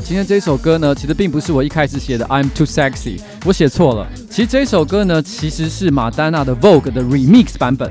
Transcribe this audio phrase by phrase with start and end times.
[0.00, 4.06] 今天这首歌呢，其实并不是我一开始写的 I'm Too Sexy，我写错了。
[4.30, 7.90] 其实这首歌呢，其实是马丹娜的 Vogue 的 Remix 版本。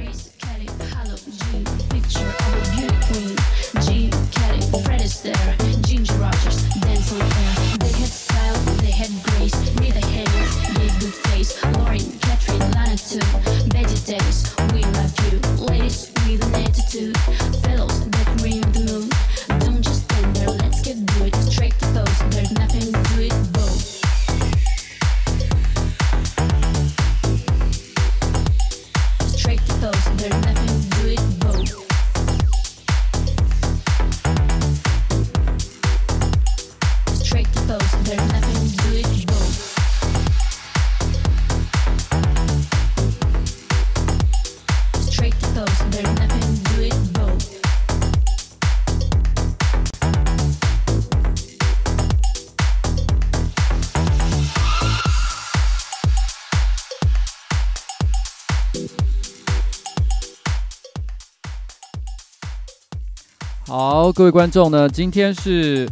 [64.18, 65.88] 各位观众呢，今天是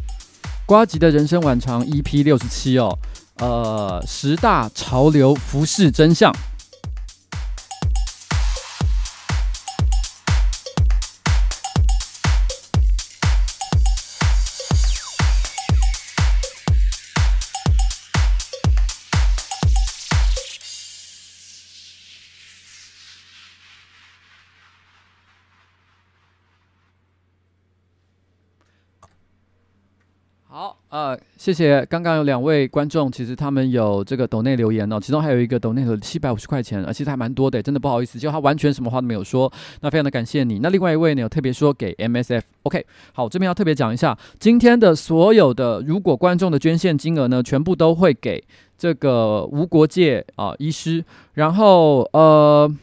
[0.66, 2.98] 瓜吉的人生晚长 EP 六十七哦，
[3.38, 6.36] 呃，十大潮流服饰真相。
[30.96, 31.86] 呃，谢谢。
[31.88, 39.52] 刚刚有两位观众，其实他们有这个抖内留言哦，其中还有一个抖内的七百五十块钱，呃，其实还蛮多的，真的不好意思，就他完全什么话都没有说，
[39.82, 40.60] 那非常的感谢你。
[40.60, 48.42] 那另外一位呢，有特别说给 MSF，OK，好，这边要特别讲一下，今天的所有的如果观众的捐献金额呢，全部都会给
[48.78, 51.04] 这个无国界啊、医师，
[51.34, 52.74] 然后呃。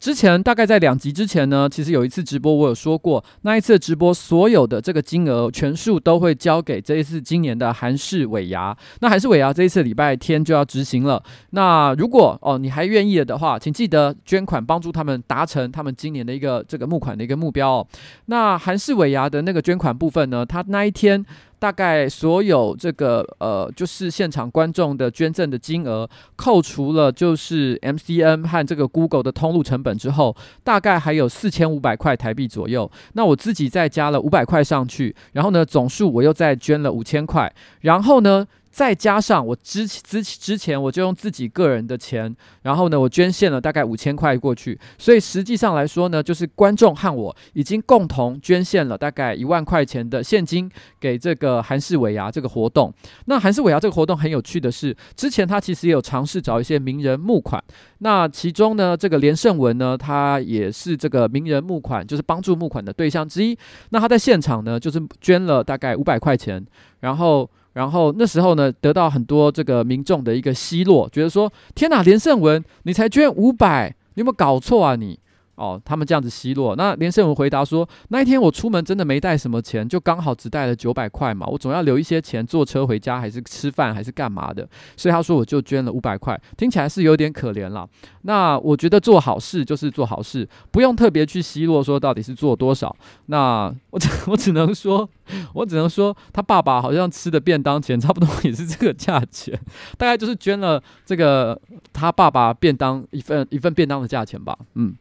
[0.00, 8.76] 之前大概在两集之前呢，其实有一次直播，我有说过，那一次直播所有的这个金额全数都会交给这一次今年的韩式尾牙。
[9.00, 11.22] 那韩式尾牙这一次礼拜天就要执行了。
[11.50, 17.86] 那如果哦你还愿意的话，请记得捐款帮助他们达成他们今年的一个这个募款的一个目标哦。
[18.26, 21.24] 那韩式尾牙的那个捐款部分呢，他那一天。
[21.58, 32.90] 大概所有这个呃，就是现场观众的捐赠的金额，扣除了就是 MCN 和这个 Google 的通路成本之后，大概还有四千五百块台币左右。
[33.14, 38.46] 那我自己再加了五百块上去，然后呢，总数我又再捐了五千块，然后呢。
[38.78, 42.32] 再加上我之之之前，我就用自己个人的钱，
[42.62, 50.70] 然后呢，我捐献了大概五千块过去，所以实际上来说呢，就是观众和我已经共同捐献了大概一万块钱的现金
[51.00, 52.94] 给这个韩式尾牙这个活动。
[53.24, 57.60] 那韩式尾牙这个活动很有趣的是，之前他其实也有尝试找一些名人募款，
[57.98, 63.58] 那其中呢，这个连胜文呢，他也是这个名人募款，就是帮助募款的对象之一。
[63.90, 66.64] 那他在现场呢，就是捐了大概五百块钱，
[67.00, 67.50] 然后。
[67.78, 75.16] 然后那时候呢，得到很多这个民众的一个奚落，觉得说：“天哪，连胜文，你才捐五百，你有没有搞错啊你？”
[75.58, 76.76] 哦，他们这样子奚落。
[76.76, 81.44] 那连胜文回答说：“那一天我出门真的没带什么钱，就刚好只带了九百块嘛。
[81.48, 84.66] 我总要留一些钱坐车回家，还是吃饭，还是干嘛的。
[84.96, 87.88] 所以他说我就捐了五百块，听起来是有点可怜了。
[88.22, 92.94] 那我觉得做好事就是做好事，不用特别去奚落说到底是做多少。
[93.26, 95.08] 那我 只我只能说，
[95.54, 99.58] 我只能说他爸爸好像吃的便当钱差不多也是这个价钱，
[99.96, 101.60] 大概就是捐了这个
[101.92, 104.56] 他爸爸便当一份一份便当的价钱吧。
[104.74, 104.94] 嗯。”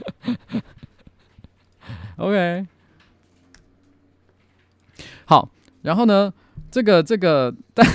[2.16, 2.66] OK，
[5.24, 5.48] 好，
[5.82, 6.32] 然后呢，
[6.70, 7.86] 这个这个，但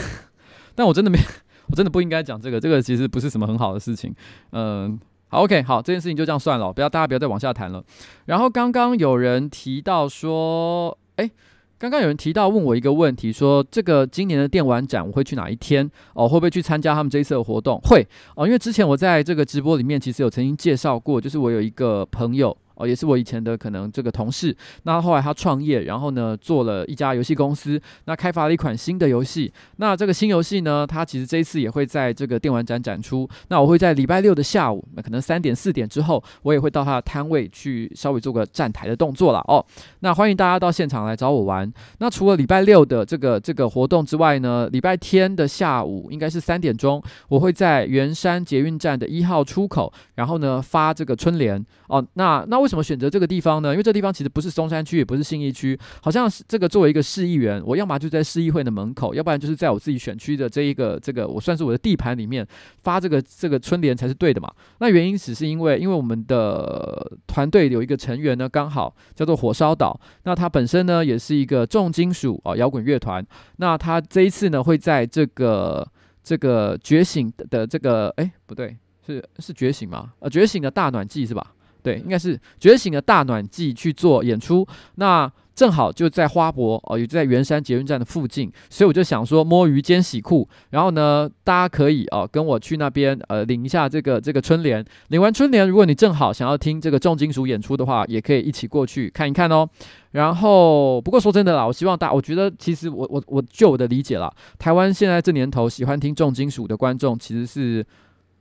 [0.73, 1.19] 但我真的没，
[1.67, 4.13] 我真的不应该讲这个，这个其实不是什么很好的事情。
[4.51, 7.83] 嗯，好，OK，好，这件事情就这样算了，不要大家不要再往下谈了。
[8.25, 11.29] 然后刚刚有人提到说，哎。
[11.77, 15.89] 刚刚有人提到问我一个问题，说这个今年的电玩展我会去哪一天？
[16.13, 17.79] 哦，会不会去参加他们这一次的活动？
[17.83, 18.05] 会
[18.35, 22.55] 哦，因为之前我在这个直播里面其实有曾经介绍过，就是我有一个朋友。
[22.75, 29.51] 哦，也是我以前的可能这个同事，那后来他创业，然后呢做了一家游戏公司，那开发了一款新的游戏。
[29.77, 33.25] 那这个新游戏呢，它其实这一次也会在这个电玩展展出。
[33.47, 39.65] 那我会在礼拜六的下午，那可能三点四点之后，我也会到他的摊位去稍微做个站台的动作了哦。
[40.01, 41.71] 那欢迎大家到现场来找我玩。
[41.99, 52.05] 那除了礼拜六的这个这个活动之外呢，礼拜天的下午应该是三点钟，我会在圆山捷运站的一号出口，然后呢发这个春联哦。
[52.15, 52.64] 那那。
[52.65, 53.69] 为什么选择这个地方呢？
[53.73, 62.43] 因为这地方其实不是松山区，也不是信义区，好像是这个作为一个市议员，我要么就在市议会的门口，要不然就是在我自己选区的这一个这个我算是我的地盘里面
[62.81, 64.51] 发这个这个春联才是对的嘛。
[64.79, 73.23] 那原因只是因为，因为我们的团队有一个成员呢，刚好叫做火烧岛，那他本身呢也是一个重金属啊摇滚乐团，
[73.57, 75.87] 那他这一次呢会在这个
[76.23, 80.13] 这个觉醒的这个哎不对，是是觉醒吗？
[80.19, 81.53] 呃，觉醒的大暖季是吧？
[81.85, 99.69] 对，应该是觉醒的大暖季去做演出，那正好就在花博哦，也就在圆山捷运站的附近，所以我就想说摸鱼兼洗裤，然后呢，大家可以哦跟我去那边呃领一下这个这个春联，领完春联，如果你正好想要听这个重金属演出的话，也可以一起过去看一看哦。
[100.13, 107.85] 然后不过说真的啦，我希望大，我觉得其实我我我就我的理解啦，台湾现在这年头喜欢听重金属的观众其实是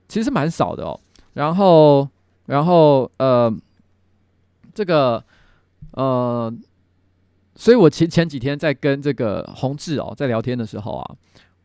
[0.09, 0.99] 其实是蛮少的哦，
[1.33, 2.09] 然后。
[2.45, 3.53] 然后呃，
[4.73, 5.23] 这个
[5.91, 6.53] 呃，
[7.55, 11.15] 所以我前前几天在跟这个洪志哦在聊天的时候啊，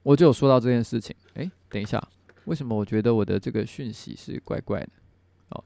[0.03, 1.15] 我就有说到这件事情。
[1.35, 2.03] 哎，等一下，
[2.45, 4.89] 为什么我觉得我的这个讯息是怪怪的？
[5.51, 5.65] 哦，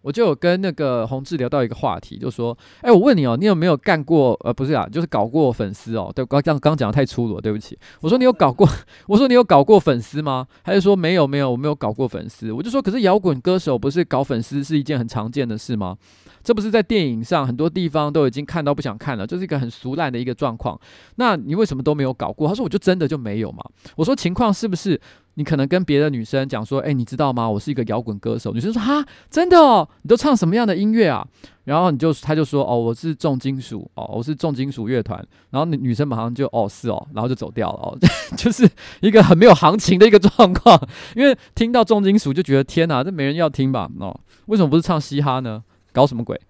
[0.00, 4.38] 我就有跟那个宏志聊到一个话题，就说：“哎，我问你哦，你有没有干过？
[4.44, 6.10] 呃，不是啊，就是搞过粉丝哦。
[6.14, 7.76] 对，刚刚刚讲的太粗鲁，对不起。
[8.00, 8.68] 我说你有搞过，
[9.08, 10.46] 我说你有搞过粉丝吗？
[10.62, 12.52] 他就说没有，没有，我没有搞过粉丝。
[12.52, 15.96] 我就说，可是摇滚歌手不是搞粉丝是一件很常见的事吗？
[16.44, 20.78] 这不是在电影上很多地方都已经看到不想看了，就是一个很俗烂的一个状况。
[21.16, 22.48] 那你为什么都没有搞过？
[22.48, 23.62] 他说我就真的就没有嘛。
[23.96, 24.98] 我说情况是不是？”
[25.38, 27.48] 你可能跟别的女生讲说，哎，你知道吗？
[27.48, 28.52] 我是一个摇滚歌手。
[28.52, 29.88] 女生说，哈，真的哦？
[30.02, 31.24] 你都唱什么样的音乐啊？
[31.62, 35.24] 然后你就，他就说，哦，我是重金属，哦，我是重金属乐团。
[35.50, 37.98] 然后女女生马上就，哦，是哦，然后就走掉了，哦，
[38.36, 38.68] 就是
[39.00, 40.76] 一个很没有行情的一个状况。
[41.14, 43.88] 因为听到重金属就觉得，天哪，这没人要听吧？
[44.00, 45.62] 哦，为什么不是唱嘻哈呢？
[45.92, 46.40] 搞什么鬼？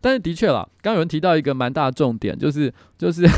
[0.00, 3.28] 但是的确啦，刚有人提到一个蛮大的重点，就是就是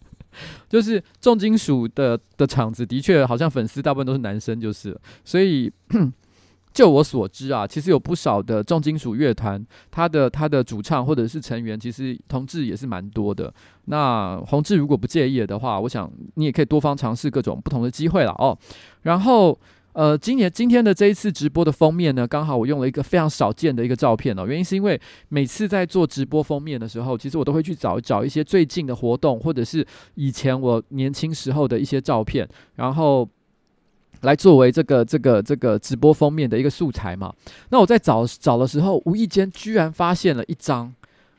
[0.68, 4.98] 就是重金属的的场子，的确好像粉丝大部分都是男生，就是。
[5.24, 5.70] 所以
[6.72, 13.52] 就我所知啊，其实有不少的重金属乐团，他的他的主唱或者是成员，其实同志也是蛮多的。
[13.86, 18.56] 那宏志如果不介意的话，我想你也可以多方尝试各种不同的机会了哦。
[19.02, 19.58] 然后。
[19.98, 24.46] 呃，今年今天的这一次直播的封面呢，刚好我用了一个非常少见的一个照片哦。
[24.46, 33.28] 原因是因为每次在做直播封面的时候，其实我都会去找找一些最近的活动，或者是以前我年轻时候的一些照片，然后
[34.20, 37.34] 来作为这个这个这个直播封面的一个素材嘛。
[37.70, 40.94] 那我在找找的时候，无意间居然发现了一张。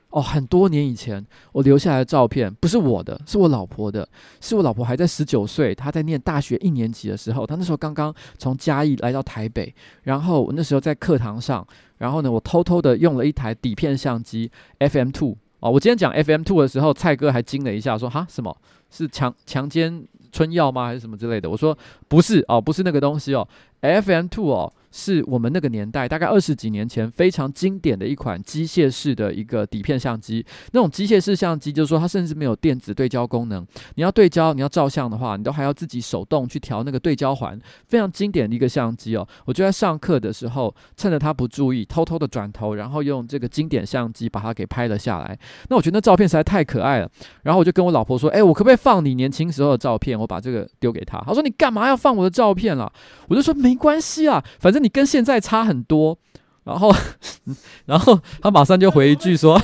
[0.10, 4.08] 哦，很多年以前我留下来的照片，不是我的，是我老婆的。
[4.42, 9.72] 是我老婆还在十九岁，她在念大学一年级的时候，她那时候刚刚从嘉义来到台北，
[10.04, 11.66] 然后我那时候在课堂上，
[12.00, 15.38] 然后呢，我偷偷的用了一台底片相机 FM Two。
[15.60, 18.56] 哦，我今天讲 FM Two 的时候，蔡哥还惊了一下，说：“哈，什么？
[18.90, 20.88] 是强强奸春药吗？
[20.88, 23.48] 还是什么之类的？”我说：“不是哦，不是那个东西哦
[23.82, 30.46] ，FM Two 哦。”是我们那个年代，大概二十几年前非常经典的一款机械式的一个底片相机。
[30.72, 33.66] 那种机械式相机，就是说它甚至没有电子对焦功能。
[33.96, 37.60] 你要对焦，你要照相的话，你都还要自己手动去调那个对焦环。
[37.88, 39.28] 非常经典的一个相机哦。
[39.46, 45.38] 我就在上课的时候，趁着他不注意，偷偷的转头，然后用这个经典相机把它给拍了下来。
[45.70, 47.08] 那我觉得那照片实在太可爱了。
[47.44, 50.20] 然后我就跟我老婆说：“哎，我可不可以放你年轻时候的照片？
[50.20, 52.92] 我把这个丢给他。”他说：“你干嘛要放我的照片了？”
[53.30, 56.18] 我就说：“没关系啊，反正。”你跟现在差很多，
[56.64, 56.92] 然后，
[57.86, 59.62] 然后他马上就回一句说，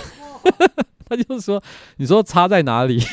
[1.08, 1.64] 他就说，
[1.98, 3.02] 你说差在哪里？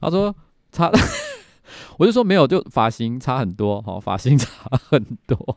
[0.00, 0.34] 他说
[0.70, 0.90] 差，
[1.98, 4.48] 我就说没有，就发型差很多，好，发型差
[4.88, 5.56] 很多。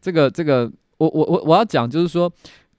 [0.00, 2.32] 这个这个，我我我我要讲就是说，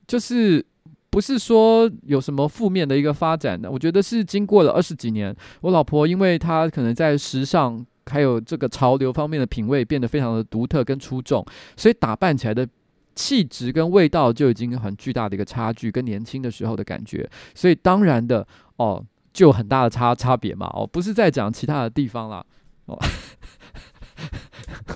[0.07, 0.65] 就是。
[1.13, 11.45] 不是说有什么负面的一个发展的，我觉得是经过了二十几年，我老婆因为她可能在时尚还有这个潮流方面的品味变得非常的独特跟出众，
[11.77, 12.67] 所以打扮起来的
[13.13, 22.43] 气质跟味道就已经很巨大的一个差距，跟年轻的时候的感觉，所以当然的哦，就有很大的差差别嘛，哦，不是在讲其他的地方啦，
[22.87, 22.97] 哦，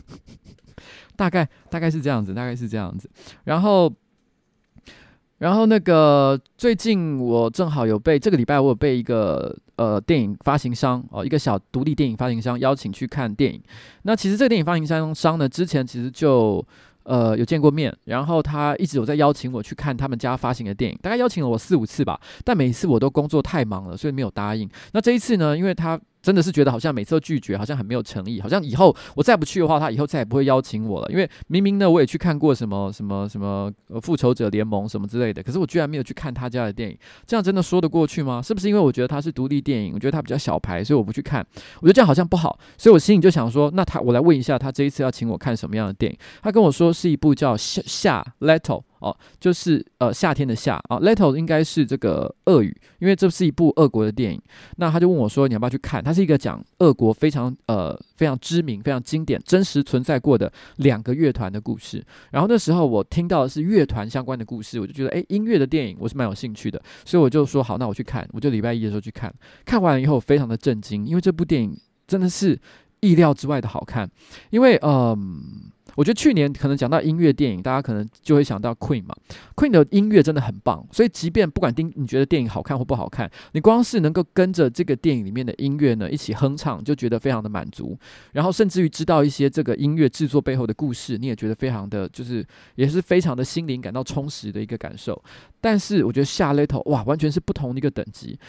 [1.16, 3.08] 大概大概是这样子，大概是这样子，
[3.44, 3.94] 然后。
[5.40, 13.62] 然后那个最近我正好有被这个礼拜我有被一个呃电影发行商哦，一个小独立电影发行商邀请去看电影。
[14.02, 16.66] 那其实这个电影发行商商呢，之前其实就
[17.04, 24.68] 呃有见过面，然后他一直有在邀请我去看他们家发行的电影，大概邀请了我四五次吧，但每一次我都工作太忙了，所以没有答应。
[24.94, 26.00] 那这一次呢，因为他。
[26.28, 31.10] 真的是觉得好像每次都拒绝，好像很没有诚意，好像以后我再不去的话，他以后再也不会邀请我了。
[31.10, 38.42] 因为明明呢，我也去看过什么什么什么复仇者联盟什么之类的，可是我居然没有去看他家的电影，这样真的说得过去吗？
[38.42, 41.40] 是不是因为我觉得他是独立电影，我觉得他比较小牌，所以我不去看？
[41.80, 46.18] 我觉得这样好像不好，所以我心里就想说，那他我来问一下，他这一次要请我看什么样的电影？
[46.42, 48.84] 他跟我说是一部叫夏夏 Leto。
[49.00, 54.42] 哦，就是呃夏天的夏啊，Little 应该是这个俄语，因为这是一部俄国的电影。
[54.78, 62.04] 那他就问我说：“你要不要去看？”它是一个讲俄国非常呃非常知名、非常经典、真实存在过的两个乐团的故事。
[62.32, 68.28] 然后那时候我听到的是乐团相关的故事，我就觉得诶，音乐的电影我是蛮有兴趣的，所以我就说好，那我去看。
[68.34, 69.34] 我就礼拜一的时候去看，
[69.66, 71.78] 看完了以后非常的震惊，因为这部电影
[72.08, 72.60] 真的是
[73.02, 74.10] 意料之外的好看。
[74.50, 75.72] 因为嗯。
[75.98, 79.16] 我觉得去年可能讲到音乐电影，大家可能就会想到 Queen 嘛
[79.56, 87.98] ，Queen 的音乐真的很棒，所以即便不管丁你觉得电影好看或不好看，你光是能够跟着这个电影里面的音乐呢一起哼唱，就觉得非常的满足。
[88.34, 95.20] 然后甚至于知道一些这个音乐制作背后的故事，你也觉得非常的就是也是非常的心灵感到充实的一个感受。
[95.60, 98.40] 但是我觉得下 Little 哇，完全是不同的一个等级。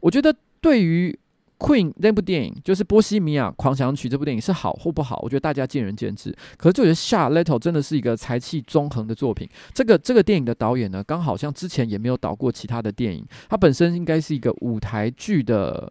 [0.00, 1.16] 我觉得对于
[1.58, 6.30] Queen 那部电影就是《波西米亚狂想曲》这部电影是好或不好，我觉得大家见仁见智。
[6.58, 9.48] 可是就觉得《夏 Little》真的是一个才气纵横的作品。
[9.72, 15.90] 这个这个电影的导演呢，刚好像之前也没有导过其他的电影，他本身应该是一个舞台剧的，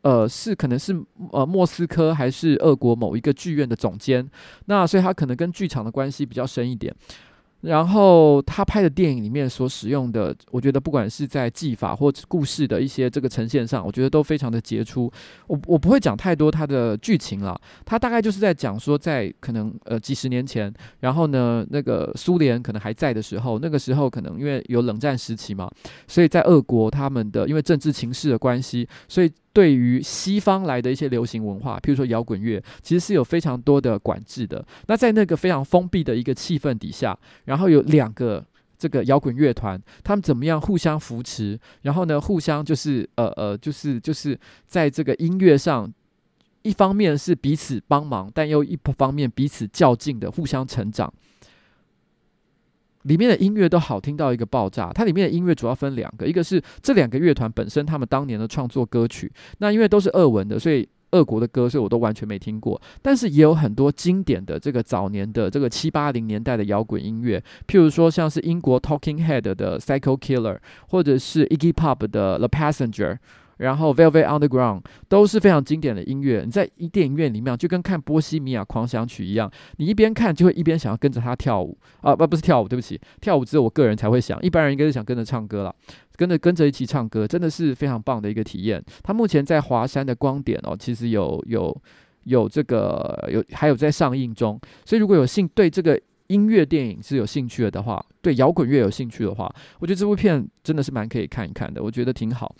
[0.00, 0.98] 呃，是可能是
[1.32, 4.26] 呃莫斯科还是俄国某一个剧院的总监，
[4.64, 6.94] 那所以他可能跟剧场的关系比较深一点。
[7.62, 15.10] 然后他拍的电影里面所使用的，我觉得不管是在技法或故事的一些这个呈现上，我觉得都非常的杰出。
[15.46, 25.70] 我我不会讲太多他的剧情了，他大概就是在讲说，在可能呃几十年前，然后呢那个苏联可能还在的时候，那个时候可能因为有冷战时期嘛，
[26.06, 29.30] 所以在俄国他们的因为政治情势的关系，所以。
[29.52, 34.64] 对于西方来的一些流行文化，譬如说摇滚乐，其实是有非常多的管制的。
[34.86, 38.44] 那在那个非常封闭的一个气氛底下，然后有两个
[38.78, 45.92] 这个摇滚乐团，他们怎么样互相扶持，然后呢，互相就是呃呃，就是就是在这个音乐上，
[46.62, 51.12] 一方面是彼此帮忙，但又一方面彼此较劲的互相成长。
[53.02, 54.90] 里面的音乐都好听到一个爆炸。
[54.92, 62.80] 它里面的音乐主要分两个，一个是这两个乐团本身他们当年的创作歌曲，那因为都是俄文的，所以俄国的歌，所以我都完全没听过。
[63.00, 73.18] 但是也有很多经典的这个早年的这个七八零年代的摇滚音乐，譬如说像是英国 Talking Head 的 Psycho Killer，或者是 Iggy Pop 的 The Passenger。
[73.62, 76.42] 然后 Velvet Underground 都是非常经典的音乐。
[76.44, 82.14] 你在一电影院里面，就跟看《波西米亚狂想曲》一样，你一边看就会一边想要跟着他跳舞啊！
[82.14, 85.74] 不，不是跳舞，对不起，跳舞只有我个人才会想，一般人应该是想跟着唱歌了，
[86.16, 88.82] 跟着跟着一起唱歌，真的是非常棒的一个体验。
[89.02, 91.74] 他目前在华山的光点哦，其实有有
[92.24, 102.54] 有这个有还有在上映中，所以如果有兴对这个音乐电影是有兴趣的话，对摇滚乐有兴趣的话，我觉得这部片真的是蛮可以看一看的，我觉得挺好。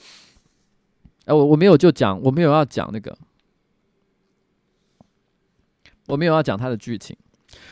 [1.27, 3.17] 哎，我我没有就讲，我没有要讲那个，
[6.09, 7.17] 我没有要讲他的剧情。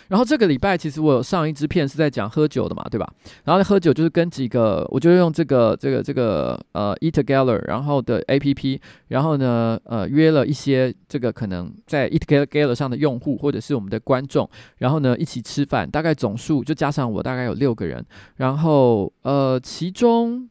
[0.09, 3.13] 然后这个礼拜其实我有上一支片是在讲喝酒的嘛，对吧？
[3.45, 18.05] 然后喝酒就是跟几个，我就用这个这个这个呃 Eat Together，然后的 APP，然后呢呃约了一些这个可能在 Eat Together 上的用户或者是我们的观众，然后呢一起吃饭，大概总数就加上我大概有六个人，
[18.37, 20.49] 然后呃其中。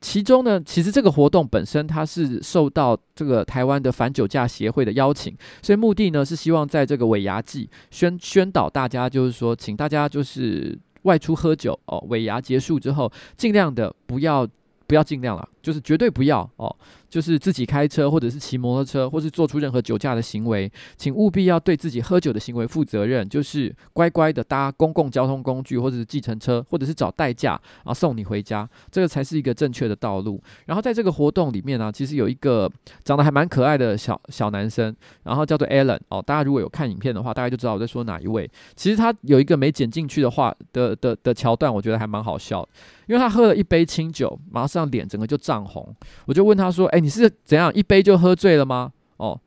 [0.00, 14.46] 其中呢，其实这个活动本身它是受到这个台湾的反酒驾协会的邀请，所以目的呢是希望在这个尾牙季宣宣导大家，就是说，请大家就是外出喝酒哦，尾牙结束之后，尽量的不要
[14.86, 16.76] 不要尽量了，就是绝对不要哦。
[17.08, 23.26] 就是自己开车，或者是骑摩托车，或是做出任何酒驾的行为，请务必要对自己喝酒的行为负责任。
[23.28, 30.42] 就是乖乖的搭公共交通工具，或者是计程车，或者是找代驾，啊送你回家，这个才是一个正确的道路。
[30.66, 32.70] 然后在这个活动里面呢、其实有一个
[33.04, 36.20] 长得还蛮可爱的小小男生，然后叫做 Alan 哦。
[36.20, 38.50] 大家如果有看影片的话，大概就知道我在说哪一位。
[38.74, 42.68] 其实他有一个没剪进去的话的的的桥段，我觉得还蛮好笑，
[43.06, 45.94] 因为他喝了一杯清酒，马上脸整个就涨红。
[46.26, 48.92] 我就问他说：“哎、”你是怎样一杯就喝醉了吗？
[49.16, 49.40] 哦，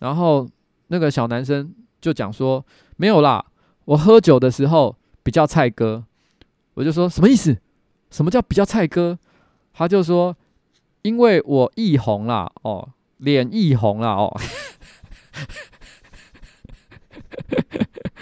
[0.00, 0.46] 然后
[0.88, 2.64] 那个小男生就讲说
[2.96, 3.44] 没有啦，
[3.86, 6.04] 我喝酒的时候比较菜哥。
[6.74, 7.56] 我就说什么意思？
[8.10, 9.18] 什么叫比较菜哥？
[9.72, 10.36] 他就说
[11.02, 14.40] 因为我易红啦，哦，脸易红啦，哦。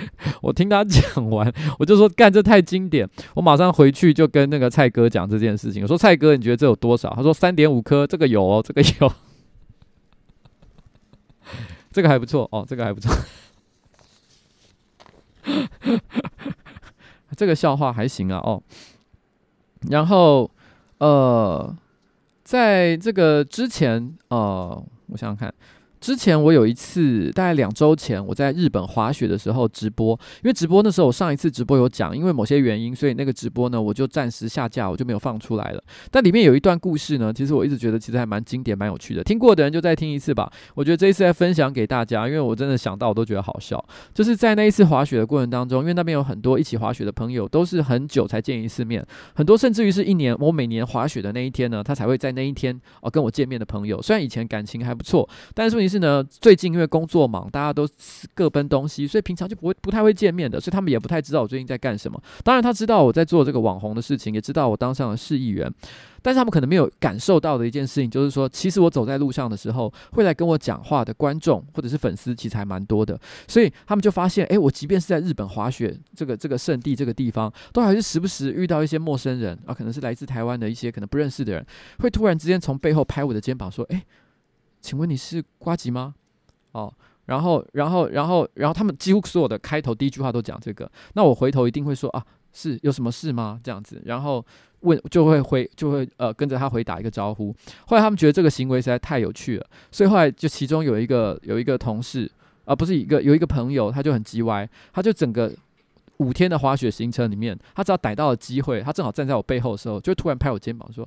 [0.43, 5.83] 我听他讲完，我就说干，这太经典，我马上回去就跟那个蔡哥讲这件事情。
[5.83, 7.13] 我说蔡哥，你觉得这有多少？
[7.15, 9.13] 他说三点五颗，这个有哦，这个有，
[11.93, 13.13] 这个还不错哦，这个还不错，
[17.37, 18.63] 这个笑话还行啊哦。
[19.91, 20.51] 然后
[20.99, 21.77] 呃，
[22.45, 25.53] 在这个之前呃，我想想看。
[26.01, 35.83] 之前我有一次，大概两周前，我在日本滑雪的时候直播，因为直播那时候我上一次直播有讲，因为某些原因，所以那个直播呢我就暂时下架，我就没有放出来了。
[36.11, 40.51] 但里面有一段故事呢，其实我一直觉得其实还蛮经典、蛮有趣的，听过的人就再听一次吧。
[40.75, 43.85] 我觉得这一次再分享给大家，因为我真的想到我都觉得好笑。
[44.15, 54.01] 就是在那一次滑雪的过程当中，因为那边有很多一起滑雪的朋友，都是很久才见一次面，很多甚至于是一年，我每年滑雪的那一天呢，他才会在那一天哦跟我见面的朋友。
[54.01, 57.89] 虽然以前感情还不错，但是问题题是呢，最近因为工作忙，大家都
[58.35, 62.21] 各奔东西，所以平常就不会不太会见面的，所以他们也不太知道我最近在干什么。
[62.45, 65.73] 当然，他知道我在做这个网红的事情，也知道我当上了市议员。
[66.21, 73.19] 但是他们可能没有感受到的一件事情，就是说，其实我走在路上的时候，会来跟我讲话的观众或者是粉丝，其实还蛮多的。
[73.47, 81.65] 所以他们就发现，诶，我即便是在日本滑雪这个这个圣地这个地方，都还是时不时遇到一些陌生人啊，可能是来自台湾的一些可能不认识的人，
[82.01, 84.03] 会突然之间从背后拍我的肩膀说：“诶，
[84.81, 86.15] 请问你是瓜吉吗？”
[86.73, 86.93] 哦，
[87.27, 92.25] 然后然后然后然后他们几乎所有的开头第一句话都讲这个，那我回头一定会说啊。
[92.51, 93.61] 是有什么事吗？
[93.63, 94.45] 这样子，然后
[94.81, 97.55] 问就会回就会呃跟着他回打一个招呼。
[97.87, 102.29] 后来他们觉得这个行为实在太有趣了，所以后来就其中有一个有一个同事
[102.65, 105.55] 啊、不是一个有一个朋友，他就很叽歪，他就整个
[106.17, 111.07] 五天的滑雪行程里面，他只要逮到了机会，他正好站在我背后的时候，就突然拍我肩膀说：“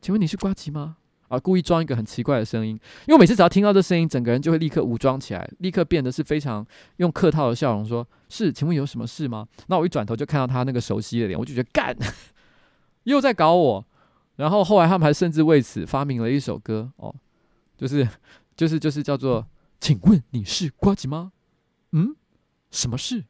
[0.00, 0.96] 请问你是瓜吉吗？”
[1.28, 6.66] 啊，故意装一个很奇怪的声音，因为每次只要听到这声音，整个人就会立刻武装起来，立刻变得是非常
[6.98, 11.96] 用客套的笑容说：“是，请问有什么事吗？”那我一转头就看到他那个熟悉的脸，我就觉得干，
[13.04, 13.84] 又在搞我。
[14.36, 17.14] 然后后来他们还甚至为此发明了一首歌哦，
[17.76, 18.06] 就是
[18.54, 19.46] 就是就是叫做
[19.80, 21.32] “请问你是瓜吉吗？”
[21.92, 22.14] 嗯，
[22.70, 23.24] 什么事？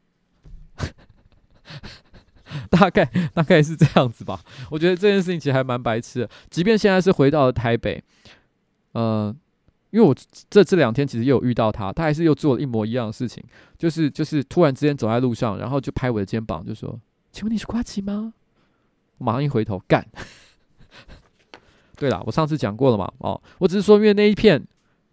[2.69, 6.29] 大概大概是这样子吧，我觉得这件事情其实还蛮白痴的。
[6.49, 8.03] 即便现在是回到了台北，
[8.93, 9.35] 呃，
[9.91, 10.15] 因为我
[10.49, 13.43] 这这两天其实又有遇到他，他还是又做了一模一样的事情，
[13.77, 16.99] 就是就是突然之间走在路上，然后就拍我的肩膀，就说
[17.31, 18.33] ：“请问你是瓜吉吗？”
[19.19, 20.05] 我马上一回头干。
[21.97, 24.65] 对了，我上次讲过了嘛，哦，我只是说因为那一片。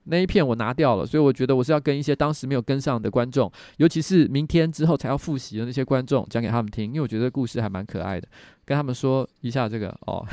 [0.06, 8.28] 那一片我拿掉了，所以我觉得我是要跟一些当时没有跟上的观众，尤其是明天之后才要复习的那些观众讲给他们听，因为我觉得故事还蛮可爱的，
[8.64, 10.26] 跟他们说一下这个哦，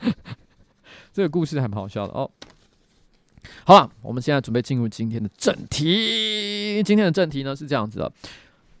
[1.12, 2.30] 这个故事还蛮好笑的哦。
[3.64, 6.82] 好了，我们现在准备进入今天的正题。
[6.82, 8.12] 今天的正题呢是这样子的，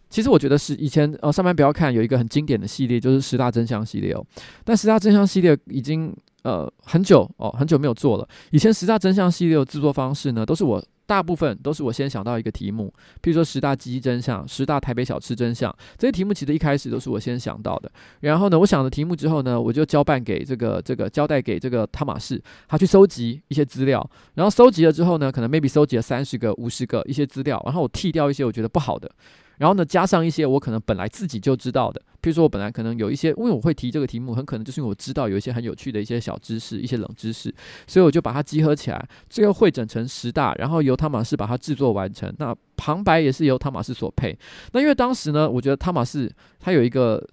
[0.08, 4.26] 其实我觉得是以前呃上班不要看有一个很经典的系列，就是十大真相系列哦，
[4.64, 6.16] 但十大真相系列已经。
[6.46, 8.28] 呃，很久哦，很久没有做了。
[8.52, 12.86] 以前十大真相系列的制作方式呢，都是我大部分都是我先想到一个题目，
[13.20, 17.90] 譬如说十大记忆真相、十大台北小吃真相这些题目，其实一开始都是我先想到的。
[18.20, 24.08] 然后呢，我想了题目之后呢，我就交办给这个这个交代给这个汤玛士，他去收集一些资料。
[24.34, 29.10] 然后收集了之后呢，可能 maybe 收集了三十个、五十个一些资料，然后我剔掉一些我觉得不好的。
[29.58, 37.54] 然后呢，加上一些我可能本来自己就知道的，譬如说我本来可能有一些，因为我会提这个题目，很可能就是因为我知道有一些很有趣的一些小知识、一些冷知识，
[37.86, 42.32] 所以我就把它集合起来，最后汇整成十大，然后由汤马士把它制作完成。
[42.38, 44.36] 那旁白也是由汤马士所配。
[44.72, 47.26] 那因为当时呢，我觉得汤马士他有一个。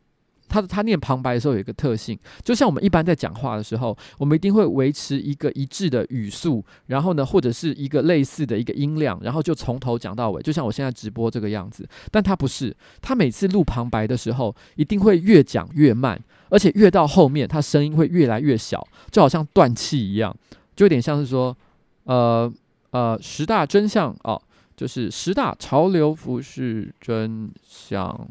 [0.53, 11.89] 他他念旁白的时候有一个特性，就像我们一般在讲话的时候，我们一定会维持一个一致的语速，然后呢，或者是一个类似的一个音量，然后就从头讲到尾，就像我现在直播这个样子。
[12.11, 20.35] 但他不是，他每次录旁白的时候，一定会越讲越慢，而且越到后面，他声音会越来越小，就好像断气一样，
[20.75, 21.57] 就有点像是说，
[22.03, 22.53] 呃
[22.91, 24.39] 呃，十大真相哦，
[24.77, 28.29] 就是十大潮流服饰真相。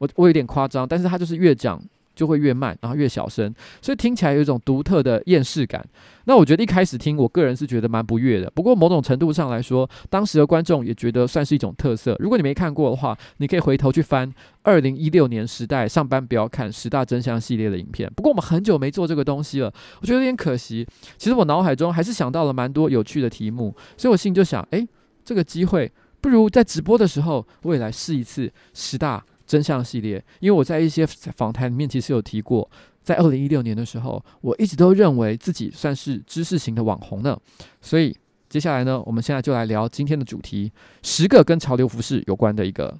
[0.00, 1.80] 我我有点夸张，但是他就是越讲
[2.16, 5.86] 就会越慢，然后越小声，所以听起来有一种独特的厌世感。
[6.24, 8.50] 那我觉得一开始听，我个人是觉得蛮不悦的。
[8.50, 12.16] 不过某种程度上来说，当时的观众也觉得算是一种特色。
[12.18, 14.30] 如果你没看过的话，你可以回头去翻
[14.62, 18.10] 二零一六年时代上班不要看十大真相系列的影片。
[18.16, 20.86] 不过我们很久没做这个东西了，我觉得有点可惜。
[21.18, 24.86] 其实我脑海中还是想到了蛮多有趣的题目，所以我心里就想，诶，
[25.24, 29.24] 这个机会不如在直播的时候，我也来试一次十大。
[29.50, 32.70] 真相系列，因为我在一些访谈里面其实有提过，
[33.02, 37.36] 在二零一六年的时候，我一直都认为自己算是知识型的网红呢。
[37.80, 38.16] 所以
[38.48, 40.70] 接下来呢，我们现在就来聊今天的主题：
[41.02, 42.96] 十个跟潮流服饰有关的一个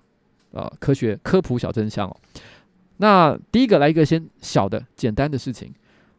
[0.50, 2.16] 呃科学科普小真相哦。
[2.96, 5.72] 那第一个来一个先小的简单的事情，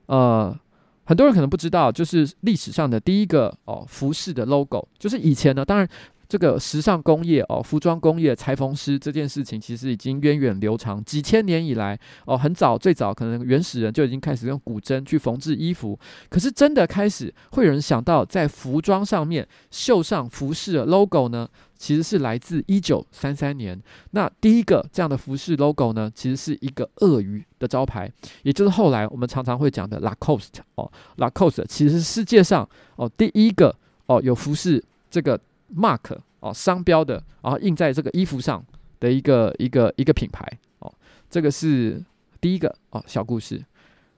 [0.06, 0.58] 呃，
[1.04, 5.86] 很多人可能不知道，就是历史上的第一个哦服饰的 logo，就是以前呢，当然。
[6.32, 16.00] 这个时尚工业哦，服装工业裁缝师这件事情，其实已经源远流长，几千年以来哦，很早最早可能原始人就已经开始用骨针去缝制衣服。
[16.30, 21.50] 可是真的开始会有人想到在服装上面绣上服饰的 logo 呢？
[21.78, 23.78] 其实是来自一九三三年。
[24.12, 28.10] 那第一个这样的服饰 logo 呢，其实是一个鳄鱼的招牌，
[28.44, 32.66] 也就是后来我们常常会讲的 Lacoste 哦，Lacoste 其实是世界上
[32.96, 35.38] 哦第一个哦有服饰这个。
[35.76, 38.64] Mark 哦，商标的，然后印在这个衣服上
[39.00, 40.46] 的一个一个一个品牌
[40.80, 40.94] 哦，
[41.30, 42.04] 这个是
[42.40, 43.64] 第一个哦小故事。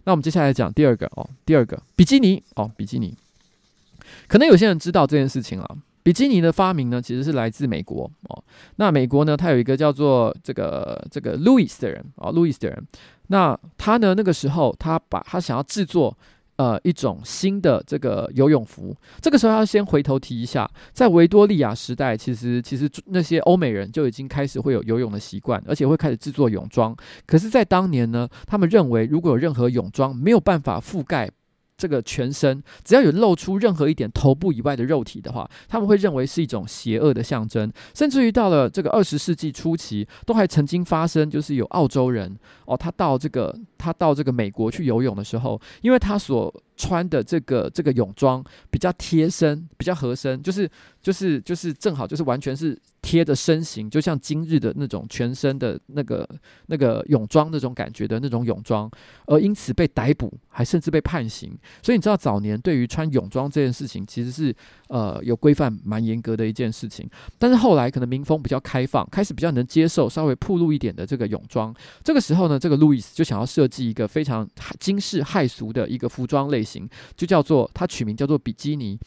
[0.05, 3.17] 那我们接下来讲第二个哦，第二个比基尼哦，比基尼。
[4.27, 5.77] 可能有些人知道这件事情啊。
[6.05, 8.43] 比基尼的发明呢，其实是来自美国哦。
[8.75, 12.87] 那美国呢，他有一个叫做这个这个路易斯的人啊，路易斯的人。
[13.27, 16.17] 那他呢，那个时候他把他想要制作
[16.57, 18.95] 呃一种新的这个游泳服。
[19.21, 26.95] 这个时候要先回头提一下，在维多利亚时代，其实其实那些欧美人就已经开始会有游泳的习惯，而且会开始制作泳装。
[27.25, 31.29] 可是，在当年呢，他们认为如果有任何泳装没有办法覆盖。
[31.75, 37.69] 这个全身只要有露出任何一点头部以外的肉体的话，他们会认为是一种邪恶的象征。
[37.95, 42.37] 甚至于到了这个二十世纪初期，都还曾经发生，就是有澳洲人
[42.67, 48.41] 哦，他到这个他到这个美国去游泳的时候，因为他所穿的这个这个泳装
[48.71, 50.69] 比较贴身，比较合身，就是
[51.01, 52.79] 就是就是正好就是完全是。
[53.03, 56.25] 贴着身形，就像今日的那种全身的那个
[56.67, 58.89] 那个泳装那种感觉的那种泳装，
[59.25, 61.51] 而因此被逮捕，还甚至被判刑。
[61.81, 64.55] 所以你知道，早年对于穿泳装这件事情，其实是
[64.87, 67.05] 呃有规范蛮严格的一件事情。
[67.37, 71.75] 但是后来可能民风比较开放，开始比较能接受稍微暴露一点的这个泳装。
[72.05, 74.47] 这个时候呢，这个路易斯就想要设是一个非常
[74.79, 78.99] 惊世骇俗的一个服装类型，就叫做它取名叫做比基尼。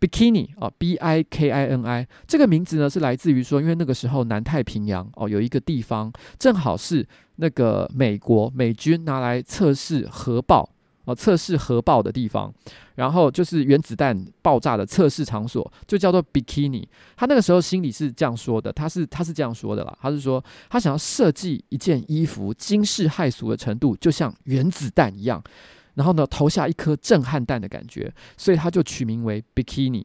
[0.00, 7.06] Bikini 啊，B I K I N I 这个名字呢是来自于说，因为那个时候南太平洋哦有一个地方正好是
[7.36, 10.68] 那个美国美军拿来测试核爆
[11.04, 12.52] 哦测试核爆的地方，
[12.94, 16.84] 然后就是原子弹爆炸的测试场所，就叫做 Bikini。
[17.16, 25.42] 他那个时候心里是这样说的，他是他是这样说的啦，他是说他想要设计一件衣服惊世骇俗的程度，就像原子弹一样。
[25.94, 30.04] 然后呢，投下一颗震撼弹的感觉，所以他就取名为 Bikini。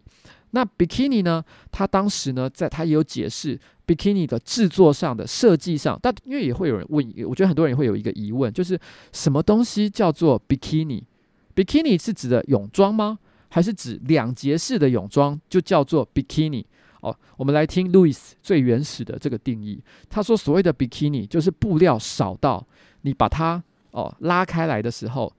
[0.51, 8.79] 那 Bikini 呢，他当时呢，在他也有解释 Bikini 的制作上的设计上，但因为也会有人问，我觉得很多人也会有一个疑问，就是
[9.13, 13.19] 什么东西叫做 Bikini？Bikini 是指的泳装吗？
[13.49, 16.65] 还是指两节式的泳装就叫做 Bikini？
[17.01, 19.81] 哦，我们来听 Louis 最原始的这个定义。
[20.09, 22.65] 他说，所谓的 Bikini 就是布料少到
[23.01, 25.31] 你把它哦拉开来的时候。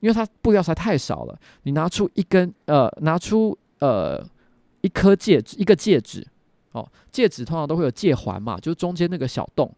[0.00, 4.24] 因为它布料实在太少了，你拿出一根呃，拿出呃
[4.80, 6.26] 一颗戒指，一个戒指
[6.72, 9.74] 哦，戒指通常都会有戒环嘛，就是中间那个小洞，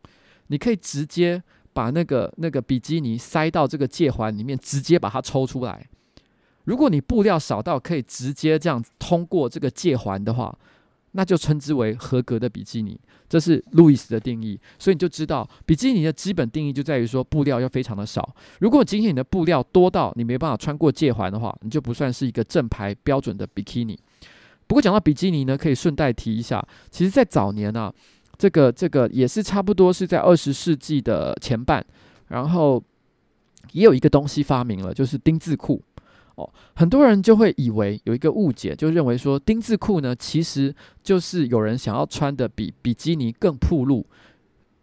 [0.49, 5.87] 你可以直接把那个那个比基尼塞到这个戒环里面，直接把它抽出来。
[6.65, 10.59] 如果你布料少到可以直接这样通过这个戒环的话，
[11.13, 12.99] 那就称之为合格的比基尼。
[13.29, 18.35] 这是路易斯的定义，所以你就知道比基尼的基本定义就在于说布料要非常的少。
[18.61, 23.99] 如果今天你的布料多到你没办法穿过戒环的话，你就不算是一个正牌标准的比基尼。
[24.67, 27.93] 不过讲到比基尼呢，可以顺带提一下，其实，在早年啊，
[28.39, 31.85] 这个这个也是差不多是在二十世纪的前半，
[32.29, 32.83] 然后
[33.73, 35.83] 也有一个东西发明了，就是丁字裤。
[36.39, 40.73] 哦，很多人就会以为有一个误解，就认为说丁字裤呢，其实
[41.03, 44.07] 就是有人想要穿的比比基尼更暴露，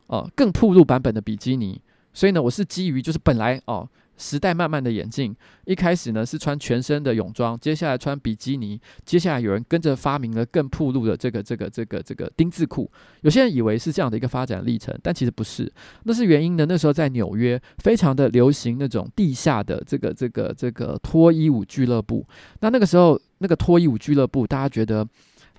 [0.08, 1.82] 哦、呃，更暴露版本的比基尼。
[2.14, 3.88] 所以呢，我是基于就是本来哦。
[4.18, 12.90] 时代慢慢的演进，一开始呢是穿全身的泳装，接下来穿比基尼，接下来有人跟着发明了更暴露的这个这个这个这个丁字裤。
[13.22, 15.72] 有些人以为是这样的一个发展历程，但其实不是。
[16.04, 22.26] 那是原因呢，那时候在纽约非常的流行那种地下的这个这个这个脱衣舞俱乐部。
[22.62, 25.08] 那那个时候那个脱衣舞俱乐部，大家觉得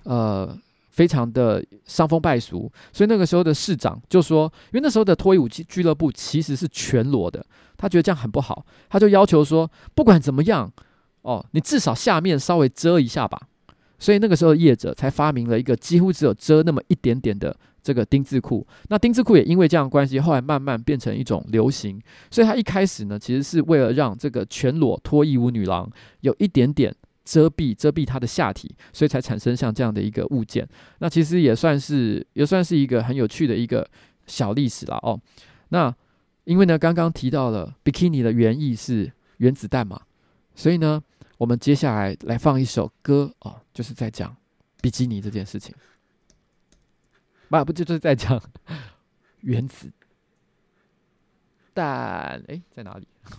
[0.03, 0.57] 呃。
[0.97, 7.45] 非常的伤风败俗，所以那个时候的市长就说，因为那时候的脱衣舞俱俱乐部其实是全裸的，
[7.77, 10.71] 他觉得这样很不好，他就要求说，不管怎么样，
[11.21, 13.39] 哦，你至少下面稍微遮一下吧。
[13.99, 18.65] 所以那个时候业者才发明了一个几乎只有遮那么一点点的这个丁字裤。
[18.89, 22.01] 那丁字裤也因为这样关系，后来慢慢变成一种流行。
[22.29, 25.89] 所以他一开始呢，其实是为了让这个全裸脱衣舞女郎
[26.21, 26.93] 有一点点。
[27.27, 30.65] 遮蔽遮蔽他的下体，所以才产生像这样的一个物件。
[30.99, 33.85] 那其实也算是也算是一个很有趣的一个
[34.27, 35.19] 小历史了哦。
[35.67, 35.93] 那
[36.47, 40.01] 因为呢，刚刚提到了 bikini 的原意是原子弹嘛，
[40.55, 41.03] 所以呢，
[41.37, 44.33] 我们接下来来放一首歌哦，就是在讲
[44.81, 45.75] 比基尼这件事情。
[47.49, 48.41] 不不就是在讲
[49.41, 49.91] 原子
[51.73, 52.41] 弹？
[52.47, 53.05] 哎，在哪里？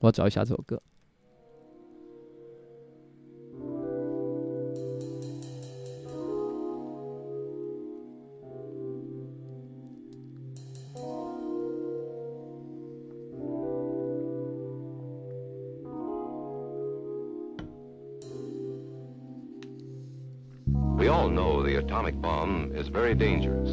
[0.00, 0.82] 我要找一下这首歌。
[21.30, 23.70] Know the atomic bomb is very dangerous.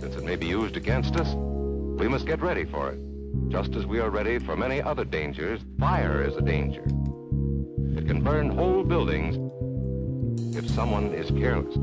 [0.00, 2.98] Since it may be used against us, we must get ready for it.
[3.48, 6.82] Just as we are ready for many other dangers, fire is a danger.
[7.96, 9.36] It can burn whole buildings
[10.56, 11.76] if someone is careless.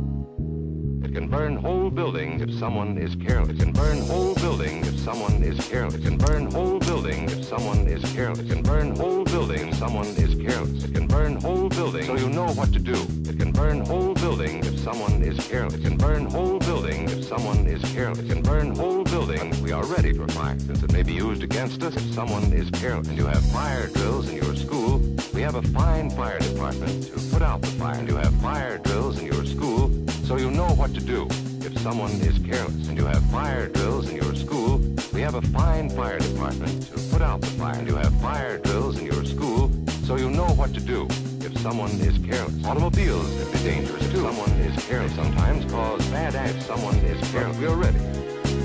[1.10, 3.50] It can burn whole buildings if someone is careless.
[3.50, 5.95] It can burn whole buildings if someone is careless.
[5.95, 8.41] It can burn whole buildings if someone is careless.
[8.41, 10.84] It can burn whole buildings if someone is careless.
[10.84, 13.08] It can burn whole buildings so you know what to do.
[13.28, 15.74] It can burn whole buildings if someone is careless.
[15.74, 18.19] It can burn whole buildings if someone is careless.
[18.19, 19.60] It can burn whole buildings.
[19.62, 22.69] We are ready for fire since it may be used against us if someone is
[22.69, 23.08] careless.
[23.08, 25.00] And you have fire drills in your school.
[25.34, 27.98] We have a fine fire department to put out the fire.
[27.98, 29.89] And you have fire drills in your school
[30.30, 31.26] so you know what to do
[31.65, 32.88] if someone is careless.
[32.88, 34.78] And you have fire drills in your school.
[35.12, 37.80] We have a fine fire department to put out the fire.
[37.80, 39.72] And you have fire drills in your school
[40.06, 41.08] so you know what to do
[41.42, 42.63] if someone is careless.
[42.63, 44.28] Automobiles can be dangerous too.
[44.28, 46.63] If Someone is careless sometimes cause bad acts.
[46.68, 47.58] Someone is careless.
[47.58, 47.98] We are ready.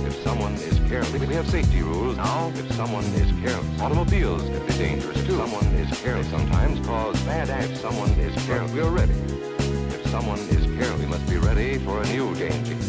[0.05, 2.53] If someone is careless, we have safety rules now.
[2.57, 5.39] If someone is careless, automobiles can be dangerous too.
[5.39, 7.81] Someone is careless sometimes cause bad acts.
[7.81, 8.71] Someone is careless.
[8.73, 9.15] We are ready.
[9.15, 12.77] If someone is careless, we must be ready for a new danger.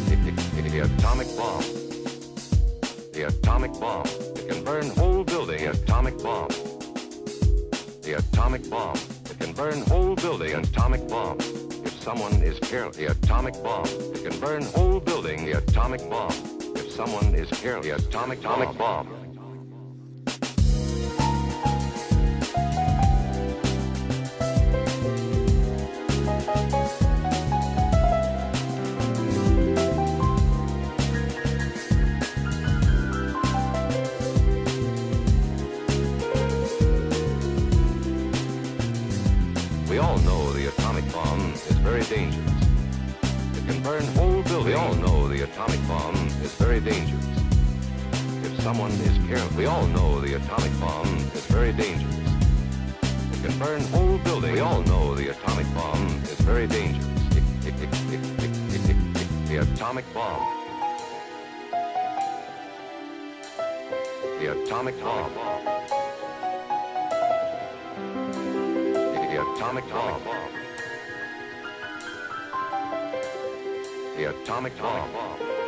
[0.76, 1.62] The atomic bomb.
[3.14, 4.06] The atomic bomb.
[4.36, 5.68] It can burn whole building.
[5.68, 6.50] Atomic bomb.
[8.02, 8.98] The atomic bomb.
[9.30, 10.54] It can burn whole building.
[10.54, 11.38] Atomic bomb.
[11.40, 13.86] If someone is careless, the atomic bomb.
[13.86, 15.46] It can burn whole building.
[15.46, 16.34] The atomic bomb.
[16.76, 19.25] If someone is careless, the atomic atomic bomb.
[64.76, 65.34] Atomic bomb.
[69.14, 70.22] The atomic bomb.
[74.18, 75.65] The atomic bomb.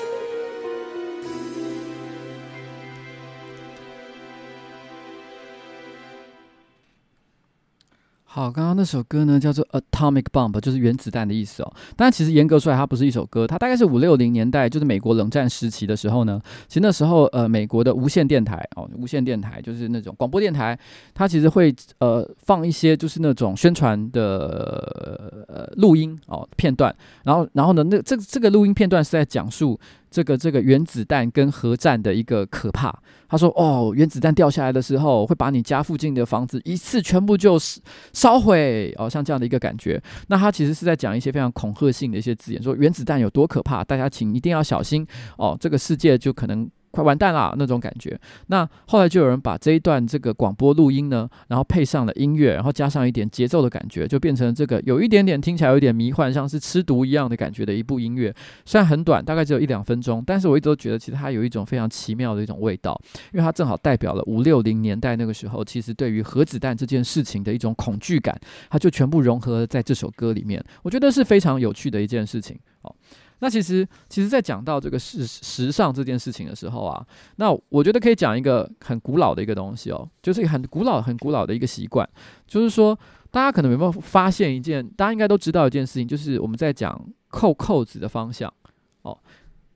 [8.37, 11.73] 好，刚刚那首歌呢叫做《Atomic Bomb》，就是原子弹的意思哦。
[11.95, 16.39] 但其实严格说来，它不是一首歌，它大概是五六零年代，就是美国冷战时期的时候呢。
[16.67, 20.77] 其实那时候，呃，美国的无线电台哦，无线电台就是那种广播电台，
[21.15, 26.95] 它其实会呃放一些就是那种宣传的呃录音哦片段。
[27.23, 29.79] 然后，然后呢，那这这个录音片段是在讲述。
[30.09, 37.79] 这个这个原子弹跟核战的一个可怕，他说：“哦，原子弹掉下来的时候，会把你家附近的房子一次全部就是
[38.13, 40.01] 烧毁哦，像这样的一个感觉。
[40.27, 45.05] 那他其实是在讲一些非常恐吓性的一些字眼，说原子弹有多可怕，大家请一定要小心
[45.37, 48.19] 哦，这个世界就可能。”快完蛋啦，那种感觉。
[48.47, 58.33] 那后来就有人把这一段这个广播录音呢，然后配上了音乐，然后加上一点节奏的感觉，就变成这个有一点点听起来有点迷幻，像是吃毒一样的感觉的一部音乐。
[58.65, 62.99] 虽然很短，大概只有一两分钟，但是我一直都觉得其实它有一种非常奇妙的一种味道，
[63.33, 70.63] 因为它正好代表了五六零年代那个时候，其实对于核子弹这件事情的一种恐惧感，它就全部融合在这首歌里面。
[70.81, 72.57] 我觉得是非常有趣的一件事情。
[72.81, 72.95] 哦。
[73.39, 82.07] 那其实，其实，在讲到这个时时尚这件事情的时候啊，那我觉得可以讲一个很古老的一个东西哦，就是很古老、很古老的一个习惯，
[82.47, 82.97] 就是说，
[83.29, 88.51] 大家可能有没有发现一件，大家应该都知道一件事情，就是我们在讲扣扣子的方向
[89.03, 89.15] 哦，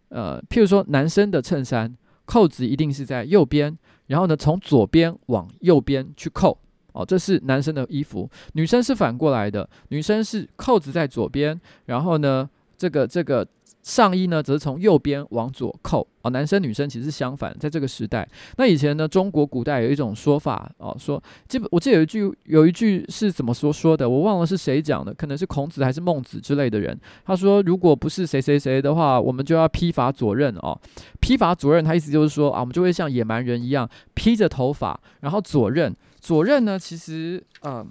[0.09, 1.95] 呃，譬如说男生的衬衫
[2.25, 6.57] 扣子一定是在右边，然后呢，从左边往右边去扣
[6.93, 12.49] 哦，这是男生的衣服，女生是反过来的，女生是扣子在左边，然后呢。
[12.81, 13.47] 这个这个
[13.83, 16.31] 上衣呢，则是从右边往左扣哦。
[16.31, 18.27] 男生女生其实是相反，在这个时代。
[18.57, 26.99] 那以前呢，中国古代有一种说法哦，说基本我记得有一句有一句是怎么说说的，我忘了是谁讲的，可能是孔子还是孟子之类的人。
[27.23, 30.75] 他说，如果不是谁谁谁的话，我们就要披发左衽哦。
[31.19, 35.93] 披发左衽，他意思就是说啊，我们就会像野蛮人一样披着头发，然后左衽。
[36.19, 37.87] 左衽呢，其实嗯、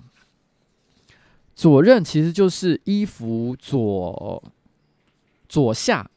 [1.55, 4.43] 左衽其实就是衣服左。
[5.51, 6.09] 左下、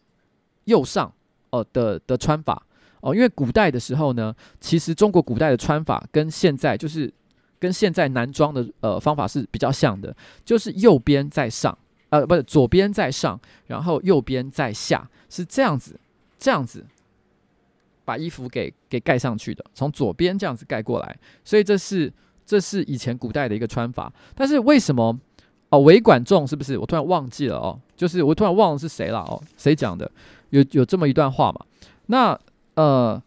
[0.66, 1.12] 右上，
[1.50, 2.64] 哦、呃、的的穿法
[3.02, 7.12] 哦，因为古代的时候呢，其实中国古代的穿法跟现在就是
[7.58, 10.16] 跟现在男装的呃方法是比较像的，
[10.46, 11.76] 就是右边在上，
[12.10, 16.00] 呃不是左边在上，然后右边在下，是这样子，
[16.38, 16.86] 这样子
[18.06, 22.14] 把衣服给给盖上去的，从左边这样子盖过来，所以这是
[22.46, 24.14] 这是以前古代的一个穿法。
[24.36, 25.20] 但是为什么
[25.70, 26.78] 哦，尾管仲是不是？
[26.78, 30.12] 我突然忘记了哦，就是我突然忘了是谁了哦，谁讲的？
[30.50, 31.66] 有有这么一段话嘛？
[32.08, 32.38] 那
[32.76, 33.24] 呃。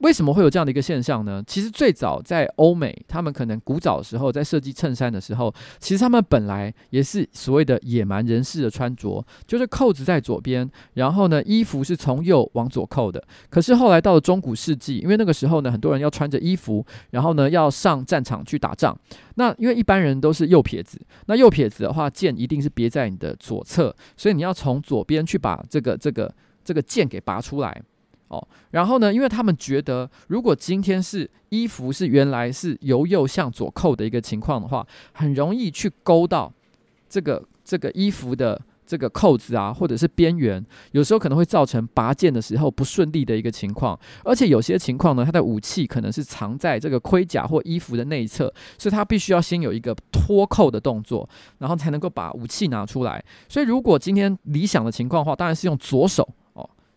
[0.00, 1.42] 为什么会有这样的一个现象呢？
[1.46, 13.22] 其实最早在欧美，他们可能古早的时候在设计衬衫的时候，其实他们本来也是所谓的野蛮人士的穿着，就是扣子在左边，然后呢，衣服是从右往左扣的。
[13.50, 18.98] 可是后来到了中古世纪，因为那个时候呢，很多人要穿着衣服，然后呢要上战场去打仗。
[19.34, 26.34] 那因为一般人都是右撇子，那右撇子的话，剑一定是别在你的左侧，所以你要从左边去把这个这个
[26.64, 27.82] 这个剑给拔出来。
[28.30, 36.52] 哦，然后呢，因为他们觉得，如果今天是衣服是原来是由右向左扣的一个情况的话，很容易去勾到
[37.08, 43.98] 这个这个衣服的这个扣子啊，或者是边缘，有时候可能会造成拔剑的时候不顺利的一个情况。
[44.24, 51.28] 而且有些情况呢，它的武器可能是藏在这个盔甲或衣服的内侧，所以它必须要先有一个脱扣的动作，
[51.58, 53.24] 然后才能够把武器拿出来。
[53.48, 56.28] 所以如果今天理想的情况的话，当然是用左手。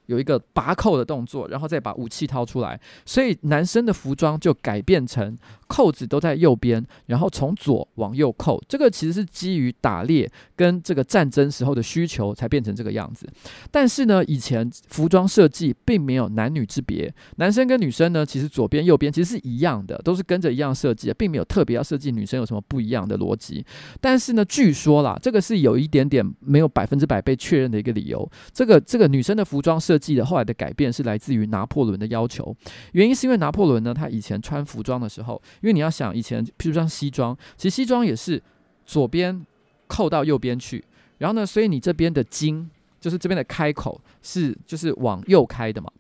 [0.08, 5.38] 有一个拔扣的动作，然后再把武器掏出来，所以男生的服装就改变成
[5.68, 8.62] 扣子都在右边，然后从左往右扣。
[8.68, 13.28] 这个其实是基于打猎跟这个战争时候的需求才变成这个样子。
[13.72, 23.66] 但是呢，以前服装设计并没有男女之别，男生跟女生呢，其实左边右边其实是一样的，都是跟着一样设计，并没有特别要设计女生有什么不一样的逻辑。
[24.00, 28.30] 但是呢，据说啦，这个是有一点点没有百分之百被确认的一个理由。
[28.54, 32.56] 这个这个女生的服装设设计的后来的改变是来自于拿破仑的要求，
[32.94, 38.42] 原因是因为拿破仑呢，他以前穿服装的时候，因为你要想以前，譬如像西装，其实西装也是
[38.88, 39.46] 左边
[39.86, 40.84] 扣到右边去，
[41.20, 42.68] 然后呢，所以你这边的襟
[43.00, 45.92] 就是这边的开口是就是往右开的嘛。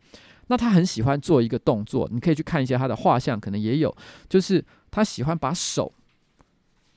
[0.47, 3.95] 那他很喜欢做一个动作，你可以去看一下他的画像，可能也有，
[4.27, 5.93] 就是他喜欢把手。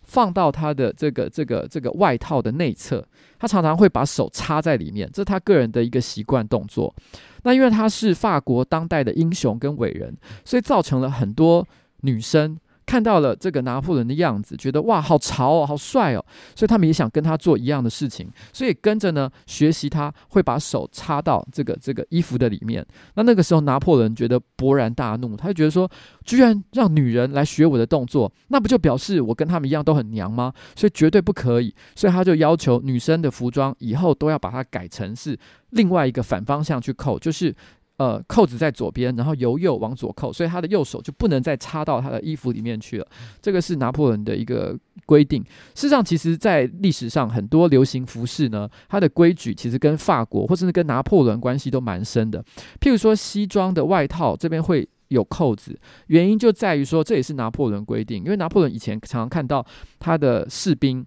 [0.07, 3.07] 放到他的这个这个这个外套的内侧，
[3.39, 6.95] 他常常会把手插在里面，这是他个人的一个习惯动作。
[7.43, 11.67] 那因为他是法国当代的英雄跟伟人，所以造成了很多
[12.01, 12.59] 女生。
[12.87, 16.25] 看到了这个拿破仑的样子，觉得哇，好潮哦，好帅哦，
[16.55, 22.87] 所以他们也想跟他做一样的事情，所以跟着呢学习，他会把手插到这个这个衣服的里面。
[23.15, 25.91] 那那个时候拿破仑觉得勃然大怒，他就觉得说，
[26.25, 30.53] 居然让女人来学我的动作，那不就表示我跟他们一样都很娘吗？
[30.77, 31.75] 所以绝对不可以。
[31.97, 35.37] 所以他就要求女生的服装以后都要把它改成是
[35.71, 37.55] 另外一个反方向去扣，就是。
[37.99, 43.07] 呃，扣子在左边，然后由右往左扣，所以他的右手就不能再插到他的衣服里面去了。
[43.41, 45.43] 这个是拿破仑的一个规定。
[45.75, 52.45] 事实上，其实，在历史上很多流行服饰呢，它的规矩其实跟法国或者是跟拿破仑关系都蛮深的。
[52.79, 55.75] 譬如说，西装的外套这边会有扣子，
[56.09, 58.23] 原因就在于说，这也是拿破仑规定。
[58.25, 59.65] 因为拿破仑以前常常看到
[59.99, 61.03] 他的士兵，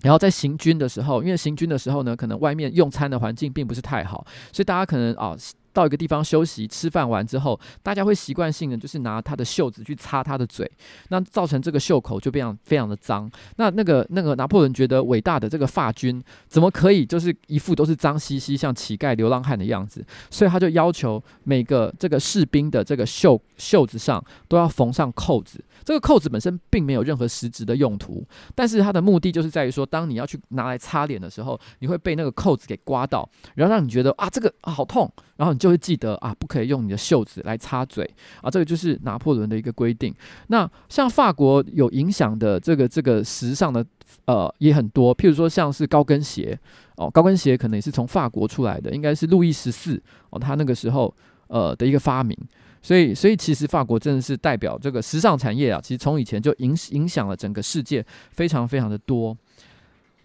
[0.00, 5.36] 然后在行军的时候，因为行军的时候呢，可能外面用餐的环境并不是太好，所以大家可能啊。
[5.72, 10.70] 到一个地方休息吃饭完之后，大家会习惯性的就是拿他的袖子去擦他的嘴，
[11.08, 13.30] 那造成这个袖口就非常非常的脏。
[13.56, 20.04] 那那个那个拿破仑觉得伟大的这个法军怎么可以就是一副都是脏兮兮像乞丐流浪汉的样子？
[20.30, 25.62] 所以他就要求每个这个士兵的这个袖袖子上都要缝上扣子。
[25.84, 38.08] 这个扣子本身并没有任何实质的用途，但是它的目的就是在于说，当你要去拿来擦脸的时候，你会被那个扣子给刮到，然后让你觉得啊这个啊好痛，然后你就会记得啊不可以用你的袖子来擦嘴
[38.42, 40.14] 啊，这个就是拿破仑的一个规定。
[40.48, 43.84] 那像法国有影响的这个这个时尚的
[44.26, 46.58] 呃也很多，譬如说像是高跟鞋
[46.96, 50.00] 哦，高跟鞋可能也是从法国出来的，应该是路易十四
[50.30, 51.14] 哦他那个时候
[51.48, 52.36] 呃的一个发明。
[52.82, 59.36] 所以，所以其实法国真的是代表这个时尚产业啊，其实从以前就影影响了整个世界非常非常的多。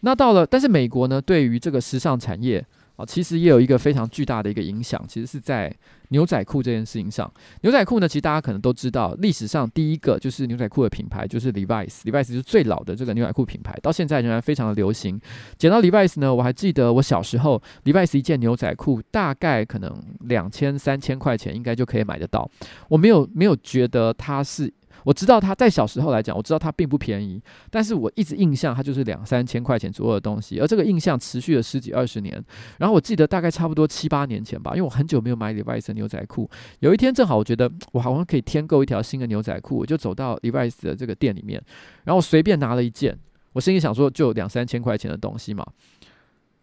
[0.02, 2.66] 那到了，但是美国呢，对于这个时尚产业。
[2.98, 5.70] 啊，其实也有一个非常巨大的一个影响，其实是在
[6.10, 7.32] 牛仔裤这件事情上。
[7.62, 15.20] 牛仔裤呢，其实大家可能都知道，历史上第一个就是牛仔裤的品牌就是 Levi's，Levi's 就是最老的这个牛仔裤品牌，到现在仍然非常的流行。
[15.58, 22.50] 讲到 Levi's 呢，我还记得我小时候，Levi's 一件牛仔裤大概可能两千三千块钱应该就可以买得到，
[22.90, 24.74] 我没有没有觉得它是。
[25.06, 32.44] 我知道它在小时候来讲，我知道它并不便宜，但是我一直印象它就是两三千块钱左右的东西，而这个印象持续了十几二十年。
[32.80, 36.50] 然后我记得大概差不多七八年前吧，因为我很久没有买 Levi's 的牛仔裤，
[36.80, 41.64] 有一天正好我觉得我好像可以添购一条新的牛仔裤，我就走到 Levi's 的这个店里面，
[42.04, 43.16] 然后随便拿了一件，
[43.54, 45.64] 我心里想说就两三千块钱的东西嘛，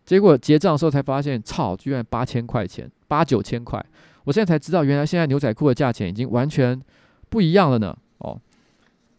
[0.05, 3.81] 结果结账的时候才发现，操，居然八千块钱，八九千块，
[4.25, 6.81] 我现在才知道原来现在牛仔裤的价钱已经完全
[7.29, 7.97] 不一样了呢。
[8.23, 8.41] 哦，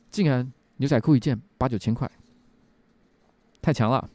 [0.09, 2.09] 竟然牛仔裤一件八九千块，
[3.61, 4.09] 太强了。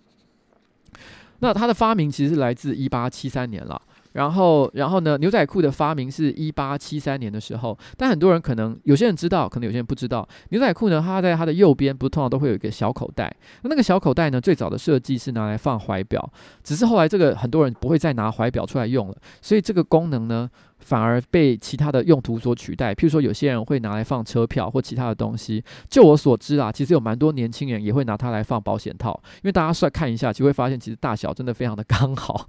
[1.38, 3.80] 那它的发明其实是来自一八七三年了。
[4.12, 5.16] 然后，然后呢？
[5.18, 10.26] 牛仔裤的发明是一八七三年的时候，但很多人可能有些人知道，可能有些人不知道。
[10.48, 13.32] 牛仔裤呢，它在它的右边不是通常都会有一个小口袋。
[13.62, 16.32] 那那个小口袋呢，最早的设计是拿来放怀表，
[16.64, 20.50] 只是后来这个很多人不会再拿怀表出来用了，所以这个功能呢，
[20.88, 25.62] 反而被其他的用途所取代，譬如说有些人会拿来放车票或其他的东西。
[25.90, 32.46] 就我所知啊，其实有蛮多年轻人也会拿它来放保险套，因为大家算看一下，就会发现其实大小真的非常的 刚好。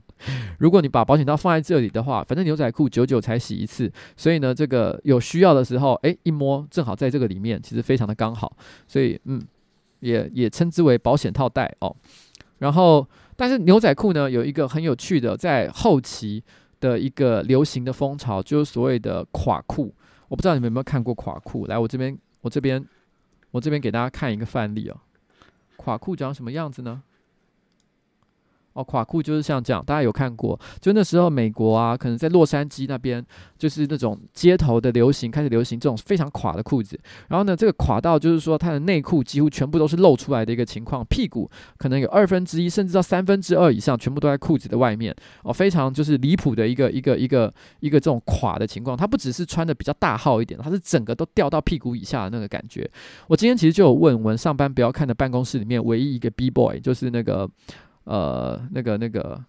[0.57, 8.55] 如果你把保险套放在这里的话，反正牛仔裤久久才洗一次，所以呢，这个有需要的时候，诶，一摸正好在这个里面，其实非常的刚好。
[8.87, 9.41] 所以嗯，
[9.99, 11.93] 也也称之为保险套袋哦。
[12.59, 16.41] 然后，但是牛仔裤呢，有一个很有趣的，在后期。
[16.79, 19.93] 的一个流行的风潮就是所谓的垮裤，
[20.27, 21.65] 我不知道你们有没有看过垮裤。
[21.67, 22.85] 来，我这边，我这边，
[23.51, 24.97] 我这边给大家看一个范例哦。
[25.77, 27.03] 垮裤长什么样子呢？
[28.73, 30.57] 哦，垮裤就是像这样，大家有看过？
[30.79, 33.23] 就那时候美国啊，可能在洛杉矶那边，
[33.57, 36.97] 就是那种街头的流行，开始流行这种非常垮的裤子。
[37.27, 45.13] 然后呢，这个垮到就是说，它的内裤几乎全部都是露出来的一个情况，屁股可能有二分之一，甚至到三分之二以上，全部都在裤子的外面。
[45.43, 48.95] 哦，非常就是离谱的一个一个一个一个这种垮的情况。
[48.95, 52.89] 它不只是穿的比较大号一点，它是整个都掉到屁股以下的那个感觉。
[53.27, 57.49] 我今天其实就有问我们上班不要看的办公室里面唯一一个 B boy，就是那个。
[58.09, 59.39] 呃，那个那个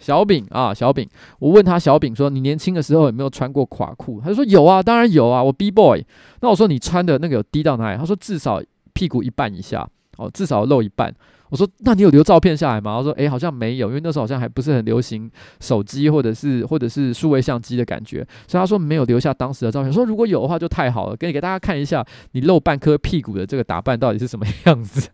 [0.00, 1.08] 小饼啊，小饼，
[1.38, 4.20] 我问他小饼说，你年轻的时候有没有穿过垮裤？
[4.20, 6.04] 他说有啊，当然有啊，我 B boy。
[6.40, 7.96] 那我说你穿的那个有低到哪里？
[7.96, 8.60] 他说至少
[8.92, 11.14] 屁股一半以下，哦，至少露一半。
[11.50, 12.96] 我说那你有留照片下来吗？
[12.96, 19.92] 他说诶，好像没有，因为那时候好像还不是很流行手机或者是或者是数位相机的感觉，所以他说没有留下当时的照片。
[19.92, 25.08] 说如果有的话就太好了，给你给大家看一下你露半颗屁股的这个打扮到底是什么样子。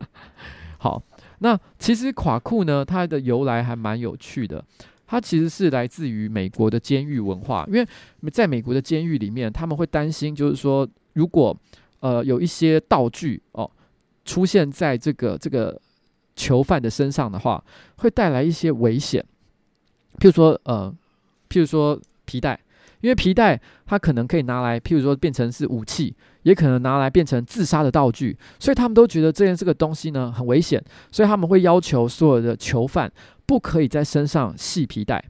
[0.78, 1.02] 好。
[1.42, 4.64] 那其实垮裤呢，它的由来还蛮有趣的。
[5.06, 7.86] 它其实是来自于美国的监狱文化，因为
[8.30, 11.54] 在美国的监狱里面，他们会担心，就是说，如果
[12.00, 13.70] 呃有一些道具哦
[14.24, 15.78] 出现在这个这个
[16.36, 17.62] 囚犯的身上的话，
[17.96, 19.22] 会带来一些危险。
[20.18, 20.94] 譬如说呃，
[21.50, 22.58] 譬如说皮带。
[23.02, 33.10] 因为皮带它可能可以拿来，譬如说变成是武器，也可能拿来变成自杀的道具，所以他们都觉得这件这个东西呢很危险，所以他们会要求所有的囚犯
[33.46, 35.24] 不可以在身上系皮带。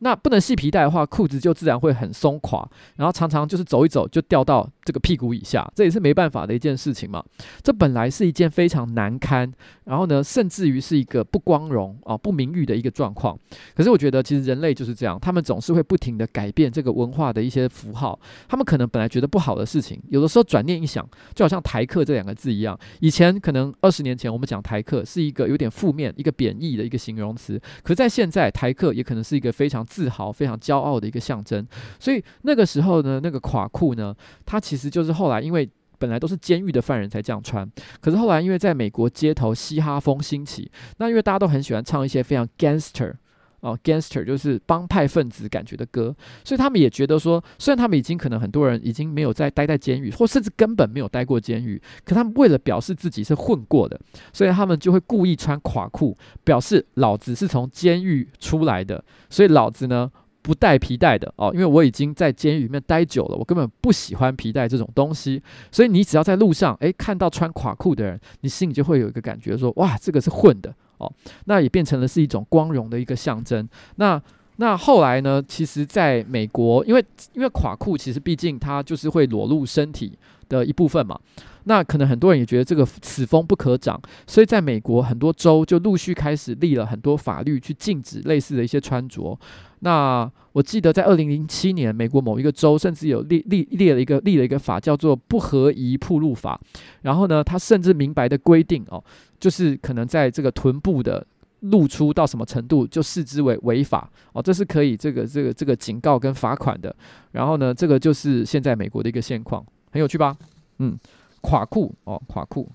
[0.00, 7.22] 那不能系皮带的话，裤子就自然会很松垮，然后常常就是走一走就掉到这个屁股以下，这也是没办法的一件事情嘛。
[7.62, 9.52] 这本来是一件非常难堪，
[9.84, 13.38] 然后呢，甚至于是一个不光荣啊、不名誉的一个状况。
[13.74, 18.18] 可是我觉得，其实人类就是这样，他们总是会不停地改变这个文化的一些符号。
[18.48, 31.66] 他们可能本来觉得不好的事情，有的时候转念一想，就好像台客这两个字一样，以前可能二十年前我们讲台客是一个有点负面、一个贬义的一个形容词，可在现在，台客也可能是一个非常自豪、非常骄傲的一个象征，
[32.00, 34.14] 所以那个时候呢，那个垮裤呢，
[34.46, 35.68] 它其实其实就是后来因为
[35.98, 37.68] 本来都是监狱的犯人才这样穿，
[38.00, 43.12] 可是后来因为在美国街头嘻哈风兴起，那因为大家都很喜欢唱一些非常 gangster
[43.58, 46.14] 哦，gangster 就是帮派分子感觉的歌，
[46.44, 54.00] 所以他们也觉得说，虽然他们已经可能很多人已经没有在待在监狱，或甚至根本没有待过监狱，可他们为了表示自己是混过的，
[54.32, 60.08] 所以他们就会故意穿垮裤，表示老子是从监狱出来的，所以老子呢。
[60.48, 65.42] 不带皮带的哦，因为我已经在监狱里面待久了，我根本不喜欢皮带这种东西。
[65.70, 71.12] 所以你只要在路上，诶，看到穿垮裤的人，你心里就会有一个感觉说，哇，这个是混的哦。
[71.44, 73.68] 那也变成了是一种光荣的一个象征。
[73.96, 74.18] 那
[74.56, 75.40] 那后来呢？
[75.46, 80.18] 其实在美国，因为因为垮裤其实毕竟它就是会裸露身体
[80.48, 81.18] 的一部分嘛。
[81.64, 89.38] 那可能很多人也觉得这个此风不可长，所以在美国很多州就陆续开始立了很多法律去禁止类似的一些穿着。
[89.80, 96.58] 那我记得在二零零七年，美国某一个州甚至有立立立了一个立了一个法，叫做不合宜暴露法。
[97.02, 99.04] 然后呢，他甚至明白的规定哦，
[99.38, 101.24] 就是可能在这个臀部的
[101.60, 106.94] 露出到什么程度，就视之为违法哦，这是可以这个这个这个警告跟罚款的。
[107.32, 110.36] 然后呢，这个就是现在美国的一个现况，很有趣吧？
[110.78, 110.98] 嗯。
[111.40, 112.68] 垮裤哦，垮裤。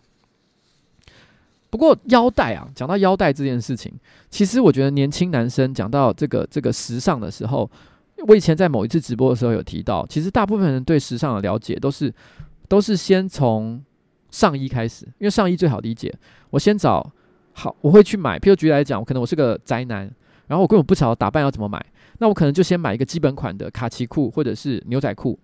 [1.69, 3.91] 不过腰带啊，讲到腰带这件事情，
[4.29, 7.69] 其实我觉得年轻男生讲到这个这个时尚的时候，
[8.25, 12.11] 我以前在某一次直播的时候有提到，其实大部分人对时尚的了解都是
[12.69, 13.83] 都是先从
[14.31, 16.11] 上衣开始，因为上衣最好理解。
[16.49, 17.11] 我先找
[17.51, 18.39] 好，我会去买。
[18.39, 20.09] 譬如举例来讲，我可能我是个宅男，
[20.47, 21.85] 然后我根本不晓得打扮要怎么买，
[22.19, 25.37] 那我可能就先买一个基本款的卡其裤或者是牛仔裤。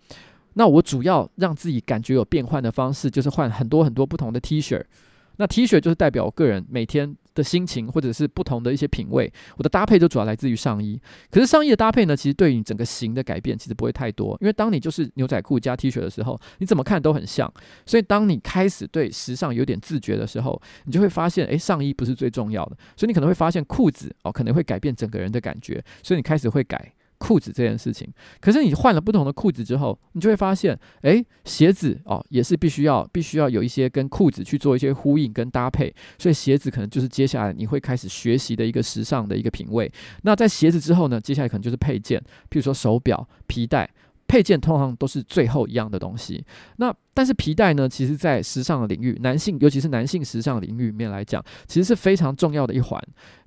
[0.60, 4.84] 那我主要让自己感觉有变换的方式，就是换很多很多不同的 T 恤。
[5.38, 9.32] 那 T 恤就是代表我个人每天的心情，或者是不同的一些品味。
[9.56, 11.00] 我的搭配就主要来自于上衣。
[11.32, 17.50] 可是上衣的搭配呢，其实对于你整个型的改变其实不会太多，因为当你就是牛仔裤加 T 恤的时候，你怎么看都很像。
[17.86, 22.76] 所以当你开始对时尚有点自觉的时候，你就会发现，诶，上衣不是最重要的。
[22.98, 25.82] 所以你可能会发现裤子哦，可能会改变整个人的感觉。
[26.04, 26.94] 所以你开始会改。
[27.20, 28.12] 裤子这件事情，
[28.42, 39.92] 可是你换了不同的裤子之后，你就会发现，诶，鞋子哦，也是必须要必须要有一些跟裤子去做一些呼应跟搭配，所以鞋子可能就是接下来你会开始学习的一个时尚的一个品味。
[40.24, 43.90] 那在鞋子之后呢，接下来可能就是配件，譬如说手表、皮带。
[44.30, 46.46] 配件通常都是最后一样的东西。
[46.78, 47.90] 那但是皮带呢？
[47.90, 52.98] 其实，在时尚的领域，男性尤其是男性时尚领域里面来讲，其实是非常重要的一环。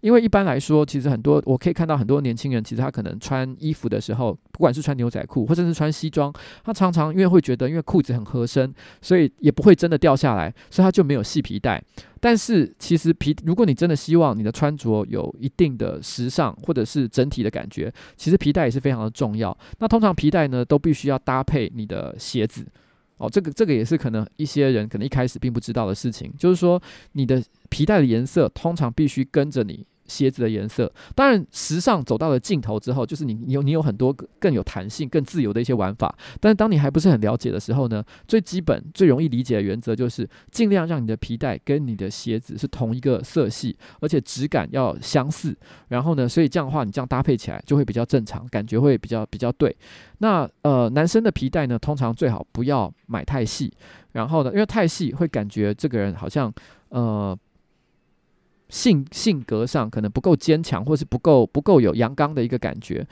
[0.03, 6.31] 因为一般来说，其实很多我可以看到很多年轻人，其实他可能穿衣服的时候，不管是穿牛仔裤或者是穿西装，
[6.63, 8.71] 他常常因为会觉得，因为裤子很合身，
[9.01, 11.83] 所以也不会真的掉下来，所以他就没有系皮带。
[12.21, 19.57] 但是其实皮，如果你真的希望你的穿着有一定的时尚或者是整体的感觉，其实皮带也是非常的重要。
[19.79, 22.67] 那通常皮带呢，都必须要搭配你的鞋子
[23.23, 23.31] 哦。
[23.31, 29.87] 这个这个也是可能一些人可能一开始并不知道的事情，就是说你的皮带的颜色通常必须跟着你。
[30.07, 36.15] 鞋子的颜色，当然，时尚走到了尽头之后，就是你你有你有很多更有弹性、更自由的一些玩法。
[36.41, 45.57] 但是当你还不是很了解的时候呢，最基本、最容易理解的原则就是尽量让你的皮带跟你的鞋子是同一个色系，而且质感要相似。
[45.89, 49.75] 然后呢，所以这样的话，你这样搭配起来就会比较正常，感觉会比较比较对。
[50.19, 53.73] 那呃，男生的皮带呢，通常最好不要买太细。
[54.13, 56.53] 然后呢，因为太细会感觉这个人好像
[56.89, 57.39] 呃。
[58.73, 63.07] 性性格上可能不够坚强，或是不够不够有阳刚的一个感觉。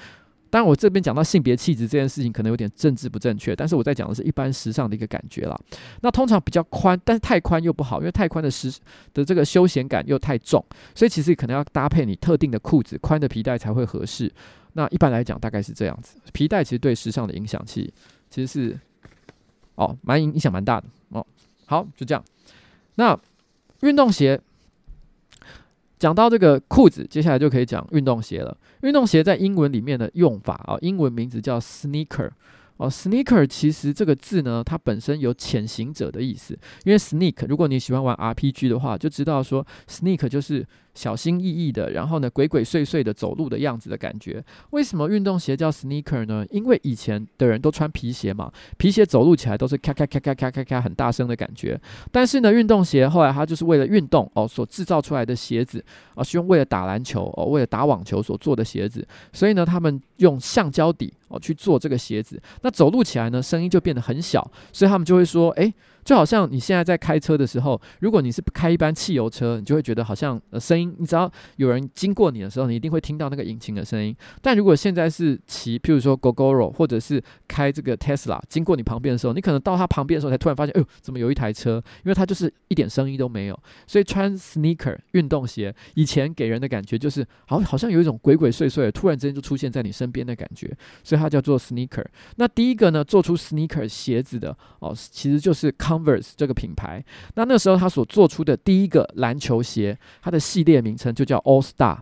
[0.48, 5.56] 当然，我这边讲到性别气质这件事情，可能有点政治不正确，但是我在讲的是一般时尚的一个感觉啦。
[6.00, 8.72] 那通常比较宽，但是太宽又不好，因为太宽的时
[9.12, 14.32] 的这个休闲感又太重，所以其实可能要搭配你特定的裤子，宽的皮带才会合适。
[14.72, 16.16] 那一般来讲，大概是这样子。
[16.32, 17.92] 皮带其实对时尚的影响，其
[18.30, 18.78] 其实是
[19.74, 21.24] 哦，蛮影影响蛮大的哦。
[21.66, 22.24] 好，就这样。
[22.94, 23.16] 那
[23.82, 24.40] 运动鞋。
[26.00, 28.56] 讲到这个裤子，接下来就可以讲运动鞋了。
[28.80, 32.30] 运动鞋在英文里面的用法啊，英文名字叫 sneaker。
[32.78, 36.58] 哦，sneaker 其实这个字呢，它本身有潜行者的意思。
[36.84, 40.66] 因为 sneak，如果你喜欢玩 RPG 的话，就知道说 sneak 就是
[41.00, 44.44] 小心翼翼的，然后呢鬼鬼祟祟的走路的样子的感觉。
[44.72, 46.44] 为什么运动鞋叫 sneaker 呢？
[46.50, 51.80] 因为以前的人都穿皮鞋嘛，皮鞋走路起来都是咔咔咔咔咔咔咔很大声的感觉。
[52.12, 55.82] 但是呢，运动鞋后来它就是为了运动哦所制造出来的鞋子
[56.14, 59.06] 啊，是用为了打篮球哦，为了打网球所做的鞋子。
[59.32, 61.14] 所以呢，他们用橡胶底。
[61.30, 65.72] 哦，去做这个鞋子，那走路起来呢，声音就变得很小，所以他们就会说，诶。
[66.04, 74.14] 就好像你现在在开车的时候，如果你是开一般汽油车，你就会觉得好像呃声音，你只要有人经过你的时候，你一定会听到那个引擎的声音。
[74.40, 81.82] 但如果现在是骑，譬如说 Gogoro 或者是开这个 Tesla 经过你旁边的时候，你可能到他旁边的时候才突然发现，哎呦，怎么有一台车？
[82.04, 83.58] 因为它就是一点声音都没有。
[83.86, 92.04] 所以穿 sneaker 运动鞋以前给人的感觉就是好，好像有一种鬼鬼祟祟，突然之间就出现在你身边的感觉，所以它叫做 sneaker。
[92.36, 101.98] 那第一个呢，做出 sneaker 鞋子的哦，其实就是 Converse 这个品牌，那那时候他所做出的第一个篮球鞋，它的系列名称就叫 All Star。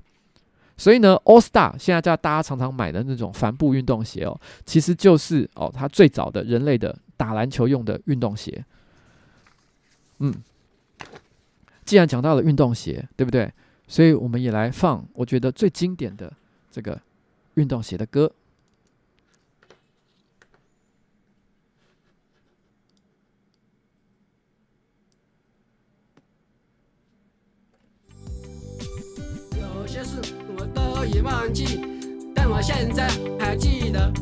[0.76, 8.64] 所以呢，All Star 现在叫大家常常买的那种帆布运动鞋哦，其实就是哦，它最早的人类的打篮球用的运动鞋。
[10.18, 10.34] 嗯，
[11.84, 13.50] 既然讲到了运动鞋，对不对？
[13.86, 16.30] 所以我们也来放我觉得最经典的
[16.70, 17.00] 这个
[17.54, 18.30] 运动鞋的歌。
[30.98, 31.80] 早已忘记，
[32.34, 34.12] 但我现在还记得，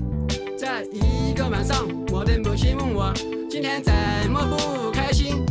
[0.58, 3.14] 在一个晚上，我的母亲问我
[3.48, 3.94] 今天怎
[4.30, 5.42] 么不开心。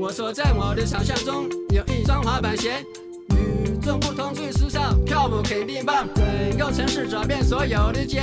[0.00, 2.82] 我说在我的想象中有一双滑板鞋，
[3.28, 6.08] 与众不同，最时尚，跳舞肯定棒。
[6.14, 8.22] 整个城市找遍所有的街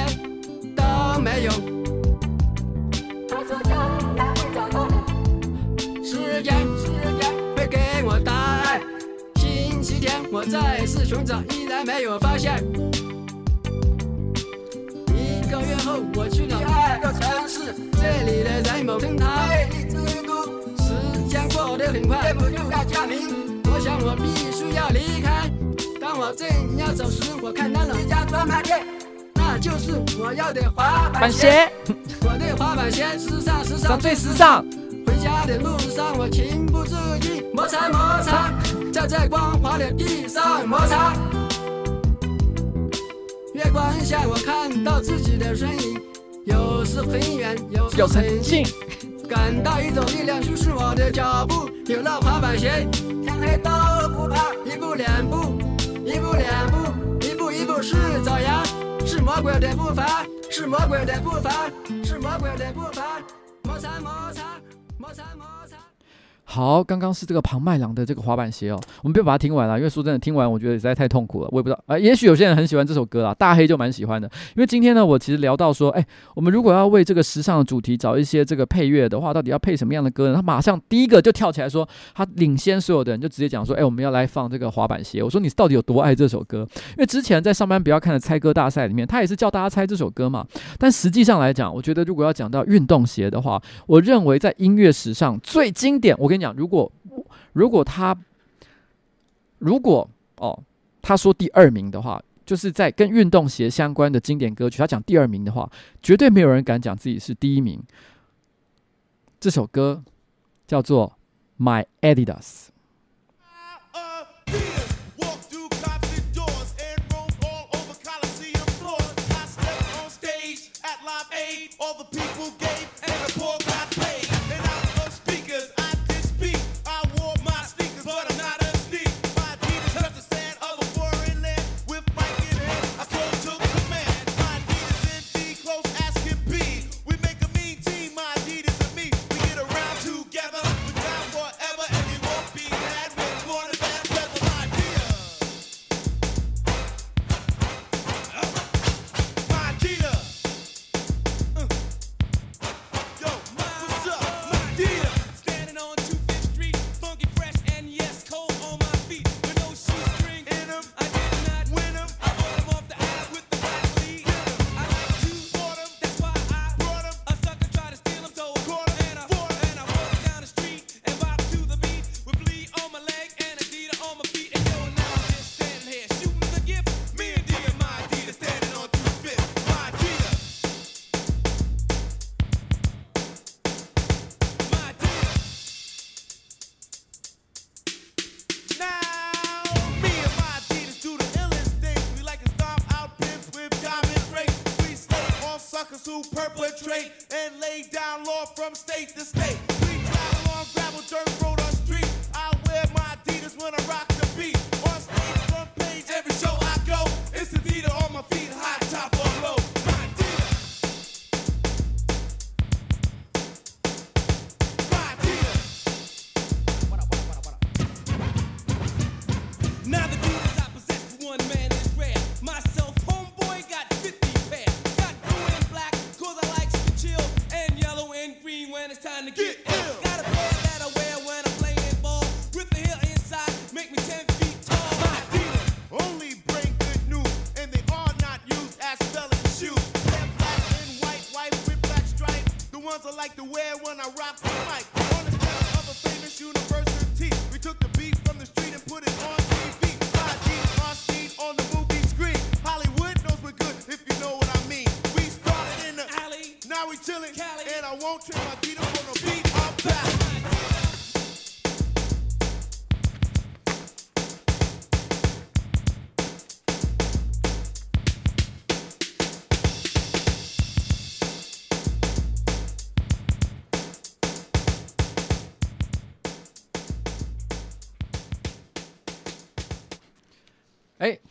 [0.76, 1.52] 都没有。
[3.30, 4.88] 他说将来会找到
[5.78, 6.56] 你，时间
[10.32, 12.64] 我再次寻找，依然没有发现。
[15.14, 20.46] 一个月后，我去了第二个城市，这里的人某称它魅力之都。
[20.84, 20.94] 时
[21.30, 23.62] 间过得很快，不就要降临？
[23.66, 25.50] 我想我必须要离开。
[26.02, 26.48] 当我正
[26.78, 28.86] 要走时，我看到了一家专卖店。
[29.36, 31.72] 那就是我要的滑板鞋。
[32.22, 34.66] 我的滑板鞋时尚时尚最时尚，
[35.26, 38.54] 家的路上我情不自禁摩擦摩擦，
[38.94, 41.16] 在这光滑的地上摩擦。
[43.56, 46.00] 月光下我看到自己的身影，
[46.46, 48.64] 有时很远，有时很近。
[49.28, 52.88] 感到一种力量驱使我的脚步，有了滑板鞋，
[53.24, 53.72] 天黑都
[54.10, 54.54] 不怕。
[54.64, 55.58] 一步两步，
[56.06, 58.64] 一步两步，一步一步是朝阳，
[59.08, 61.50] 是魔鬼的步伐，是魔鬼的步伐，
[62.04, 63.20] 是魔鬼的步伐。
[63.64, 64.44] 摩擦摩擦，
[64.98, 65.55] 摩擦摩。
[66.48, 80.36] 好，刚刚是这个庞麦郎的这个滑板鞋哦，我们不要把它听完了，因为说真的，听完我觉得实在太痛苦了，我也不知道啊、呃，也许有些人很喜欢这首歌啊，大黑就蛮喜欢的，因为今天呢，我其实聊到说，哎，我们如果要为这个时尚的主题找一些这个配乐的话，到底要配什么样的歌呢？
[80.36, 85.24] 他马上第一个就跳起来说，他领先所有的人，就直接讲说，哎，我们要来放这个滑板鞋。
[85.24, 86.68] 我说你到底有多爱这首歌？
[86.90, 90.46] 因为之前在上班不要看的猜歌大赛里面，他也是叫大家猜这首歌嘛。
[90.78, 96.92] 但实际上来讲，我觉得如果要讲到运动鞋的话，我认为在音乐史上最经典，我跟跟你讲，如果
[97.54, 98.16] 如果他，
[99.60, 100.08] 如果
[100.38, 100.64] 哦，
[101.02, 105.70] 他说第二名的话，就是在跟运动鞋相关的经典歌曲，他讲第二名的话，
[106.02, 107.82] 绝对没有人敢讲自己是第一名。
[109.40, 110.04] 这首歌
[110.68, 111.18] 叫做
[111.64, 112.68] 《My Adidas》。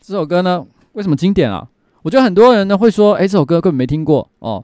[0.07, 1.67] 这首歌呢，为什么经典啊？
[2.03, 4.63] 我觉得很多人呢会说，哎，这首歌根本没听过哦。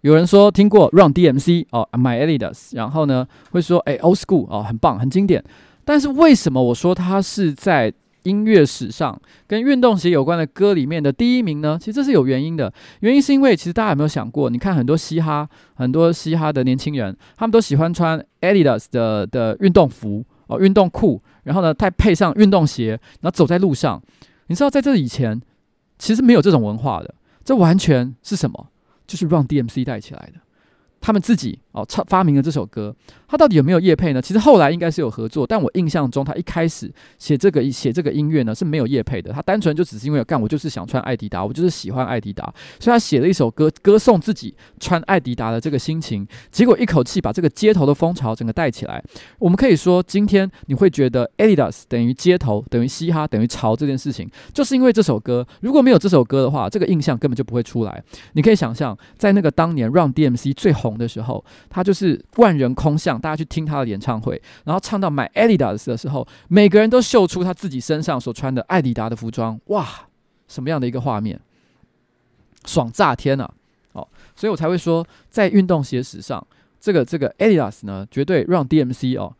[0.00, 5.44] 有人说听过 Run DMC 哦，My Adidas，然后呢会说，哎，Old School 哦，很棒，很经典。
[5.84, 7.92] 但是为什么我说它是在
[8.24, 9.16] 音乐史上
[9.46, 11.78] 跟运动鞋有关的歌里面的第一名呢？
[11.78, 12.72] 其实这是有原因的。
[12.98, 24.02] 原因是因为其实大家有没有想过，你看很多嘻哈，很多嘻哈的年轻人，他们都喜欢穿 Adidas 的的运动服哦，运动裤，然后呢再配上运动鞋，然后走在路上。
[24.50, 25.40] 你知道，在这以前，
[25.96, 27.14] 其实没有这种文化的。
[27.44, 28.66] 这完全是什么？
[29.06, 30.40] 就是让 DMC 带起来的。
[31.00, 32.94] 他们自己哦，唱发明了这首歌，
[33.28, 34.20] 他到底有没有业配呢？
[34.20, 49.02] 其实后来应该是有合作，但我印象中他一开始写这个写这个音乐呢是没有业配的，他单纯就只是因为干我就是想穿艾迪达，我就是喜欢艾迪达，所以他写了一首歌歌颂自己穿艾迪达的这个心情，结果一口气把这个街头的风潮整个带起来。
[49.38, 55.46] 我们可以说，今天你会觉得 Adidas 等于街头，等于嘻哈，等于潮这件事情，就是因为这首歌。
[55.60, 58.02] 如果没有这首歌的话，这个印象根本就不会出来。
[58.32, 69.86] 你可以想象，在那个当年 Run DMC 最红的时候，他就是万人空巷，大家去听他的演唱会，然后唱到买 Adidas 的时候，每个人都秀出他自己身上所穿的艾迪达的服装，哇，
[70.48, 71.40] 什么样的一个画面，
[72.64, 73.52] 爽炸天啊！
[73.92, 74.06] 哦，
[74.36, 76.46] 所以我才会说，在运动鞋史上，
[76.80, 79.34] 这个这个 Adidas 呢，绝对让 DMC 哦，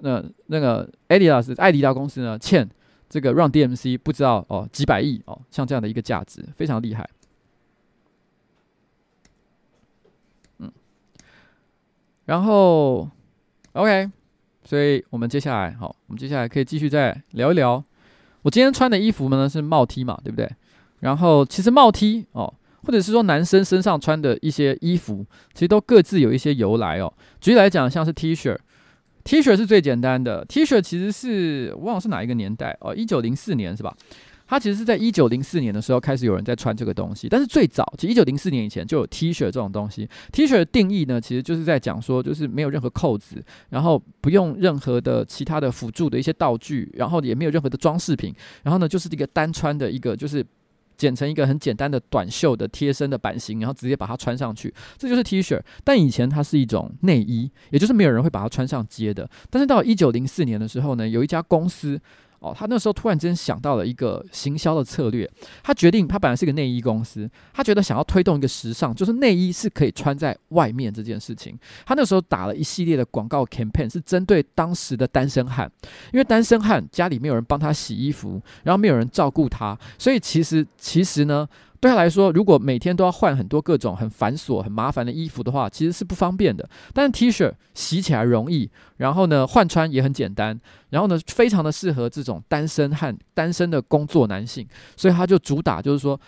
[0.00, 2.68] 那那个 Adidas 艾迪达公司呢，欠
[3.08, 7.08] 这个让 DMC 不知道哦几百亿哦，像这样的一个价值，非常厉害。
[12.26, 13.08] 然后
[13.72, 14.10] ，OK，
[14.64, 17.82] 所以我们接下来，好，我们接下来可以继续再聊一聊。
[18.42, 20.50] 我今天穿的衣服呢是帽 T 嘛，对不对？
[21.00, 22.52] 然后其实帽 T 哦，
[22.84, 27.12] 或者是说男生身上穿的一些衣服，其实都各自有一些由来哦。
[27.40, 28.56] 举例来讲，像是 T 恤
[29.22, 30.44] ，T 恤是最简单的。
[30.46, 33.94] T 恤其实是我忘了是哪一个年代哦，一九零四年是吧？
[34.54, 40.08] 它其实是在一九零四年的时候开始有人在穿这个东西，但是最早其实一九零四年以前就有 T 恤这种东西。
[40.30, 48.32] T 恤的定义呢，其实就是在讲说，就是没有任何扣子，然后不用任何的其他的辅助的一些道具，然后也没有任何的装饰品，
[48.62, 50.46] 然后呢就是一个单穿的一个，就是
[50.96, 55.60] 剪成一个很简单的短袖的贴身的版型，然后直接把它穿上去，这就是 T 恤。
[55.82, 59.28] 但以前它是一种内衣，也就是没有人会把它穿上街的。
[59.50, 62.00] 但是到一九零四年的时候呢，有一家公司。
[62.44, 65.28] 哦，他那时候突然间想到了一个行销的策略，
[65.62, 71.58] 他决定，他本来是个内衣公司，他觉得想要推动一个时尚，就是内衣是可以穿在外面这件事情。
[71.86, 75.70] 他那时候打了一系列的广告 campaign，是针对当时的单身汉，
[76.12, 81.48] 因为单身汉家里没有人帮他洗衣服，然后没有人照顾他，所以其实其实呢。
[81.84, 86.66] 对他来说，如果每天都要换很多各种很繁琐、很麻烦的衣服的话，其实是不方便的。
[86.94, 90.58] 但是 T 恤洗起来容易，然后呢换穿也很简单，
[90.88, 94.66] 然后呢非常的适合这种单身和单身的工作男性，
[94.96, 96.18] 所以他就主打就是说，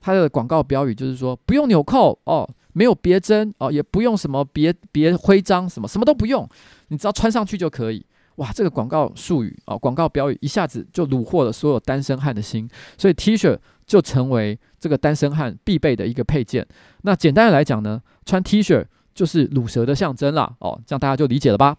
[0.00, 6.48] 他的广告标语就是说不用纽扣哦，没有别针哦，也不用什么别别徽章，什么什么都不用，
[6.88, 8.04] 你只要穿上去就可以。
[8.38, 16.66] 哇，这个广告术语哦，广告标语一下子就虏获了所有单身汉的心，所以 T 恤就成为这个单身汉必备的一个配件。
[17.02, 18.84] 那简单的来讲呢，穿 T 恤
[19.14, 20.54] 就是卤蛇的象征啦。
[20.58, 21.76] 哦，这样大家就理解了吧？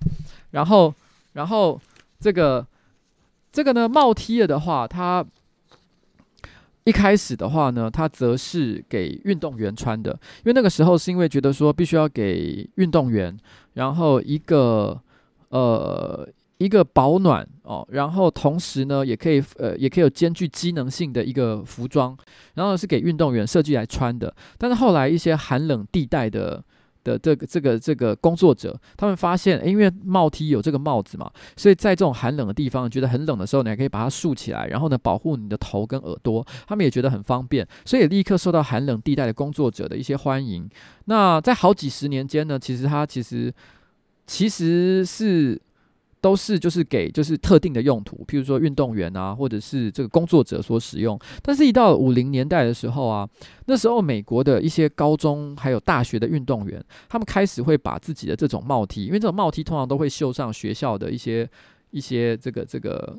[0.51, 0.93] 然后，
[1.33, 1.79] 然后
[2.19, 2.65] 这个
[3.51, 5.25] 这个呢，帽 T 的话，它
[6.85, 13.37] 一开始的话呢，它则是给运动员穿的，因为那个时候是因为觉得说必须要给运动员，
[13.73, 14.99] 然后一个
[15.49, 16.27] 呃。
[16.57, 22.17] 一个保暖哦，然后同时呢，也可以呃，也可以有兼具机能性的一个服装，
[22.55, 24.33] 然后是给运动员设计来穿的。
[24.57, 26.63] 但是后来一些寒冷地带的
[27.03, 40.67] 的这个这个这个工作者，他们发现，因为帽 T 有这个帽子嘛，所以在这种寒冷的地方，觉得很冷的时候，你还可以把它竖起来，然后呢，保护你的头跟耳朵，他们也觉得很方便，所以立刻受到寒冷地带的工作者的一些欢迎。
[41.05, 43.53] 那在好几十年间呢，其实它其实
[44.25, 45.61] 其实是。
[46.27, 51.17] 都是就是给就是特定的用途，譬如说运动员啊，或者是这个工作者所使用。
[51.41, 53.25] 但是，一到五零年代的时候啊，
[53.67, 61.49] 那时候美国的一些高中还有大学的运动员，他们开始会把自己的这种帽 T，因为这种帽 T 通常都会绣上学校的一些
[61.91, 63.17] 一些这个这个。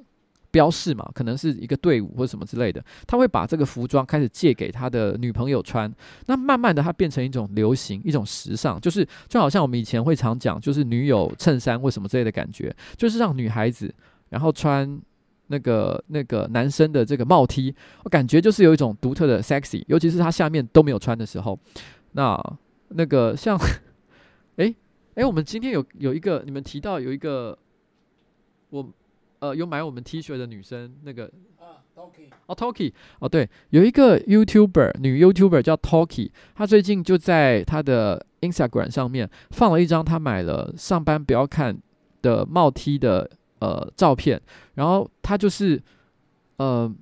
[0.50, 5.92] 标示嘛，可能是一个队伍或什么之类的，他会把这个服装开始借给他的女朋友穿。
[6.26, 13.94] 那慢慢的，它变成一种流行，一种时尚，就是就好像我们以前会常讲，就是女友衬衫或什么之类的感觉，就是让女孩子
[14.30, 15.00] 然后穿
[15.48, 17.74] 那个那个男生的这个帽 T，
[18.04, 21.58] 我感觉就是有一种独特的 sexy，尤其是他下面都没有穿的时候。
[22.12, 22.42] 那
[22.88, 23.58] 那个像，
[24.56, 24.74] 诶
[25.14, 27.58] 诶，我们今天有有一个，你们提到有一个
[28.70, 28.88] 我。
[29.40, 41.78] 呃，有买我们 T 恤的女生，那个啊，Toki 哦，Toki 哦，对，有一个 YouTuber 女 YouTuber 叫 Toki，她最近就在她的 Instagram 上面放了一张她买了上班不要看
[42.20, 43.30] 的帽 T 的
[43.60, 44.40] 呃照片，
[44.74, 45.80] 然后她就是
[46.56, 46.92] 呃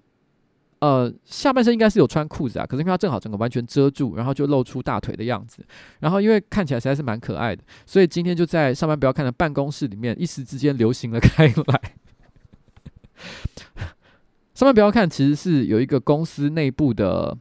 [0.81, 5.65] 呃下半身应该是有穿裤子啊，可是因为她正好整个完全遮住，然后就露出大腿的样子，
[6.01, 11.81] 然后因为看起来实在是蛮可爱的，所以今天就在上班不要看的办公室里面一时之间流行了开来。
[14.55, 17.37] 上面不要看，其实是有一个公司内部的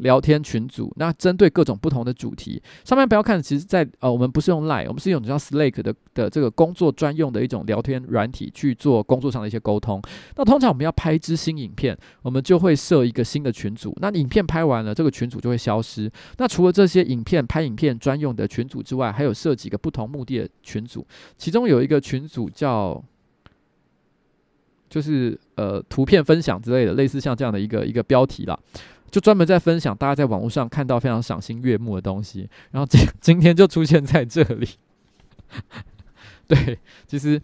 [0.00, 9.98] 聊天群组，那针对各种不同的主题，上面不要看，其实在呃，我们不是用 Line，我们是用叫 Slack 的的这个工作专用的一种聊天软体去做工作上的一些沟通。
[10.36, 13.96] 那通常我们要拍一支新影片，我们就会设一个新的群组。
[14.02, 16.12] 那影片拍完了，这个群组就会消失。
[16.36, 21.06] 那除了这些影片拍影片专用的群组之外，还有设几个不同目的的群组，
[21.38, 23.02] 其中有一个群组叫。
[24.88, 28.58] 就是呃，图片分享之类的，类似像这样的一个一个标题啦，
[29.10, 32.48] 就专门在分享大家在网络上看到非常赏心悦目的东西。
[32.70, 34.68] 然后今 今天就出现在这里，
[36.48, 37.40] 对，其实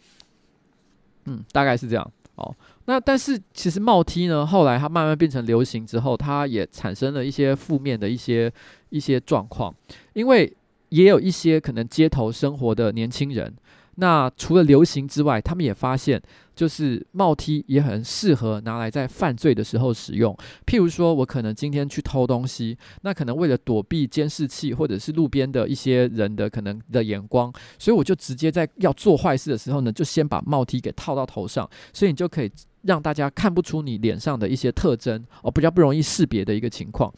[1.27, 2.55] 嗯，大概是这样哦。
[2.87, 8.53] 那但是其实帽 T 呢，后来它慢慢变成流行之后，它也产生了一些负面的一些
[8.91, 9.75] 一些状况，
[10.13, 10.55] 因为
[10.91, 13.53] 也有一些可能街头生活的年轻人。
[13.97, 16.21] 那除了流行之外，他们也发现，
[16.55, 20.37] 就是帽 T 也很适合拿来在犯罪的时候使用。
[20.67, 32.51] 譬如说，我可能今天去偷东西，那可能为了躲避监视器或者是路边的一些人的可能的眼光，所以我就直接在要做坏事的时候呢，就先把帽 T 给套到头上，所以你就可以
[32.83, 37.13] 让大家看不出你脸上的一些特征哦，比较不容易识别的一个情况。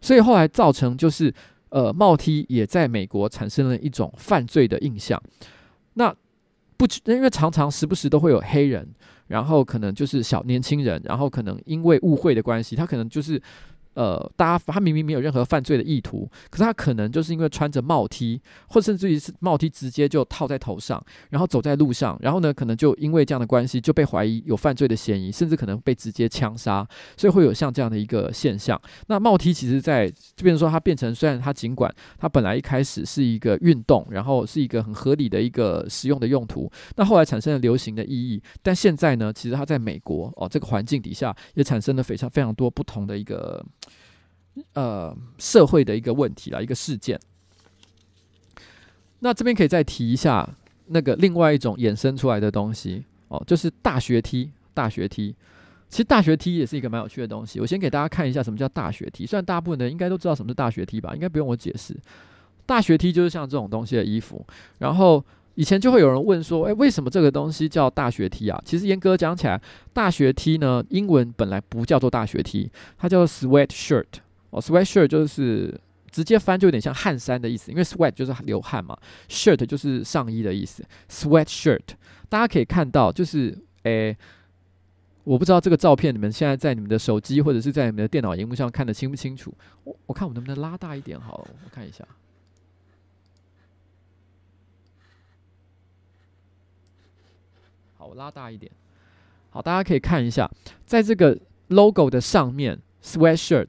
[0.00, 1.32] 所以后来造成就是，
[1.68, 5.22] 呃，帽 T 也在美国产生了一种犯罪的印象。
[5.94, 6.14] 那
[6.80, 8.88] 不，因为常常时不时都会有黑人，
[9.26, 13.40] 然后可能就是小年轻人，然后可能因为误会的关系，他可能就是。
[13.94, 26.86] 呃，大家他明明没有任何犯罪的意图，可是他可能就是因为穿着帽 T，或甚至于是帽 T 直接就套在头上，然后走在路上，然后呢，可能就因为这样的关系就被怀疑有犯罪的嫌疑，甚至可能被直接枪杀，
[27.16, 28.80] 所以会有像这样的一个现象。
[29.08, 43.64] 那帽 T 其实在这边说，它变成虽然它尽管它本来一开始是一个运动，然后是一个很合理的一个使用的用途，那后来产生了流行的意义，但现在呢，其实它在美国哦这个环境底下也产生了非常非常多不同的一个。
[44.74, 47.18] 呃，社会的一个问题啦，一个事件。
[49.20, 50.48] 那这边可以再提一下
[50.86, 54.50] 那个另外一种衍生出来的东西哦，就是大学 T。
[54.72, 55.34] 大学 T，
[55.90, 57.60] 其实大学 T 也是一个蛮有趣的东西。
[57.60, 59.26] 我先给大家看一下什么叫大学 T。
[59.26, 61.94] 虽然大部分人应该都知道什么是大学 T 吧，应该不用我解释。
[62.64, 64.46] 大学 T 就是像这种东西的衣服。
[64.78, 65.22] 然后
[65.56, 68.62] 以前就会有人问说，诶，为什么这个东西叫大学 T 啊？
[68.64, 69.60] 其实严格讲起来，
[69.92, 74.06] 大学 T 呢，英文本来不叫做大学 T，它叫做 sweat shirt。
[74.50, 75.80] 哦，sweatshirt 就是
[76.10, 78.98] 直接翻就有点像汗衫的意思，因为 sweat 就是流汗嘛
[79.28, 80.84] ，shirt 就是上衣的意思。
[81.08, 81.80] sweatshirt
[82.28, 84.16] 大家可以看到，就是诶、
[85.22, 89.54] 我不知道这个照片你们现在在你们的手机或者是在你们的电脑荧幕上看得清不清楚？
[89.84, 92.04] 我我看我能不能拉大一点好了，我看一下。
[97.96, 98.72] 好，我拉大一点。
[99.50, 100.50] 好，大家可以看一下，
[100.86, 101.38] 在这个
[101.68, 103.68] logo 的上面，sweatshirt。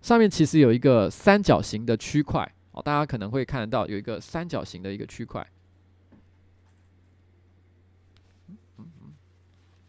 [0.00, 5.46] 上面其实有一个三角形的区块哦，大家可能会看得到有一个三角形的一个区块。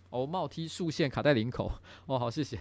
[0.10, 1.72] 哦，帽梯竖线卡在领口，
[2.06, 2.60] 哦，好，谢谢。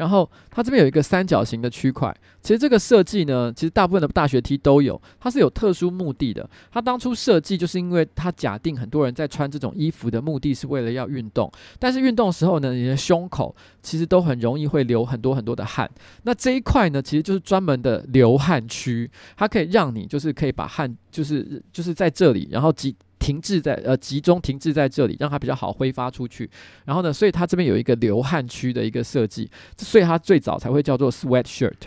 [0.00, 6.48] 然后它这边有一个三角形的区块，其实这个设计呢，其实大部分的大学 T 都有，它是有特殊目的的。
[6.72, 15.90] 它当初设计就是因为它假定很多人在穿这种衣服的目的是为了要运动，但是运动的时候呢，你的胸口其实都很容易会流很多很多的汗。
[16.22, 22.96] 那这一块呢，其实就是专门的流汗区，它可以让你就是可以把汗就是就是在这里，然后挤。
[23.20, 26.50] 停滞在呃，集中停滞在这里，让它比较好挥发出去。
[26.84, 29.48] 然后呢，所以它这边有一个流汗区的一个设计，
[29.78, 31.82] 所以它最早才会叫做 sweatshirt。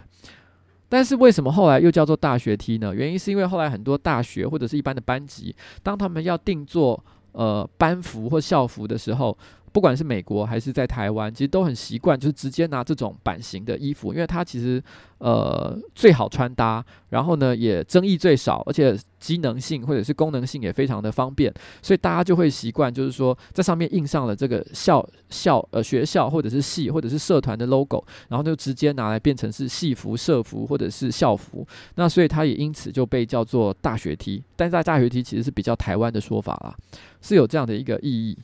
[0.87, 2.95] 但是为什么后来又叫做大学 T 呢？
[2.95, 7.03] 原因是因为后来很多大学或者是一般的班级，当他们要定做
[7.33, 9.37] 呃班服或校服的时候。
[9.73, 14.81] 不管是美国还是在台湾，其实都很习惯，就是直接拿这种版型的衣服，因为它其实
[15.17, 21.51] 呃最好穿搭，然后呢也争议最少，而且机能性或者是功能性也非常的方便，
[21.81, 36.75] 所以大家就会习惯，就是说在上面印上了这个校校呃学校或者是系或者是社团的 logo，然后就直接拿来变成是系服、社服或者是校服，那所以它也因此就被叫做大学 T，但是在大学 T 其实是比较台湾的说法啦，
[37.21, 38.37] 是有这样的一个意义。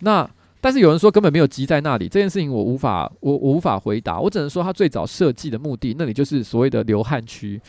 [0.00, 0.28] 那
[0.60, 7.60] 但是有人说根本没有鸡在那里，这件事情我无法我我无法回答，我只能说他最早设计的目的，那里就是所谓的流汗区，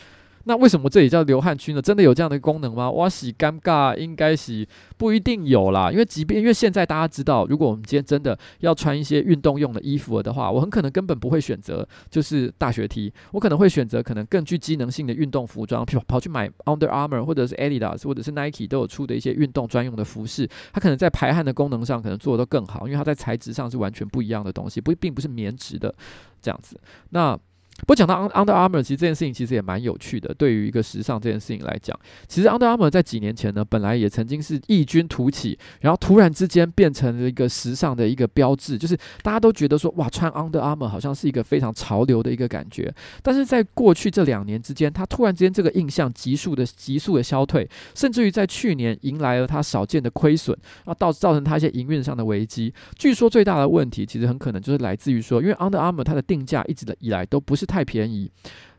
[0.44, 1.82] 那为什么这里叫流汗区呢？
[1.82, 2.90] 真的有这样的功能吗？
[2.90, 4.66] 哇，洗尴尬，应该洗
[4.96, 5.90] 不一定有啦。
[5.92, 25.94] 因为即便因为现在大家知道，如果我们今天真的要穿一些运动用的衣服的话，我很可能根本不会选择就是大学 T，我可能会选择可能更具机能性的运动服装，跑跑去买 Under Armour 或者是 Adidas 或者是 Nike 都有出的一些运动专用的服饰，它可能在排汗的功能上可能做得都更好，因为它在材质上是完全不一样的东西，不并不是棉质的
[26.40, 26.80] 这样子。
[27.10, 27.38] 那
[27.86, 30.32] 不讲到 Under Armour，其实这件事情其实也蛮有趣的。
[30.34, 42.92] 对于一个时尚这件事情来讲，其实 Under Armour 在几年前呢，本来也曾经是异军突起，然后突然之间变成了一个时尚的一个标志，就是大家都觉得说，哇，穿 Under Armour 好像是一个非常潮流的一个感觉。
[43.22, 52.72] 但是在过去这两年之间，它突然之间这个印象急速的急速的消退，甚至于在去年迎来了它少见的亏损，然后造造成它一些营运上的危机。
[52.96, 58.32] 据说最大的问题其实很可能就是来自于说，因为 Under Armour 它的定价一直以来都不是太便宜，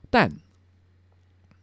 [0.09, 0.29] 但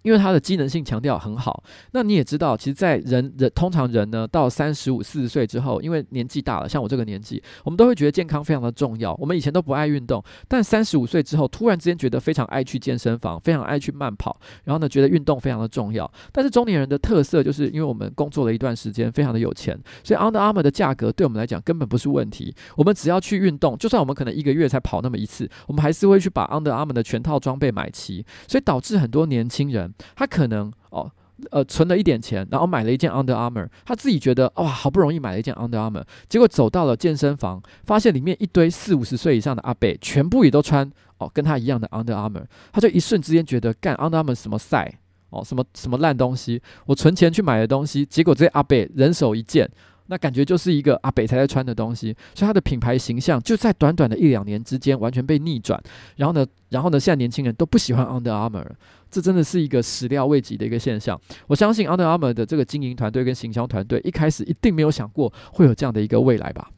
[0.03, 9.14] 因为它的机能性强调很好，那你也知道，其实，在人人通常人呢，到三十五、四十岁之后，因为年纪大了，像我这个年纪，我们都会觉得健康非常的重要。
[9.18, 16.11] 我们以前都不爱运动，但三十五岁之后，突然之间觉得非常爱去健身房，非常爱去慢跑，然后呢，觉得运动非常的重要。
[16.32, 22.55] 但是中年人的特色就是，因为我们工作了一段时间，非常的有钱，所以 Under Armour 的价格对我们来讲根本不是问题。
[22.76, 28.24] 我们只要去运动，就算我们可能一个月才跑那么一次，我们还是会去把 Under Armour 的全套装备买齐。
[28.46, 31.11] 所以导致很多年轻人，他可能哦，
[31.51, 44.99] 呃，存了一点钱，然后买了一件 Under Armour，他自己觉得哇，好不容易买了一件 Under Armour，结果走到了健身房，发现里面一堆四五十岁以上的阿伯，全部也都穿哦跟他一样的 Under Armour，他就一瞬之间觉得干 Under Armour 什么赛
[45.30, 49.70] 哦，什么什么烂东西，我存钱去买的东西，结果这些阿伯人手一件。
[50.11, 55.80] 那感觉就是一个阿北才在穿的东西，所以它的品牌形象就在短短的一两年之间完全被逆转。
[56.16, 58.66] 然后呢，然后呢，现在年轻人都不喜欢 Under Armour，
[59.11, 61.20] 这真的是一个始料未及的一个现象。
[61.46, 66.70] 我相信 Under Armour 的这个经营团队跟行销团队一开始一定没有想过会有这样的一个未来吧。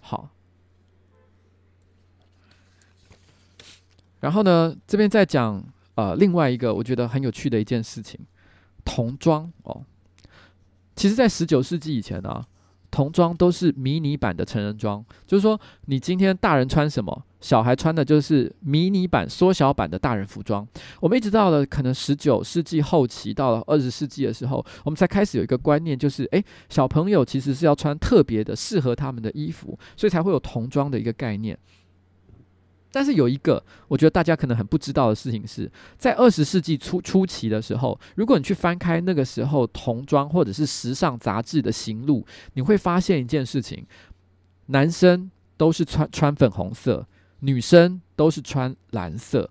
[0.00, 0.28] 好，
[4.18, 5.64] 然后呢，这边再讲
[5.94, 8.18] 呃另外一个我觉得很有趣的一件事情，
[8.84, 9.84] 童装哦。
[10.96, 12.44] 其实，在十九世纪以前啊，
[12.90, 20.66] 童装都是迷你版的成人装，就是说，你今天大人穿什么，小孩穿的就是迷你版、缩小版的大人服装。
[21.00, 31.58] 我们一直到了可能十九世纪后期，到了二十世纪的时候，我们才开始有一个观念，就是诶，小朋友其实是要穿特别的、适合他们的衣服，所以才会有童装的一个概念。
[32.96, 43.84] 但是有一个，我觉得大家可能很不知道的事情是，在二十世纪初初期的时候，如果你去翻开那个时候童装或者是时尚杂志的行录，你会发现一件事情：
[44.68, 47.06] 男生都是穿穿粉红色，
[47.40, 49.50] 女生都是穿蓝色。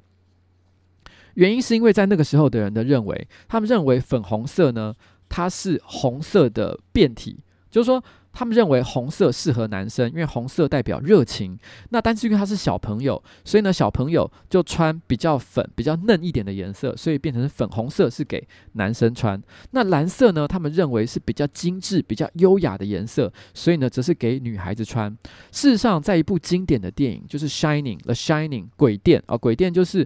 [1.35, 4.95] 原因是因为在那个时候的人的认为，他们认为粉红色呢，
[5.29, 7.37] 它是红色的变体，
[7.69, 8.03] 就是说。
[8.35, 11.57] 他们认为红色适合男生，因为红色代表热情。
[11.89, 19.41] 那但是因为他是小朋友，所以呢，小朋友就穿比较粉、比较嫩一点的颜色，所以变成粉红色是给男生穿。
[19.71, 25.09] 那蓝色呢，他们认为是比较精致、比较优雅的颜色，所以呢，则是给女孩子穿。
[25.53, 30.05] 事实上，在一部经典的电影就是《Shining》（The Shining） 鬼店啊，鬼店就是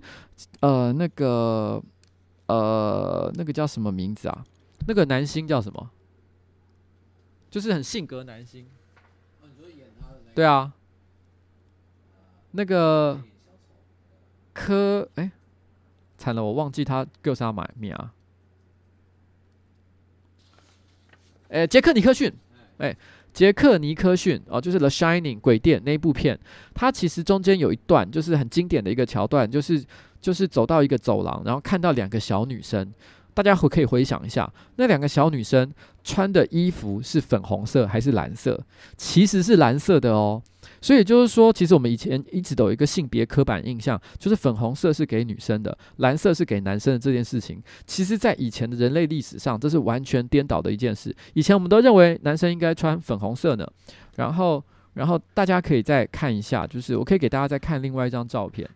[0.59, 1.81] 呃那个
[2.45, 4.43] 呃那个叫什么名字啊？
[4.87, 5.89] 那个男星叫什么？
[7.49, 8.65] 就是很性格男星，
[10.35, 10.71] 对啊，
[12.51, 13.19] 那个
[14.53, 15.31] 柯哎，
[16.17, 18.13] 惨了，我忘记他叫啥买名啊？
[21.49, 22.31] 哎，杰克尼克逊，
[22.77, 22.95] 哎，
[23.33, 26.39] 杰克尼克逊哦，就是《The Shining》鬼店那一部片，
[26.75, 29.83] 它其实中间有一段就是很经典的一个桥段，就是
[30.21, 32.93] 就是走到一个走廊，然后看到两个小女生。
[33.41, 35.71] 大家可以回想一下，那两个小女生
[36.03, 38.61] 穿的衣服是粉红色还是蓝色？
[38.97, 40.41] 其实是蓝色的哦。
[40.81, 47.63] 所以就是说，其实我们以前一直都有一个性别刻板印象，就是粉红色是给女生的，蓝色是给男生的这件事情。
[47.85, 51.15] 其实，在以前的人类历史上，这是完全颠倒的一件事。
[51.33, 53.65] 以前我们都认为男生应该穿粉红色呢。
[54.17, 54.61] 然后，
[54.95, 58.69] 然后大家可以再看一下，就是我可以给大家再看另外一张照片。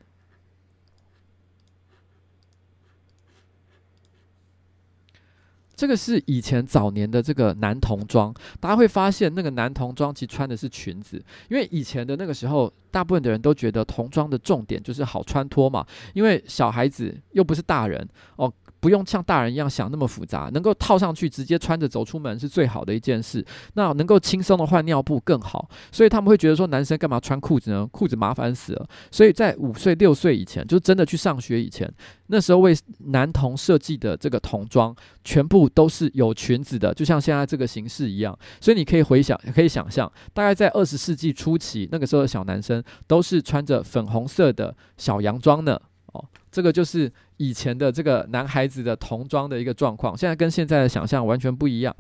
[5.84, 18.08] 这个是以前早年的这个男童装，大家会发现那个男童装其实穿的是裙子，因为以前的那个时候大部分的人都觉得童装的重点就是好穿脱嘛，因为小孩子又不是大人
[18.38, 18.50] 哦。
[18.84, 23.44] 不用像大人一样想那么复杂，能够套上去直接穿着走出门是最好的一件事。
[23.76, 27.88] 那能够轻松的换尿布更好，所以他们会觉得说，男生干嘛穿裤子呢？
[27.94, 28.86] 裤子麻烦死了。
[29.10, 31.90] 所以在五岁六岁以前，就真的去上学以前，
[32.28, 34.94] 那时候为男童设计的这个童装，
[35.24, 38.38] 全部都是有裙子的，就像现在这个形式一样。
[38.60, 45.80] 所以你可以回想，可以想象，大概在二十世纪初期，那个时候的小男生都是穿着粉红色的小洋装呢。
[46.14, 47.12] 哦，这个就是
[47.44, 51.94] 以前的这个男孩子的童装的一个状况，现在跟现在的想象完全不一样。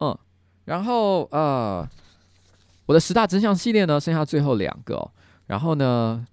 [0.00, 0.18] 嗯，
[0.64, 1.88] 然后呃，
[2.86, 5.08] 我的十大真相系列呢，剩下最后两个，
[5.46, 6.26] 然后呢，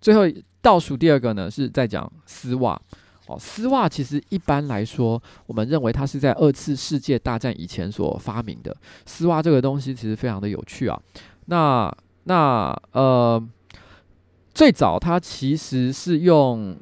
[0.00, 0.22] 最后
[0.62, 2.80] 倒数第二个呢是在讲丝袜
[3.26, 8.74] 哦，丝袜其实一般来说，我们认为它是在二次世界大战以前所发明的。
[9.04, 10.98] 丝袜这个东西其实非常的有趣啊。
[11.46, 13.42] 那那呃，
[14.54, 16.76] 最早它其实是用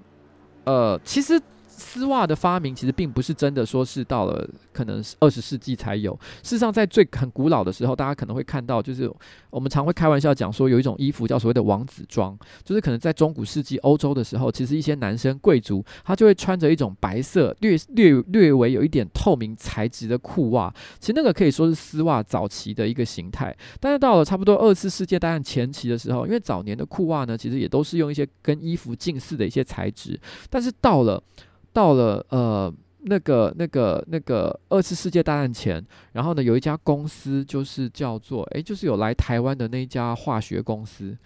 [0.64, 1.40] 呃，其实。
[1.80, 6.12] 丝袜的发明其实并不是真的说是到了可能是二十世纪才有。
[6.42, 9.10] 事实上，在最很古老的时候，大家可能会看到，就是
[9.48, 20.72] 我们常会开玩笑讲说，有一种衣服叫所谓的王子装，就是可能在中古世纪欧洲的时候，其实一些男生贵族他就会穿着一种白色略略略微有一点透明材质的裤袜。
[20.98, 23.56] 其实那个可以说是丝袜早期的一个形态。
[23.80, 31.22] 但是到了差不多二次世界大战前期的时候，因为早年的裤袜呢，其实也都是用一些跟衣服近似的一些材质，但是到了
[31.72, 32.72] 到了呃
[33.02, 35.82] 那个那个那个二次世界大战前，
[36.12, 41.16] 然后呢，有一家公司就是叫做诶，就是有来台湾的那一家化学公司，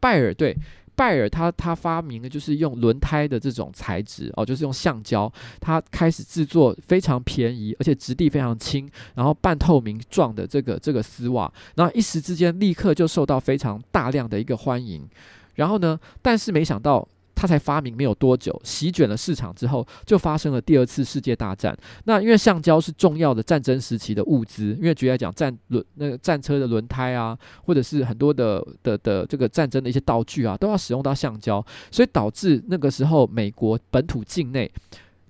[0.00, 0.56] 拜尔，对，
[0.96, 15.08] 拜尔他他发明的就是用轮胎的这种材质哦，就是用橡胶，他开始制作非常便宜而且质地非常轻，然后半透明状的这个这个丝袜，然后一时之间立刻就受到非常大量的一个欢迎，
[15.54, 17.06] 然后呢，但是没想到。
[17.42, 21.76] 他才发明没有多久，席卷了市场之后，就发生了第二次世界大战。
[22.04, 31.60] 那因为橡胶是重要的战争时期的物资，因为举例来讲，战轮那个战车的轮胎啊，或者是很多的的的这个战争的一些道具啊，都要使用到橡胶，
[31.90, 34.70] 所以导致那个时候美国本土境内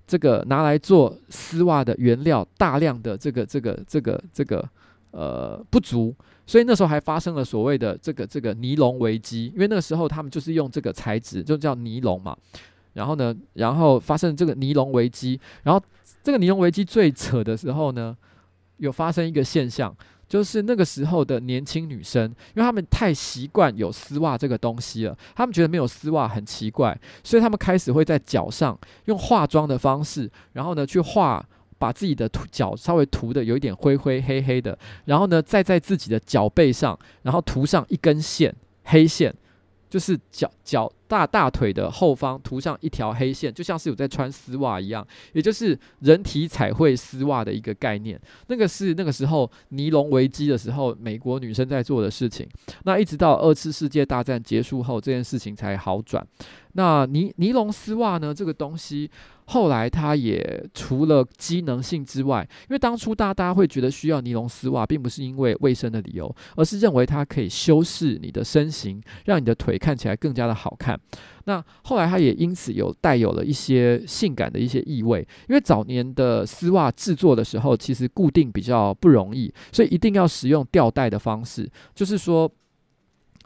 [0.05, 4.63] 这个拿来做丝袜的原料大量的这个这个这个这个
[5.13, 6.13] 呃不足。
[6.45, 12.35] 所以那时候还发生了所谓的这个这个尼龙危机，因为那个时候他们就是用这个材质，就叫尼龙嘛。
[12.91, 15.81] 然后呢，然后发生这个尼龙危机，然后
[16.21, 18.13] 这个尼龙危机最扯的时候呢，
[18.75, 19.95] 有发生一个现象，
[20.27, 31.43] 就是那个时候的年轻女生，因为他们太习惯有丝袜这个东西了，他们觉得没有丝袜很奇怪，所以他们开始会在脚上用化妆的方式，然后呢去画。
[31.83, 38.55] 把自己的涂脚稍微涂的有一点灰灰黑黑的，然后呢，再在自己的脚背上，然后涂上一根线，
[38.85, 39.35] 黑线，
[39.89, 48.17] 就是脚脚大大腿的后方涂上一条黑线，就像是有在穿丝袜一样，也就是人体彩绘丝袜的一个概念。
[48.47, 52.47] 那个是那个时候尼龙危机的时候，美国女生在做的事情。
[52.85, 56.25] 那一直到二次世界大战结束后，这件事情才好转。
[56.75, 59.11] 那尼尼龙丝袜呢，这个东西。
[59.45, 70.99] 后来，它也除了机能性之外，因为当初大家大家会觉得需要尼龙丝袜，并不是因为卫生的理由，而是认为它可以修饰你的身形，让你的腿看起来更加的好看。
[71.45, 75.19] 那后来，它也因此有带有了一些性感的一些意味。
[75.49, 82.51] 因为早年的丝袜制作的时候，其实固定比较不容易，所以一定要使用吊带的方式，就是说。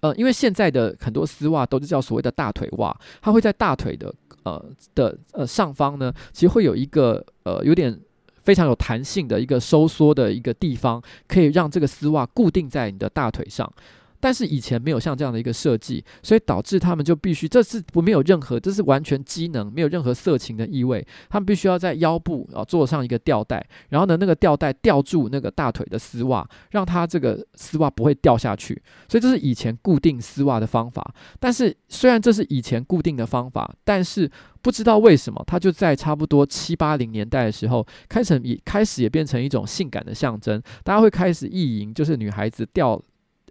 [0.02, 4.14] 呃，因为现在的很多丝袜都是叫所谓的大腿袜，它会在大腿的
[4.48, 4.66] 呃
[4.96, 8.00] 的呃上方呢，其实会有一个呃有点
[8.44, 13.72] 非常有弹性的一个收缩的一个地方，可以让这个丝袜固定在你的大腿上。
[14.20, 21.06] 但是以前没有像这样的一个设计，所以导致他们就必须，这是不没有任何，这是完全机能，没有任何色情的意味。
[21.30, 28.82] 他们必须要在腰部啊做上一个吊带，然后呢，那个吊带吊住那个大腿的丝袜，让它这个丝袜不会掉下去。
[29.08, 31.14] 所以这是以前固定丝袜的方法。
[31.40, 34.30] 但是虽然这是以前固定的方法，但是
[34.62, 40.62] 不知道为什么，它就在差不多七八零年代的时候，开始也开始也变成一种性感的象征。
[40.84, 43.00] 大家会开始意淫，就是女孩子吊。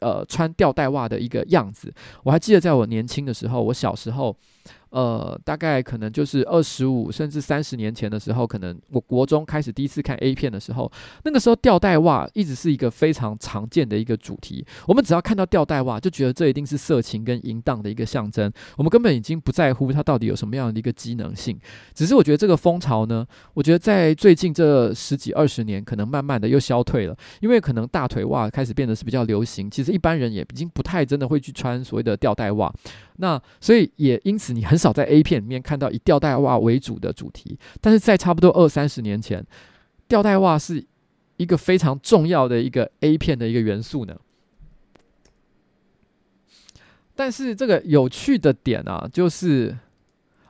[0.00, 1.92] 呃，穿吊带袜的一个样子，
[2.22, 4.36] 我还记得在我年轻的时候，我小时候，
[4.96, 10.90] 呃，大概可能就是二十五甚至三十年前的时候，可能我国中开始第一次看 A 片的时候，
[11.22, 14.64] 那个时候吊带袜一直是一个非常常见的一个主题。
[14.88, 18.50] 我们只要看到吊带袜，就觉得这一定是色情跟淫荡的一个象征。
[18.78, 21.60] 我们根本已经不在乎它到底有什么样的一个机能性。
[21.92, 29.70] 只是我觉得这个风潮呢，我觉得在最近这十几二十年，可能慢慢的又消退了，因为可能大腿袜开始变得是比较流行。
[29.70, 32.72] 其实一般人也已经不太真的会去穿所谓的吊带袜。
[33.18, 39.44] 那所以也因此，你很少在 A 片里面看到以吊带袜为主的主题，但是在差不多二三十年前，
[40.08, 40.84] 吊带袜是
[41.36, 44.16] 一个非常重要的一个 A 片的一个元素呢。
[47.14, 49.76] 但是这个有趣的点啊，就是。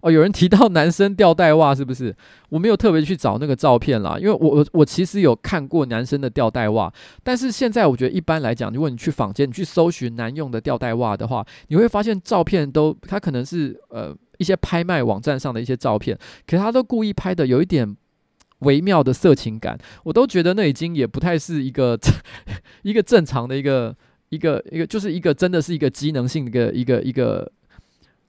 [0.06, 2.14] 哦，有人提到男生吊带袜是不是？
[2.48, 6.92] 我没有特别去找那个照片啦，因为我我我其实有看过男生的吊带袜，
[7.24, 16.16] 但是现在我觉得一般来讲，如果你去坊间，你去搜寻男用的吊带袜的话，你会发现照片都它可能是呃一些拍卖网站上的一些照片，
[16.46, 17.96] 可是他都故意拍的有一点
[18.60, 21.98] 微妙的色情感，我都觉得那已经也不太是一个
[22.82, 23.92] 一个正常的一个
[24.28, 27.50] 一个一个就是一个真的是一个机能性的一个一个一个。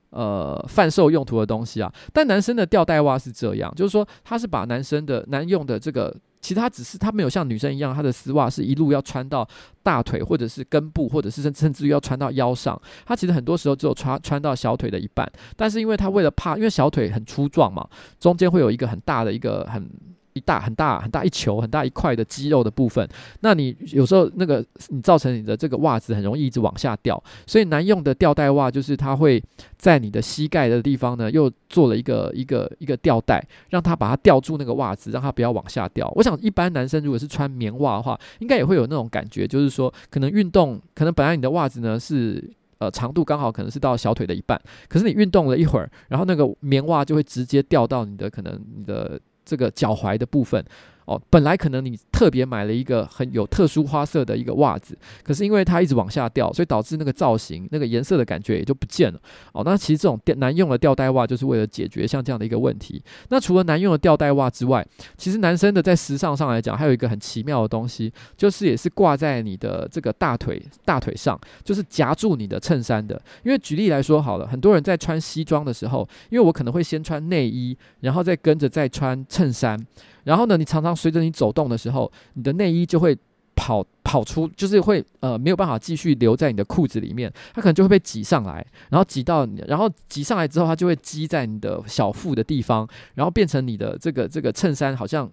[0.10, 9.48] 呃，贩售用途的东西啊，但男生的吊带袜是这样，就是说他是把男生的男用的这个，其实他只是他没有像女生一样，他的丝袜是一路要穿到
[9.84, 17.88] 大腿或者是根部，或者是甚甚至于要穿到腰上，他其实很多时候只有穿穿到小腿的一半，但是因为他为了怕，因为小腿很粗壮嘛，
[18.20, 19.90] 中间会有一个很大的一个很。
[20.38, 23.08] 一大很大很大一球很大一块的肌肉的部分，
[23.42, 29.44] 那你有时候那个你造成你的这个袜子很容易一直往下掉，所以难用的吊带袜就是它会
[29.78, 36.12] 在你的膝盖的地方呢，又做了一个一个一个吊带，让它把它吊住那个袜子，让它不要往下掉。
[36.16, 42.48] 我想一般男生如果是穿棉袜的话，应该也会有那种感觉，就是说可能运动，可能本来你的袜子呢是
[42.78, 49.20] 呃长度刚好可能是到小腿的一半，可是你运动了一会儿，然后那个棉袜就会直接掉到你的可能你的。
[49.48, 50.64] 这个脚踝的部分。
[51.08, 59.18] 哦，本来可能你特别买了一个很有特殊花色的一个袜子，可是因为它一直往下掉，所以导致那个造型、那个颜色的感觉也就不见了。
[59.54, 63.02] 哦，那其实这种男用的吊带袜就是为了解决像这样的一个问题。
[63.30, 64.86] 那除了男用的吊带袜之外，
[65.16, 73.16] 其实男生的在时尚上来讲，还有一个很奇妙的东西，就是也是挂在你的这个大腿大腿上，就是夹住你的衬衫的。
[73.46, 79.80] 因为举例来说好了，很多人在穿西装的时候，因为我可能会先穿内衣，然后再跟着再穿衬衫。
[80.28, 83.18] 然后呢，你常常随着你走动的时候，你的内衣就会
[83.56, 92.86] 跑跑出，就是会呃没有办法继续留在你的裤子里面，它可能就会被挤上来，然后挤到你，然后挤上来之后，它就会积在你的小腹的地方，
[93.16, 95.32] 然后变成你的这个这个衬衫好像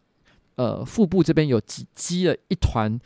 [0.54, 2.98] 呃腹部这边有挤积了一团。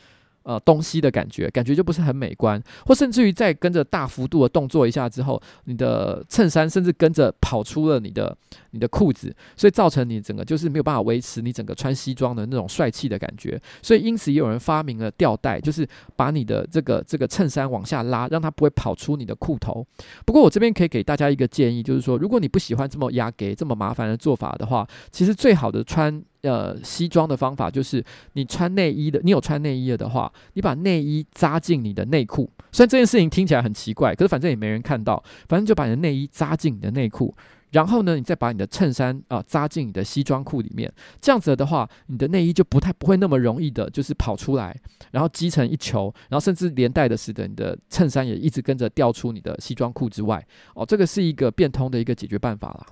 [0.49, 8.35] 呃，东西的感觉，感觉就不是很美观，或甚至于再跟着大幅度的动作一下之后，你的衬衫甚至跟着跑出了你的
[8.71, 13.61] 你的裤子，所以造成你整个就是没有办法维持你整个穿西装的那种帅气的感觉。
[13.83, 19.87] 所以因此也有人发明了吊带，就是把你的这个这个衬衫往下拉，让它不会跑出你的裤头。
[20.25, 26.25] 不过我这边可以给大家一个建议，就是说，如果你不喜欢这么压给这么麻烦的做法的话，其实最好的穿。
[26.43, 28.05] 呃，西装的方法就是
[28.35, 32.49] 你穿内衣的，你有穿内衣了的话，你把内衣扎进你的内裤。
[32.71, 37.35] 虽然这件事情听起来很奇怪，可是反正也没人看到，反正就把你的内衣扎进你的内裤，
[37.73, 40.93] 然后呢，你再把你的衬衫啊、扎进你的西装裤里面。
[41.21, 44.79] 这样子的话，你的内衣就不太不会那么容易的，就是跑出来，
[45.11, 50.47] 然后积成一球，然后甚至连带的使得你的衬衫也一直跟着掉出你的西装裤之外。
[50.75, 52.87] 哦，这个是一个变通的一个解决办法啦。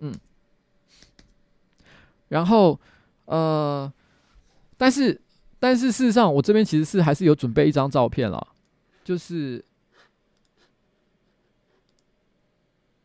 [0.00, 0.14] 嗯。
[2.28, 2.78] 然后，
[3.26, 3.92] 呃，
[4.76, 5.20] 但是，
[5.58, 8.46] 但是事实上，我这边其实是还是有准备一张照片了，
[9.04, 9.64] 就是，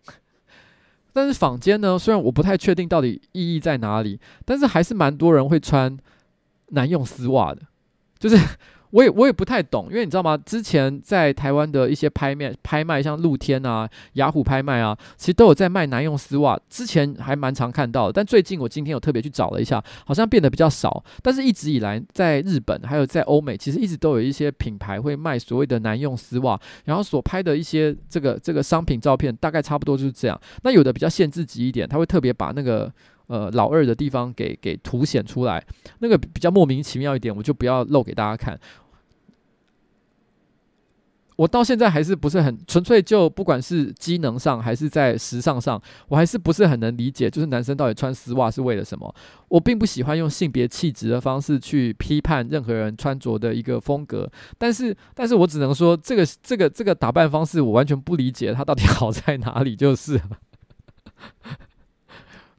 [1.13, 5.97] 但是坊间呢，虽然我不太确定到底意义在哪里，但是还是蛮多人会穿
[6.67, 7.61] 男用丝袜的，
[8.19, 8.37] 就是。
[8.91, 10.37] 我也我也不太懂，因为你知道吗？
[10.37, 16.59] 之前在台湾的一些拍卖拍卖，像露天啊、雅虎拍卖啊，其实都有在卖男用丝袜。
[16.69, 21.03] 之前还蛮常看到，但最近我今天有特别去找了一下，好像变得比较少。
[21.21, 30.39] 但是一直以来，在日本还有在欧美，其实一直都有一些品牌会卖所谓的男用丝袜，然后所拍的一些这个这个商品照片，大概差不多就是这样。
[30.63, 32.91] 那有的比较限制级一点，他会特别把那个。
[33.31, 35.65] 呃，老二的地方给给凸显出来，
[35.99, 38.59] 那个比较莫名其妙一点，我就不要露给大家看。
[41.37, 49.15] 我到现在还是不是很纯粹，就不管是机能上还是在时尚上，我还是不是很能理解，就是男生到底穿丝袜是为了什么？
[49.47, 60.21] 我并不喜欢用性别气质的方式去批判任何人穿着的一个风格，但是，但是我只能说，这个这个这个打扮方式，我完全不理解它到底好在哪里，就是。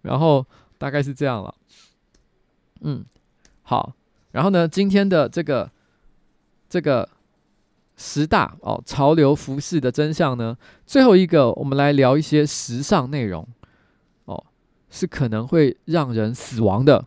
[0.02, 0.44] 然后
[0.82, 1.54] 大概是这样了，
[2.80, 3.04] 嗯，
[3.62, 3.94] 好，
[4.32, 5.70] 然后呢，今天的这个
[6.68, 7.08] 这个。
[7.94, 10.56] 十大哦，潮流服饰的真相呢？
[10.86, 13.46] 最后一个，我们来聊一些时尚内容
[14.24, 14.44] 哦，
[14.90, 17.04] 是可能会让人死亡的。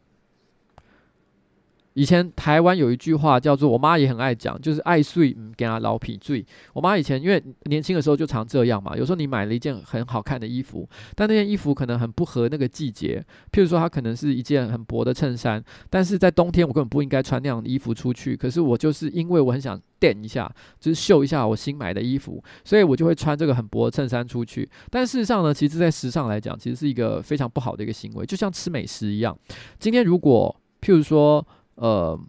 [1.96, 6.46] 以前台湾有一句话叫做，我妈也很爱讲，就是爱睡唔惊老皮醉。
[6.74, 13.26] 我妈以前因为年轻的时候就常这样嘛，有时候你买了一件很好看的衣服，但那件衣服可能很不合那个季节。
[13.50, 18.36] 譬如说，它可能是一件很薄的衬衫，但是在冬天我根本不应该穿那样的衣服出去。
[18.36, 24.70] 可是我就是因为我很想垫一下，就是秀一下我新买的衣服，所以我就会穿这个很薄的衬衫出去。
[24.90, 29.38] 但事实上呢，其实，在时尚来讲，其实是一个非常不好的一个行为，就像吃美食一样。
[29.80, 32.19] 今天如果譬如说，呃，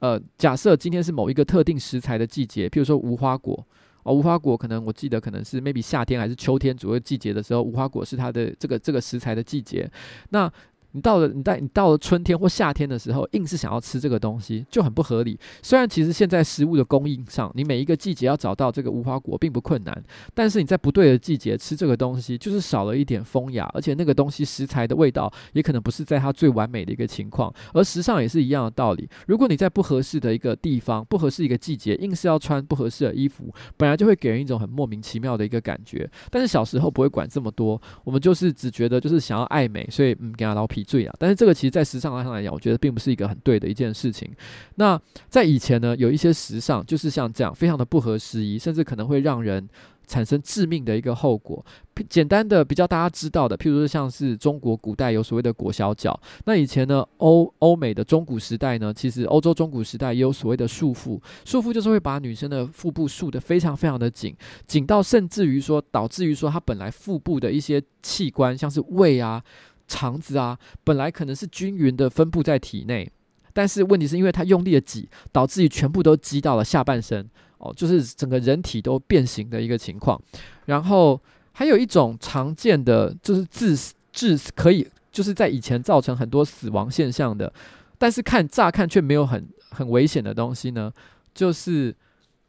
[0.00, 3.66] 呃，假设今天是某一个特定食材的季节，譬如说无花果
[4.02, 9.90] 哦，无花果可能我记得可能是 maybe 夏天还是秋天左右季节的时候，无花果是它的这个这个食材的季节，
[10.30, 10.52] 那。
[10.94, 15.36] 你到了，你在你到了春天或夏天的时候，硬是想要吃这个东西，就很不合理。
[15.60, 20.04] 虽然其实现在食物的供应上，你每一个季节要找到这个无花果并不困难，
[20.34, 27.52] 但是你在不对的季节吃这个东西，就是少了一点风雅，而且那个东西食材的味道也可能不是在它最完美的一个情况。
[27.72, 36.08] 而时尚也是一样的道理，如果你在不合适的一个地方、不合适一个季节，硬是要穿不合适的衣服，本来就会给人一种很莫名其妙的一个感觉。
[36.30, 40.83] 但是小时候不会管这么多，我们就是只觉得就是想要爱美，所以嗯，给他老皮。
[40.84, 44.30] 罪啊，但是这个其实，在时尚上来讲，我觉得并不是一个很对的一件事情。
[44.76, 49.68] 那在以前呢，有一些时尚就是像这样，非常的不合时宜，甚至可能会让人
[50.06, 51.64] 产生致命的一个后果。
[52.08, 56.18] 简单的比较大家知道的，譬如说像是中国古代有所谓的裹小脚。
[56.44, 61.20] 那以前呢，欧欧美的中古时代呢，其实欧洲中古时代也有所谓的束缚。
[61.44, 64.36] 束缚就是会把女生的腹部束得非常非常的紧，
[64.66, 69.42] 紧到甚至于说，导致于说她本来腹部的一些器官，像是胃啊。
[69.86, 73.10] 肠子啊，本来可能是均匀的分布在体内，
[73.52, 77.28] 但是问题是因为它用力的挤，导致于全部都挤到了下半身
[77.58, 80.20] 哦，就是整个人体都变形的一个情况。
[80.66, 81.20] 然后
[81.52, 83.76] 还有一种常见的，就是致
[84.12, 87.52] 致可以就是在以前造成很多死亡现象的，
[87.98, 90.92] 但是看乍看却没有很很危险的东西呢，
[91.34, 91.94] 就是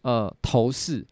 [0.02, 1.06] 呃头饰。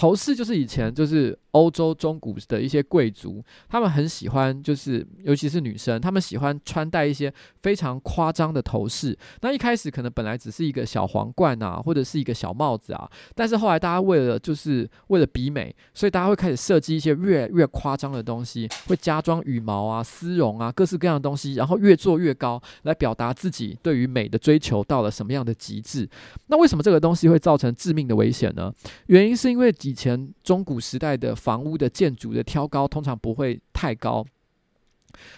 [0.00, 9.14] 头饰就是以前就是欧洲中古的一些贵族，他们很喜欢，就是尤其是女生，他们喜欢穿戴一些非常夸张的头饰。
[9.42, 26.08] 那一开始可能本来只是一个小皇冠啊，或者是一个小帽子啊，但是后来大家为了就是为了比美，所以大家会开始设计一些越越夸张的东西，会加装羽毛啊、丝绒啊、各式各样的东西，然后越做越高，来表达自己对于美的追求到了什么样的极致。
[26.46, 28.72] 那为什么这个东西会造成致命的危险呢？
[29.08, 34.24] 原因是因为以前中古时代的房屋的建筑的挑高通常不会太高，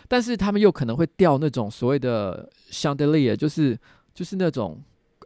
[0.07, 3.79] 但是他们又可能会吊那种所谓的 chandelier，就是
[4.15, 4.79] 就是那种。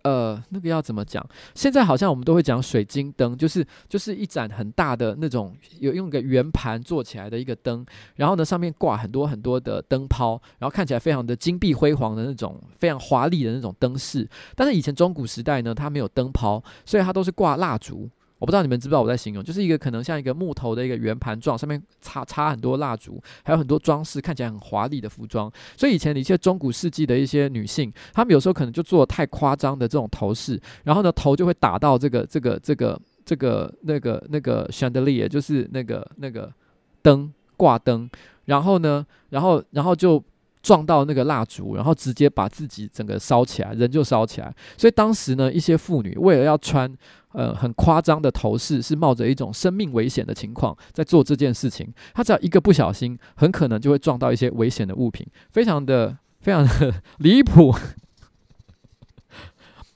[0.02, 1.26] 呃，那个要怎么讲？
[1.52, 7.84] 现在好像我们都会讲水晶灯，就是就是一盏很大的那种，有用个圆盘做起来的一个灯，
[8.14, 14.28] 然后呢上面挂很多很多的灯泡，然后看起来非常的金碧辉煌的那种，非常华丽的那种灯饰。
[14.54, 18.08] 但是以前中古时代呢，它没有灯泡，所以它都是挂蜡烛。
[18.38, 25.50] 我不知道你们知不知道我在形容，就是一个可能像一个木头的一个圆盘状，上面插插很多蜡烛，还有很多装饰，看起来很华丽的服装。
[25.76, 36.52] 所以以前的一些中古世纪的一些女性，她们有时候可能就做太夸张的这种头饰，然后呢头就会打到这个这个这个这个那个那个 chandelier，就是那个那个
[37.02, 38.08] 灯挂灯，
[38.44, 40.22] 然后呢，然后然后就。
[40.62, 44.52] 撞到那个蜡烛，然后直接把自己整个烧起来，人就烧起来。
[44.76, 46.92] 所以当时呢，一些妇女为了要穿
[47.36, 51.92] 呃很夸张的头饰，是冒着一种生命危险的情况在做这件事情。
[52.14, 57.74] 他只要一个不小心，很可能就会撞到一些危险的物品，非常的非常的 离谱。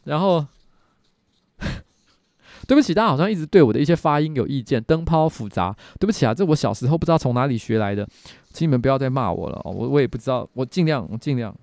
[0.04, 0.44] 然后，
[2.68, 5.74] 对不起，大家好像一直对我的一些发音有意见，灯泡复杂。
[5.98, 8.06] 对不起啊，这我小时候不知道从哪里学来的。
[8.52, 11.54] 请你们不要再骂我了，我我也不知道，我尽量，我尽量。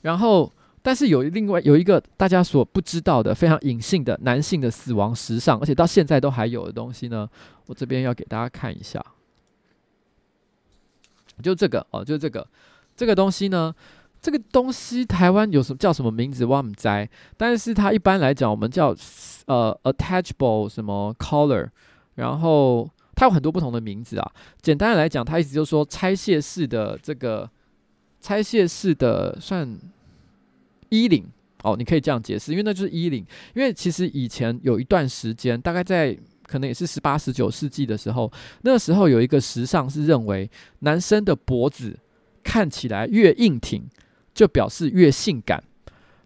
[0.00, 0.50] 然后，
[0.82, 7.28] 但是有另外有一个大家所不知道的非常隐性的男性的死亡时尚，而且到现在都还有的东西呢，
[7.66, 9.04] 我这边要给大家看一下，
[11.42, 12.46] 就这个哦，就这个
[12.96, 13.74] 这个东西呢，
[14.22, 16.44] 这个东西台湾有什么叫什么名字？
[16.44, 18.94] 我不知道，但是它一般来讲，我们叫
[19.46, 21.68] 呃 attachable 什么 collar，
[22.14, 24.32] 然后它有很多不同的名字啊。
[24.62, 27.50] 简单的来讲，它意思就是说拆卸式的这个
[28.20, 29.78] 拆卸式的算
[30.90, 31.26] 衣领
[31.62, 33.26] 哦，你可以这样解释，因为那就是衣领。
[33.54, 38.30] 因为其实以前有一段时间，大概在可能也是十八、十九世纪的时候，
[38.60, 40.50] 那时候有一个时尚是认为
[40.80, 41.98] 男生的脖子
[42.44, 43.82] 看起来越硬挺。
[44.32, 45.62] 就表示越性感，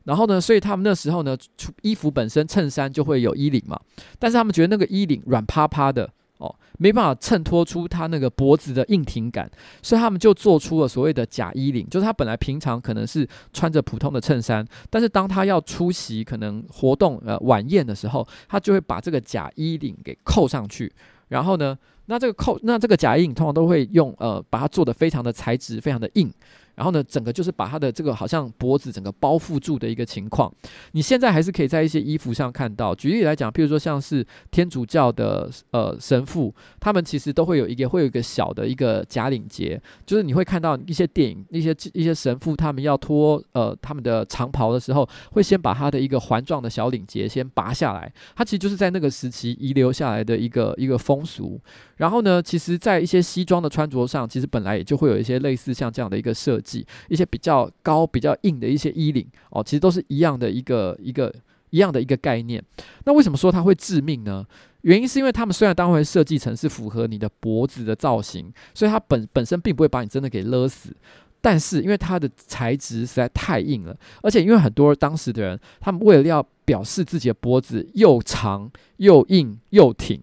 [0.05, 1.37] 然后呢，所以他们那时候呢，
[1.81, 3.81] 衣服本身衬衫就会有衣领嘛，
[4.19, 6.09] 但是他们觉得那个衣领软趴趴的
[6.39, 9.49] 哦，没办法衬托出他那个脖子的硬挺感，
[9.83, 20.93] 所以他们就做出了所谓的假衣领，就是他本来平常可能是穿着普通的衬衫，但是当他要出席可能活动呃晚宴的时候，他就会把这个假衣领给扣上去，
[21.29, 26.33] 然后呢，那这个扣那这个假衣领通常都会用呃把它做得非常的材质非常的硬。
[26.75, 30.53] 然后呢，整个就是把他的这个好像脖子整个包覆住的一个情况。
[30.93, 32.95] 你现在还是可以在一些衣服上看到。
[32.95, 48.13] 举例来讲，譬如说像是天主教的呃神父，他们其实都会有一个会有一个小的一个假领结，就是你会看到一些电影，一些一些神父他们要脱呃他们的长袍的时候，会先把他的一个环状的小领结先拔下来。
[48.35, 51.61] 它其实就是在那个时期遗留下来的一个一个风俗。
[51.97, 56.61] 然后呢，其实，在一些西装的穿着上，其实本来也就会有一些类似像这样的一个设
[57.09, 61.35] 一些比较高、比较硬的一些衣领哦，其实都是一样的一个一个
[61.71, 62.63] 一样的一个概念。
[63.05, 64.47] 那为什么说它会致命呢？
[64.83, 70.95] 原因是因为他们虽然当会设计成是符合你的脖子的造型，所以它本本身并不会把你真的给勒死，
[71.41, 80.23] 但是因为它的材质实在太硬了，而且因为很多当时的人，他们为了要表示自己的脖子又长又硬又挺。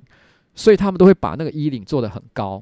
[0.54, 2.62] 所以他们都会把那个衣领做得很高，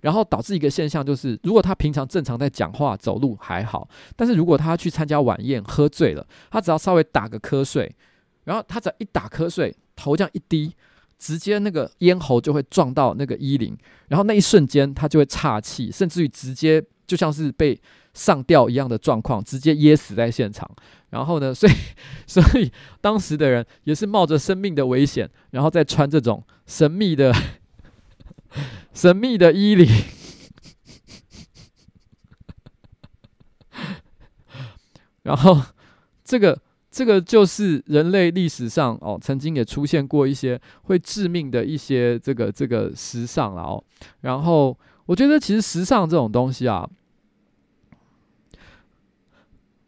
[0.00, 7.94] 然后导致一个现象就是，如果他平常正常在讲话、走路还好，但是如果他去参加晚宴喝醉了，他只要稍微打个瞌睡，
[8.44, 10.74] 然后他只要一打瞌睡，头这样一低，
[11.18, 13.76] 直接那个咽喉就会撞到那个衣领，
[14.08, 17.78] 然后那一瞬间他就会岔气，甚至于直接就像是被
[18.14, 20.68] 上吊一样的状况，直接噎死在现场。
[21.10, 21.72] 然后呢，所以
[22.26, 27.34] 所以当时的人也是冒着生命的危险，然后再穿这种神秘的
[28.94, 29.88] 神秘的伊犁。
[35.22, 35.60] 然后
[36.24, 36.60] 这个
[36.90, 43.84] 这个就是人类历史上哦，曾经也出现过一些会致命的一些这个这个时尚了哦。
[44.22, 46.88] 然后我觉得其实时尚这种东西啊。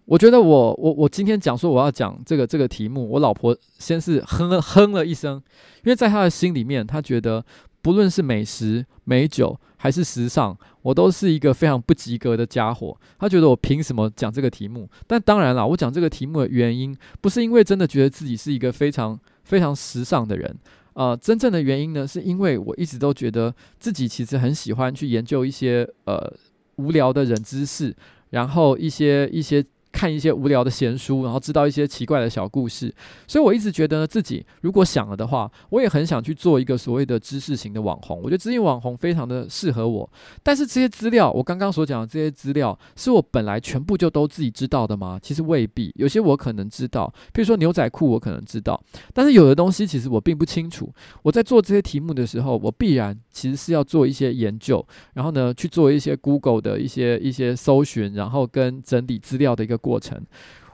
[0.05, 5.37] 我觉得我我我今天讲说我要讲这个这个题目，我老婆先是哼了哼了一声，
[5.85, 7.43] 因为在她的心里面，她觉得
[7.83, 12.97] 不论是美食、美酒还是时尚，我都是一个非常不及格的家伙。
[13.19, 14.89] 他觉得我凭什么讲这个题目？
[15.07, 20.57] 但当然了，我讲这个题目的原因，不是因为真的觉得自己是一个非常非常时尚的人，
[20.95, 26.33] 呃，真正的原因呢，是因为我一直都觉得自己其实很喜欢去研究一些呃
[26.77, 27.95] 无聊的人知识，
[28.31, 29.65] 然后一些一些。
[29.93, 32.93] 看一些无聊的闲书，然后知道一些奇怪的小故事，
[33.29, 38.19] 所以我一直觉得呢，自己如果想了的话，我也很想去做一个所谓的知识型的网红。
[38.23, 40.11] 我觉得知识网红非常的适合我。
[40.43, 45.19] 但是这些资料，我刚刚所讲的这些资料，是我本来全部就都自己知道的吗？
[45.23, 48.83] 其实未必，有些我可能知道，譬如说牛仔裤，我可能知道，
[49.13, 50.93] 但是有的东西其实我并不清楚。
[51.23, 60.19] 我在做这些题目的时候，我必然其实是要做一些研究，然后呢，去做一些 Google 的一些一些搜寻，然后跟整理资料的一个过程，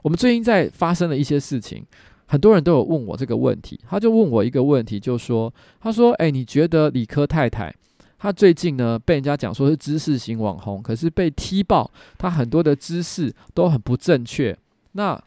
[0.01, 1.83] 我们最近在发生了一些事情，
[2.27, 3.77] 很多人都有问我这个问题。
[3.89, 7.75] 他就问我一个问题，就说：“他说，哎，你觉得理科太太
[8.17, 14.57] 她最近呢被人家讲说是知识型网红，可是被踢爆，她很多的知识都很不正确。
[14.91, 15.21] 那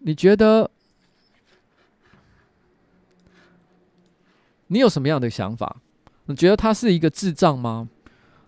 [0.00, 0.70] 你觉得
[4.66, 5.76] 你有什么样的想法？
[6.26, 7.88] 你觉得她是一个智障吗？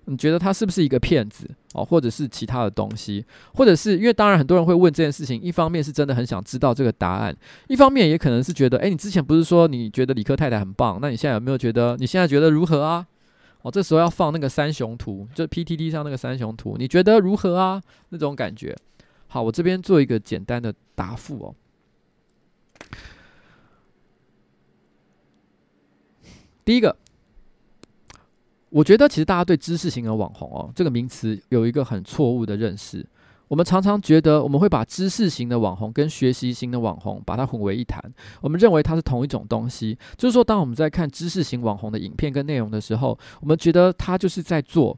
[0.06, 3.24] 你觉得他是不是一个骗子？”哦，或者是其他的东西，
[3.54, 7.36] 或者是因为当然很多人会问这件事情，一方面是真的很想知道这个答案，
[7.68, 13.06] 一方面也可能是觉得，诶，你之前不是说你觉得理科太太很棒，那你现在有没有觉得你现在觉得如何啊？
[13.62, 17.80] 哦，这时候要放那个三雄图，就 PTT 上那个三雄图，你觉得如何啊？
[18.08, 18.76] 那种感觉。
[19.28, 21.54] 好，我这边做一个简单的答复哦。
[26.64, 26.96] 第一个。
[28.70, 33.04] 我觉得其实大家对知识型的网红哦，这个名词有一个很错误的认识。
[33.48, 38.00] 我们常常觉得我们会把知识型的网红跟学习型的网红把它混为一谈，
[38.40, 39.98] 我们认为它是同一种东西。
[40.16, 44.96] 就是说，当我们在看知识型网红的影片跟内容的时候，我们觉得他就是在做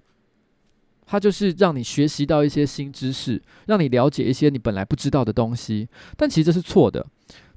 [1.07, 5.89] 它就是让你学习到一些新知识，让你了解一些你本来不知道的东西。
[6.19, 7.07] 但其实这是错的。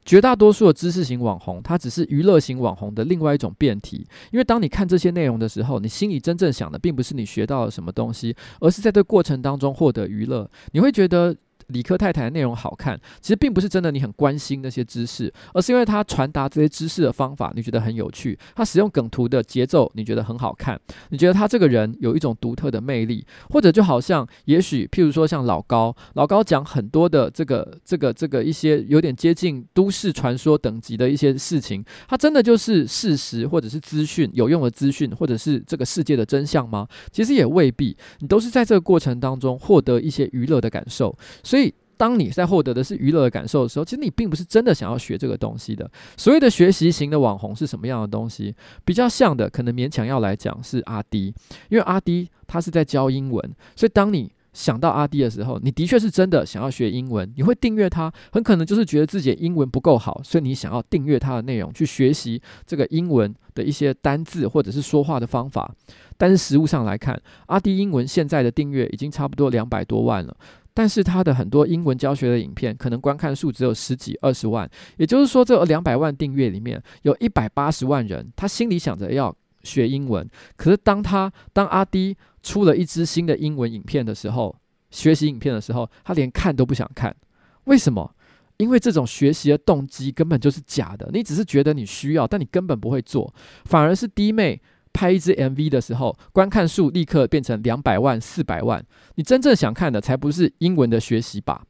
[0.06, 4.08] 绝大多数的知识型网红，它只是娱乐型网红的另外一种变体。
[4.32, 10.50] 因为当你看这些内容的时候，你心里真正想的并不是你学到了什么东西，而是在这过程当中获得娱乐。
[10.72, 11.36] 你会觉得。
[11.68, 20.80] 理科太太的内容好看，其实并不是真的你很关心那些知识，而是因为他传达这些知识的方法你觉得很有趣，他使用梗图的节奏你觉得很好看，
[21.10, 36.88] 你觉得他这个人有一种独特的魅力，或者就好像也许譬如说像老高，老高讲很多的这个这个这个一些有点接近都市传说等级的一些事情，他真的就是事实或者是资讯有用的资讯，或者是这个世界的真相吗？
[37.12, 41.16] 其实也未必，你都是在这个过程当中获得一些娱乐的感受。
[41.44, 41.65] 所以，
[41.98, 45.90] 当你在获得的是娱乐的感受的时候，其实你并不是真的想要学这个东西的。
[46.18, 48.56] 所谓的学习型的网红是什么样的东西？
[48.84, 51.34] 比较像的，可能勉强要来讲是阿迪，
[51.70, 65.74] 因为阿迪他是在教英文，所以当你想到阿迪的时候，你的确是真的想要学英文，你会订阅他，很可能就是觉得自己的英文不够好，所以你想要订阅他的内容去学习这个英文的一些单字或者是说话的方法。
[66.18, 70.34] 但是实物上来看，阿迪英文现在的订阅已经差不多两百多万了。
[70.76, 79.34] 但是他的很多英文教学的影片，可能观看数只有十几二十万，也就是说，这两百万订阅里面有一百八十万人，他心里想着要
[79.64, 80.30] 学英文。
[80.58, 84.54] 可是当他当阿迪出了一支新的英文影片的时候，
[84.92, 87.16] 学习影片的时候，他连看都不想看。
[87.64, 88.14] 为什么？
[88.58, 93.34] 因为这种学习的动机根本就是假的，你只是觉得你需要，但你根本不会做，
[93.64, 94.62] 反而是低妹。
[94.96, 98.82] 拍一支 MV 的时候，观看数立刻变成两百万、四百万。
[99.16, 101.64] 你真正想看的，才不是英文的学习吧？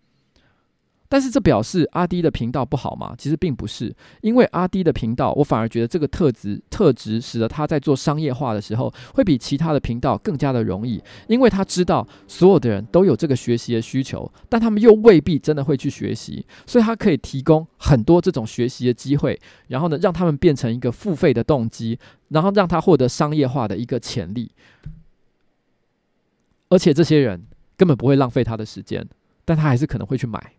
[1.07, 3.13] 但是这表示阿滴的频道不好吗？
[3.17, 21.99] 其实并不是，因为阿滴的频道，我反而觉得这个特质特质使得他在做商业化的时候，会比其他的频道更加的容易，因为他知道所有的人都有这个学习的需求，但他们又未必真的会去学习，所以他可以提供很多这种学习的机会，然后呢，让他们变成一个付费的动机，
[22.29, 24.51] 然后让他获得商业化的一个潜力，
[26.69, 27.45] 而且这些人
[27.77, 29.07] 根本不会浪费他的时间，
[29.45, 30.53] 但他还是可能会去买。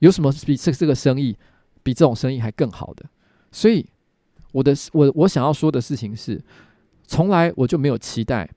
[0.00, 1.38] 有什么比这这个生意
[1.82, 3.06] 比这种生意还更好的？
[3.50, 3.86] 所以
[4.52, 6.42] 我的我我想要说的事情是，
[7.04, 8.50] 从来我就没有期待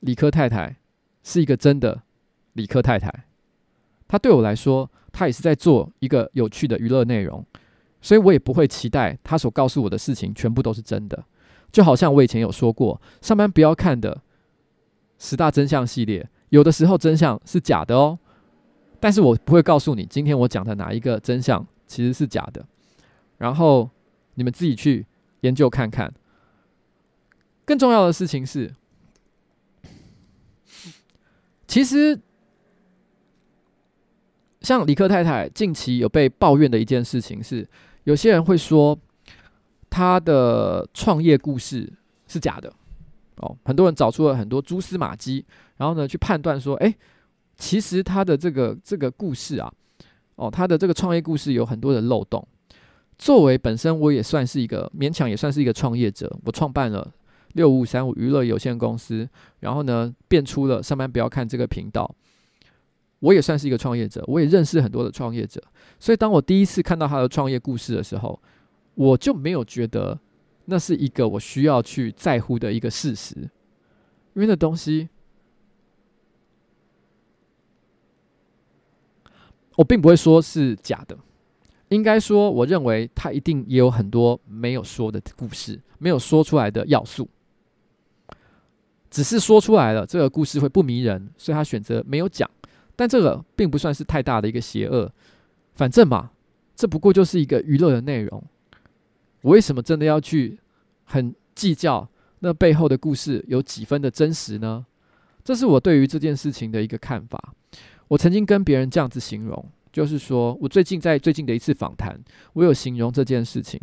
[0.00, 0.76] 理科太太
[1.22, 2.02] 是一个真的
[2.54, 3.12] 理科太太。
[4.08, 7.44] 她对我来说，她也是在做一个有趣的娱乐内容，
[8.00, 11.24] 所以我也不会期待她所告诉我的事情全部都是真的。
[11.70, 14.22] 就好像我以前有说过，上班不要看的
[15.18, 18.18] 十大真相系列，有的时候真相是假的哦。
[19.02, 22.62] 但是我不会告诉你，今天我讲的哪一个真相其实是假的，
[23.38, 23.88] 然后
[24.34, 25.06] 你们自己去
[25.40, 26.12] 研究看看。
[27.64, 28.74] 更重要的事情是，
[31.66, 32.20] 其实
[34.60, 37.66] 像李科太太近期有被抱怨的一件事情是，
[38.04, 38.98] 有些人会说
[39.88, 41.90] 他的创业故事
[42.26, 42.70] 是假的
[43.36, 45.46] 哦，很多人找出了很多蛛丝马迹，
[45.78, 46.94] 然后呢去判断说，哎。
[47.60, 49.70] 其实他的这个这个故事啊，
[50.36, 52.44] 哦，他的这个创业故事有很多的漏洞。
[53.18, 57.06] 作为本身我也算是一个勉强也算是一个创业者，我创办了
[57.52, 59.28] 六五五三五娱乐有限公司，
[59.60, 62.12] 然后呢变出了上班不要看这个频道。
[63.18, 65.62] 我也算是一个创业者，我也认识很多的创业者，
[65.98, 68.40] 所以当我第一次看到他的创业故事的时候，
[68.94, 70.18] 我就没有觉得
[70.64, 73.34] 那是一个我需要去在乎的一个事实，
[74.32, 75.10] 因为那东西。
[79.80, 81.16] 我并不会说是假的，
[81.88, 87.26] 应该说，我认为他一定也有很多没有说的故事，没有说出来的要素，
[89.10, 92.48] 只是说出来了，这个故事会不迷人，所以他选择没有讲。
[92.94, 95.10] 但这个并不算是太大的一个邪恶，
[95.72, 96.30] 反正嘛，
[96.76, 98.44] 这不过就是一个娱乐的内容。
[99.40, 100.58] 我为什么真的要去
[101.04, 102.06] 很计较
[102.40, 104.84] 那背后的故事有几分的真实呢？
[105.42, 107.54] 这是我对于这件事情的一个看法。
[108.10, 112.20] 我曾经跟别人这样子形容，就是说我最近在最近的一次访谈，
[112.54, 113.80] 我有形容这件事情。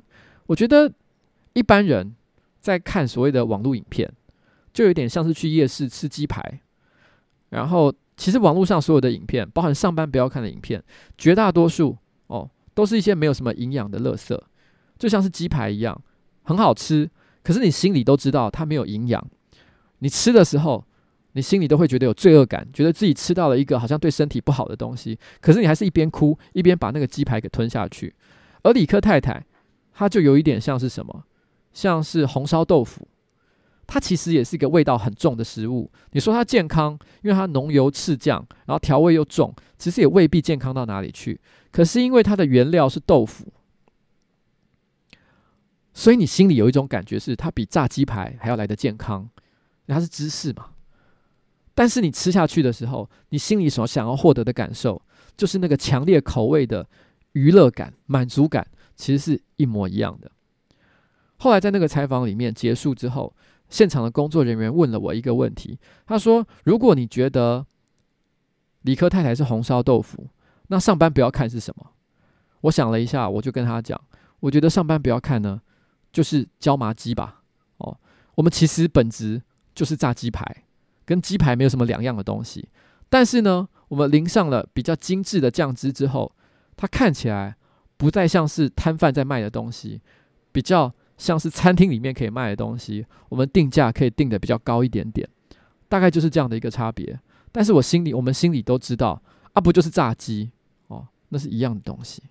[0.47, 0.91] 我觉得
[1.53, 2.13] 一般人
[2.59, 4.11] 在看所谓的网络影片，
[4.73, 6.59] 就有点像是去夜市吃鸡排。
[7.51, 10.83] 然后，其实网络上所有的影片，包含上班不要看的影片，
[11.17, 11.97] 绝大多数
[12.27, 14.37] 哦，都是一些没有什么营养的垃圾，
[14.99, 16.01] 就像是鸡排一样，
[16.43, 17.09] 很好吃，
[17.43, 19.25] 可是你心里都知道它没有营养。
[19.99, 20.85] 你吃的时候，
[21.37, 28.15] 你心里都会觉得有罪恶感，觉得自己吃到了一个好像对身体不好的东西，可是你还是一边哭一边把那个鸡排给吞下去。
[28.63, 29.45] 而理科太太，
[29.93, 31.25] 她就有一点像是什么？
[31.71, 33.07] 像是红烧豆腐。
[33.85, 35.91] 它其实也是一个味道很重的食物。
[36.11, 41.39] 你说它健康，因为它浓油赤酱，然后调味又重，其实也未必健康到哪里去。
[41.71, 43.53] 可是因为它的原料是豆腐，
[45.93, 49.29] 所以你心里有一种感觉是它比炸鸡排还要来得健康，
[49.85, 50.71] 它是芝士嘛。
[51.77, 54.99] 但是你吃下去的时候，你心里所想要获得的感受，
[55.37, 56.89] 就是那个强烈口味的
[57.33, 60.31] 娱乐感、满足感，其实是一模一样的。
[61.37, 63.31] 后来在那个采访里面结束之后，
[63.69, 65.77] 现场的工作人员问了我一个问题，
[66.07, 67.63] 他说：“如果你觉得
[68.81, 70.27] 理科太太是红烧豆腐，
[70.69, 71.91] 那上班不要看是什么？”
[72.61, 74.01] 我想了一下，我就跟他讲
[74.41, 75.61] ：“我觉得上班不要看呢，
[76.11, 77.43] 就是椒麻鸡吧。
[77.77, 77.95] 哦，
[78.33, 79.43] 我们其实本质
[79.75, 80.43] 就是炸鸡排。”
[81.07, 82.67] 跟鸡排没有什么两样的东西，
[83.07, 86.35] 但是呢，我们淋上了比较精致的酱汁之后，
[86.75, 87.55] 它看起来
[87.95, 90.01] 不再像是摊贩在卖的东西，
[90.51, 93.05] 比较像是餐厅里面可以卖的东西。
[93.29, 95.25] 我们定价可以定的比较高一点点，
[95.87, 97.17] 大概就是这样的一个差别。
[97.53, 99.21] 但是我心里，我们心里都知道，
[99.53, 100.51] 啊，不就是炸鸡
[100.87, 102.21] 哦，那是一样的东西。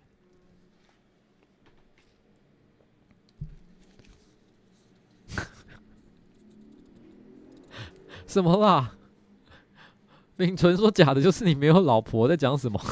[8.27, 8.93] 什么啦？
[10.37, 12.81] 秉纯说假的，就是你没有老婆，在讲什么？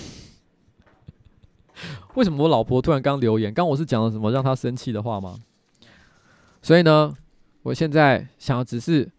[2.15, 3.53] 为什么我老婆突然刚留言？
[3.53, 5.39] 刚我是讲了什么让她生气的话吗？
[6.63, 7.15] 所以呢，
[7.63, 9.11] 我现在想要只是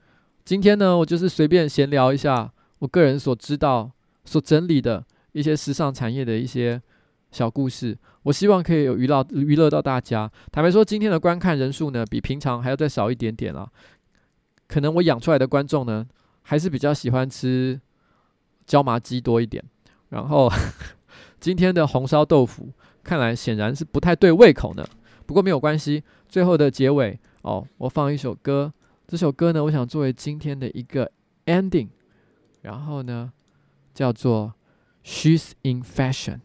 [0.43, 3.91] 今天呢，我就是随便闲聊一下我个人所知道、
[4.23, 6.81] 所整理的一些时尚产业的一些
[7.31, 7.97] 小故事。
[8.23, 10.31] 我希望可以有娱乐娱乐到大家。
[10.51, 13.69] 坦白说，今天的观看人数呢，比平常还要再少一点点啊。
[14.67, 16.05] 可能我养出来的观众呢，
[16.41, 17.79] 还是比较喜欢吃
[18.65, 19.63] 椒麻鸡多一点。
[20.09, 20.51] 然后
[21.39, 22.71] 今天的红烧豆腐，
[23.03, 24.85] 看来显然是不太对胃口呢。
[25.25, 28.73] 不过没有关系，最后的结尾哦，我放一首歌。
[29.07, 31.11] 这首歌呢，我想作为今天的一个
[31.45, 31.89] ending。
[32.61, 33.31] 然后呢，
[33.93, 34.53] 叫做
[35.07, 36.37] 《She's in Fashion》。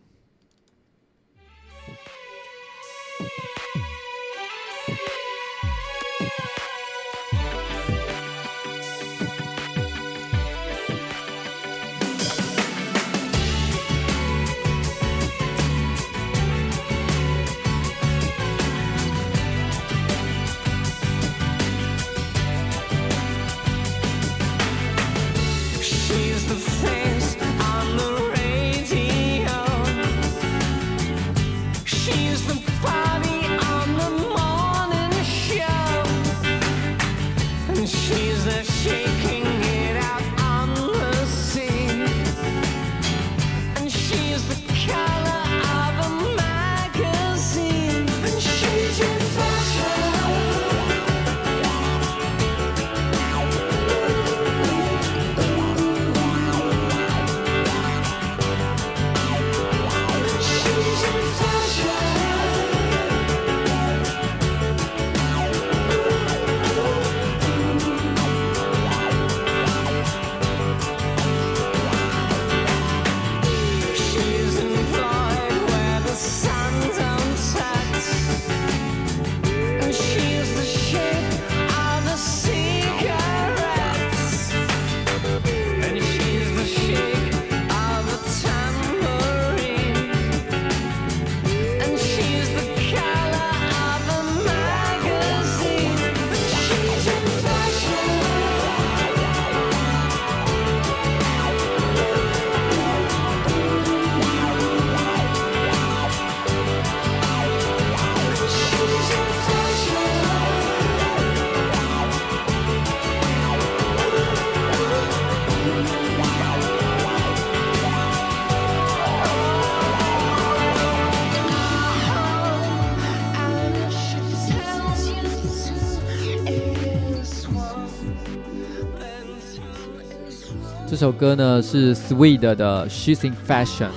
[131.00, 133.88] 首歌呢是 Sweet 的 She's in Fashion，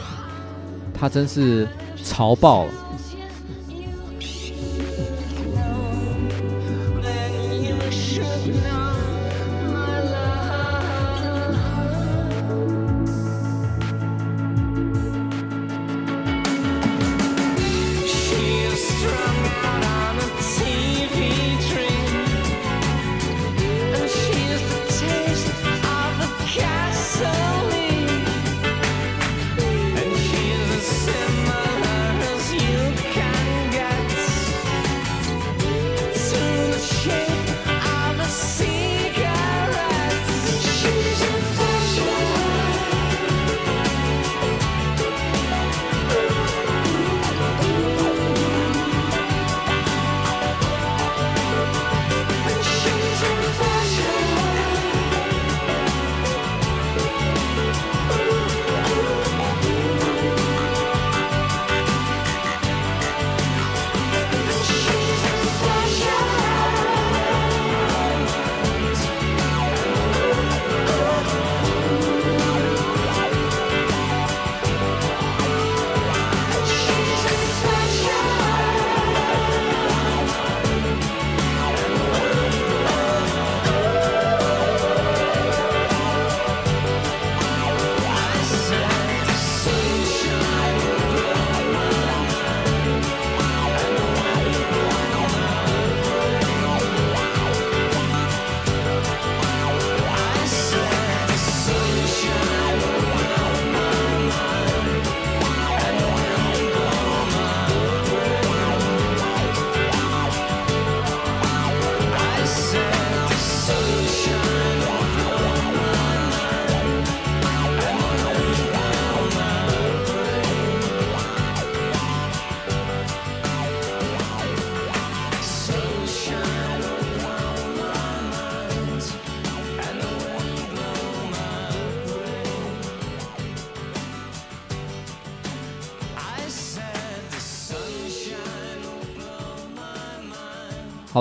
[0.93, 1.67] 它真是
[2.01, 2.71] 潮爆了。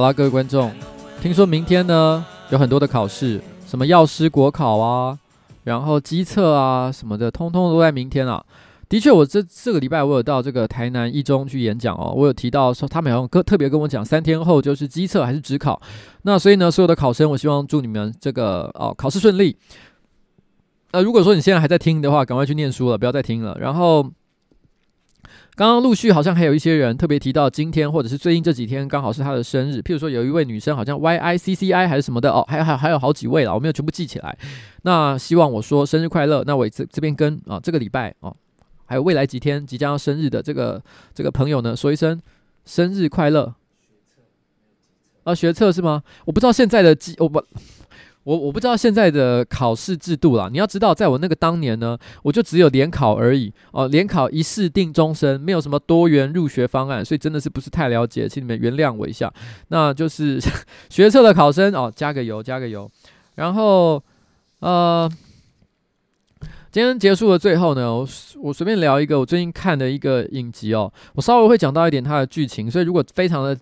[0.02, 0.72] 好啦，各位观众，
[1.20, 5.16] 听说明天呢有很多的考试，什么药师国考啊，
[5.62, 8.44] 然后机测啊什么的，通通都在明天啊。
[8.88, 15.80] 的确，我这这个礼拜我有到这个台南一中去演讲哦，我有提到说他们好像特特别跟我讲，三天后就是机测还是职考。
[16.22, 19.56] 那所以呢，所有的考生，我希望祝你们这个哦考试顺利。
[20.90, 23.56] 那、如果说你现在还在听的话，赶快去念书了，不要再听了。
[23.60, 24.04] 然后。
[25.54, 34.36] 刚刚陆续好像还有一些人特别提到今天或者是最近这几天刚好是他的生日，譬如说有一位女生好像 Y I C C I 还是什么的哦，还有还有还有好几位了，我没有全部记起来。
[34.82, 38.34] 那希望我说生日快乐，那我这这边跟啊这个礼拜哦，
[38.86, 40.82] 还有未来几天即将要生日的这个
[41.14, 42.18] 这个朋友呢说一声
[42.64, 43.54] 生日快乐。
[45.24, 46.02] 啊，学测是吗？
[46.24, 47.44] 我不知道现在的记我不。
[48.24, 50.48] 我我不知道现在的考试制度啦。
[50.50, 59.32] 你要知道，在我那个当年呢，我就只有联考而已哦，联考一试定终身，没有什么多元入学方案，所以真的是不是太了解，请你们原谅我一下。
[59.68, 60.40] 那就是
[60.88, 62.88] 学测的考生哦，加个油，加个油。
[63.34, 64.02] 然后
[64.60, 65.10] 呃，
[66.70, 68.08] 今天结束的最后呢，我
[68.40, 73.58] 我随便聊一个我最近看的一个影集哦，我稍微会讲到一点它的剧情，所以如果非常的。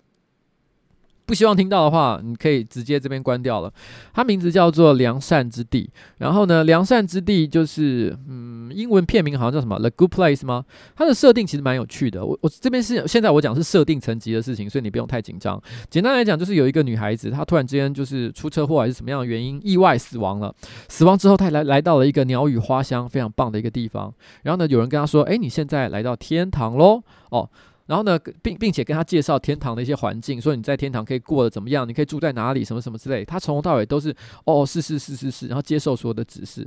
[1.31, 3.71] 不希望听到的话，你可以直接这边关掉了。
[4.13, 10.65] 它名字叫做《良善之地》，然后呢，《良善之地》就是嗯，英文片名好像叫什么《The Good Place》吗？
[10.93, 12.25] 它的设定其实蛮有趣的。
[12.25, 15.57] 我我这边是现在我讲是设定层级的事情，所以你不用太紧张。
[15.89, 20.53] 简单来讲，就是有一个女孩子，她突然之间就是出车祸还是什么样的原因，意外死亡了。
[20.89, 24.13] 死亡之后，她来来到了一个鸟语花香、非常棒的一个地方。
[24.43, 27.01] 然后呢，有人跟她说：“诶，你现在来到天堂喽！”
[27.31, 27.49] 哦。
[27.91, 33.25] 然后呢，并并且跟他介绍天堂的一些环境，说你在天堂可以过得怎么样，你可以住在哪里，什么什么之类。
[33.25, 34.15] 他从头到尾都是
[34.45, 36.65] 哦，是是是是是，然后接受所有的指示。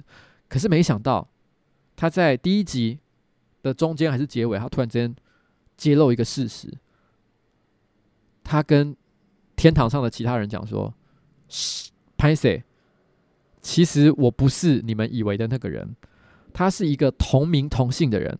[0.50, 1.26] 可是没想到，
[1.96, 2.98] 他在第一集
[3.62, 5.16] 的中间还是结尾，他突然之间
[5.78, 6.70] 揭露一个事实。
[8.42, 8.94] 他跟
[9.56, 10.92] 天堂上的其他人讲说
[11.48, 12.62] ：“嘘，拍谢，
[13.62, 15.96] 其实我不是你们以为的那个人，
[16.52, 18.38] 他是一个同名同姓的人。”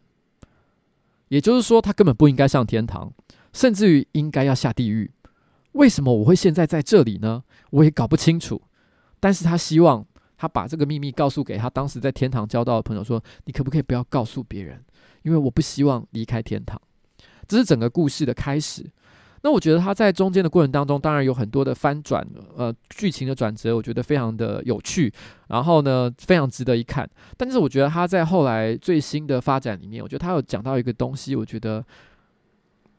[1.29, 3.13] 也就是说，他根本不应该上天堂，
[3.53, 5.11] 甚至于应该要下地狱。
[5.73, 7.43] 为什么我会现在在这里呢？
[7.71, 8.63] 我也搞不清楚。
[9.19, 10.07] 但是他希望
[10.37, 14.85] 他把这个秘密告诉给他当时在天堂交到的朋友，说：“你可不可以不要告诉别人？
[15.23, 16.81] 因为我不希望离开天堂。”
[17.49, 18.85] 这是整个故事的开始。
[19.45, 22.27] 那我觉得他在中间的过程当中，当然有很多的翻转，
[22.57, 25.13] 呃，剧情的转折，我觉得非常的有趣，
[25.49, 27.07] 然后呢，非常值得一看。
[27.37, 31.85] 但是我觉得他在后来最新的发展里面，我觉得他有讲到一个东西，我觉得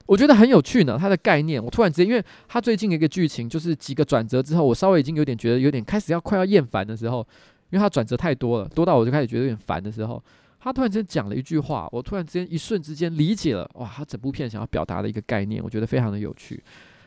[0.06, 1.00] 我觉得很有趣呢。
[1.02, 7.28] 他的概念，我突然之间，因为他最近的一个剧情就是几个转折之后，我稍微已经有点觉得有点开始要快要厌烦的时候，
[7.72, 10.24] 因为他转折太多了，多到我就开始觉得有点烦的时候。
[10.66, 13.88] 他突然之间讲了一句话，我突然之间一瞬之间理解了，哇！
[13.88, 16.64] 他整部片想要表达的一个概念，我觉得非常的有趣。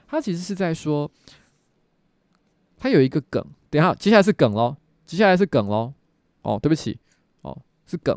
[0.07, 1.11] 他其实是在说，
[2.77, 5.93] 他有一个梗，等一下，接下来是梗喽，接下来是梗喽。
[6.43, 6.97] 哦，对不起，
[7.41, 8.17] 哦，是梗，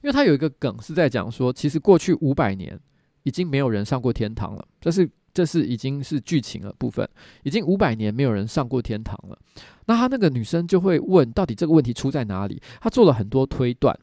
[0.00, 2.80] 因为他有一个梗是在讲说，其实过去五百年
[3.24, 5.06] 已经没有人上过天堂了，这是。
[5.36, 7.06] 这是已经是剧情的部分，
[7.42, 9.38] 已经五百年没有人上过天堂了。
[9.84, 12.58] 那他那个女生就会问，到底这个问题出在哪里？
[12.80, 13.94] 他做了很多推断，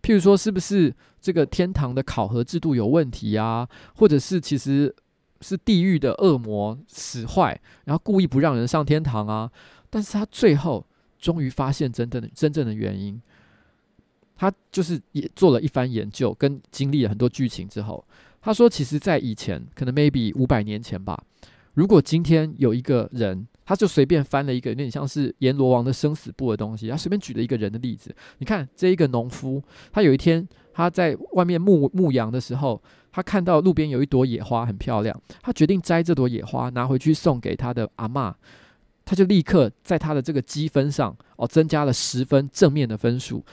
[0.00, 3.68] 譬如说，是不是这个天堂的考核制度有问题啊？
[3.96, 4.94] 或者是其实
[5.40, 9.50] 是地狱的恶魔使坏，然后故意不让人上天堂啊？
[9.90, 10.86] 但是他最后
[11.18, 13.20] 终于发现真正的真正的原因，
[14.36, 18.06] 他就是也做了一番研究，跟经历了很多剧情之后。
[18.46, 21.20] 他说：“其实，在以前，可能 maybe 五百年前吧。
[21.74, 28.14] 如果今天有一个人，他就随便翻了一个有点像是阎罗王的生死簿的东西，他随便举了一个人的例子。
[28.38, 29.60] 你看，这一个农夫，
[29.90, 38.32] 他有一天他在外面牧牧羊的时候，他看到路边有一朵野花很漂亮，他决定摘这朵野花拿回去送给他的阿嬷，
[39.04, 43.44] 他就立刻在他的这个积分上哦增加了十分正面的分数。”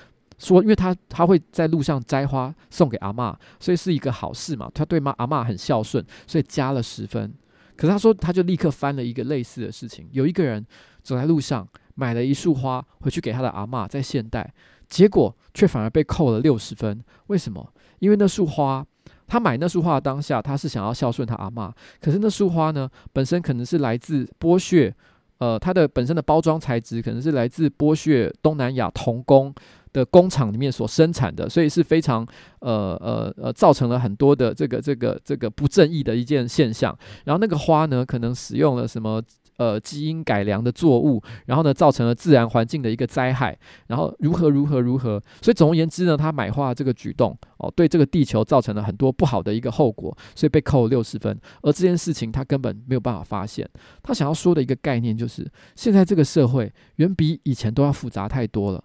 [0.44, 4.70] 说，因为他他会在路上摘花送给阿嬷，所以是一个好事嘛。
[4.74, 7.34] 他对妈阿嬷很孝顺，所以加了十分。
[7.76, 10.08] 可是他说，他就立刻翻了一个类似的事情。
[10.12, 10.64] 有一个人
[11.02, 14.54] 走在路上买了一束花回去给他的阿嬷，在现代，
[14.88, 17.02] 结果却反而被扣了六十分。
[17.28, 17.74] 为什么？
[18.00, 18.86] 因为那束花，
[19.26, 21.72] 他买那束花的当下，他是想要孝顺他阿嬷。
[22.02, 24.94] 可是那束花呢，本身可能是来自剥削，
[25.40, 29.54] 呃，它的本身的包装材质可能是来自剥削东南亚童工。
[29.94, 32.28] 的工厂里面所生产的，所以是非常
[32.60, 36.98] 呃呃呃，造成了很多的这个这个这个不正义的一件现象。
[37.26, 39.22] 然后那个花呢，可能使用了什么
[39.58, 43.56] 呃基因改良的作物，然后呢造成了自然环境的一个灾害，
[43.88, 51.40] 然后如何如何如何，所以总而言之呢，他买花这个举动哦，对这个地球造成了很多不好的一个后果，所以被扣了六十分。
[51.62, 53.70] 而这件事情他根本没有办法发现，
[54.02, 58.84] 他想要说的一个概念就是，现在这个社会远比以前都要复杂太多了。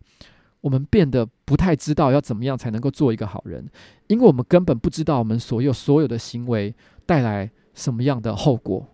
[0.61, 3.69] 我们变得不太知道要怎么样才能够做一个好人，
[4.09, 6.75] 因为我们根本不知道我们所有所有的行为
[7.07, 8.87] 带来什么样的后果。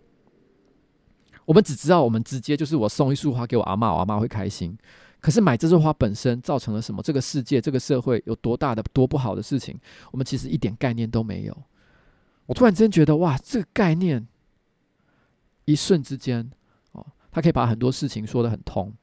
[1.45, 4.77] 我们只知道我们直接就是我送一束花给我阿嬷，我阿嬷会开心。
[5.19, 7.01] 可是买这束花本身造成了什么？
[7.01, 9.75] 这个世界、这个社会有多大的多不好的事情，
[10.11, 11.57] 我们其实一点概念都没有。
[12.45, 14.27] 我突然间觉得，哇，这个概念
[15.65, 16.47] 一瞬之间
[16.91, 18.93] 哦，它可以把很多事情说得很通。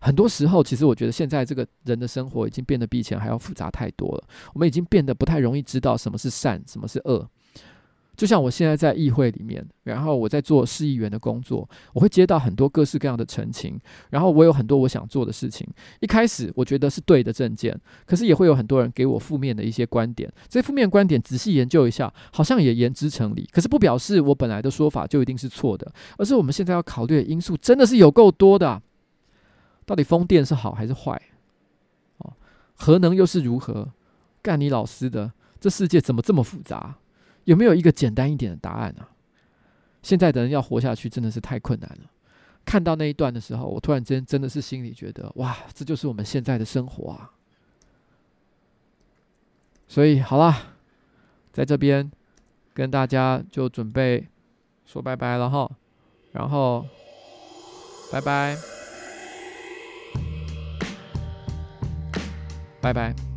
[0.00, 4.24] 很多时候，其实我觉得现在这个人的生活已经变得比以前还要复杂太多了。
[4.54, 7.28] 我们已经变得不太容易知道什么是善，什么是恶。
[8.16, 13.78] 就像我现在在议会里面，然后我在做市议员的工作，我会接到很多各式各样的陈情，
[14.10, 15.64] 然后我有很多我想做的事情。
[16.00, 20.28] 一开始我觉得是对的政见，可是也会有很多人给我负面的一些观点。
[20.48, 23.48] 这负面观点仔细研究一下，好像也言之成理。
[23.52, 28.82] 可是不表示我本来的说法就一定是错的，而是我们现在要考虑的因素真的是有够多的。
[29.88, 31.18] 到底风电是好还是坏？
[32.18, 32.30] 哦，
[32.74, 33.90] 核能又是如何？
[34.42, 35.32] 干你老师的！
[35.58, 36.98] 这世界怎么这么复杂？
[37.44, 39.08] 有没有一个简单一点的答案啊？
[40.02, 42.10] 现在的人要活下去真的是太困难了。
[42.66, 47.32] 看到那一段的时候，我突然间真的是心里觉得，哇，这就是我们现在的生活啊！
[49.88, 50.74] 所以好啦，
[51.50, 52.12] 在这边
[52.74, 54.28] 跟大家就准备
[54.84, 55.70] 说拜拜了哈，
[56.32, 56.86] 然后
[58.12, 58.77] 拜拜。
[62.88, 63.27] 拜拜。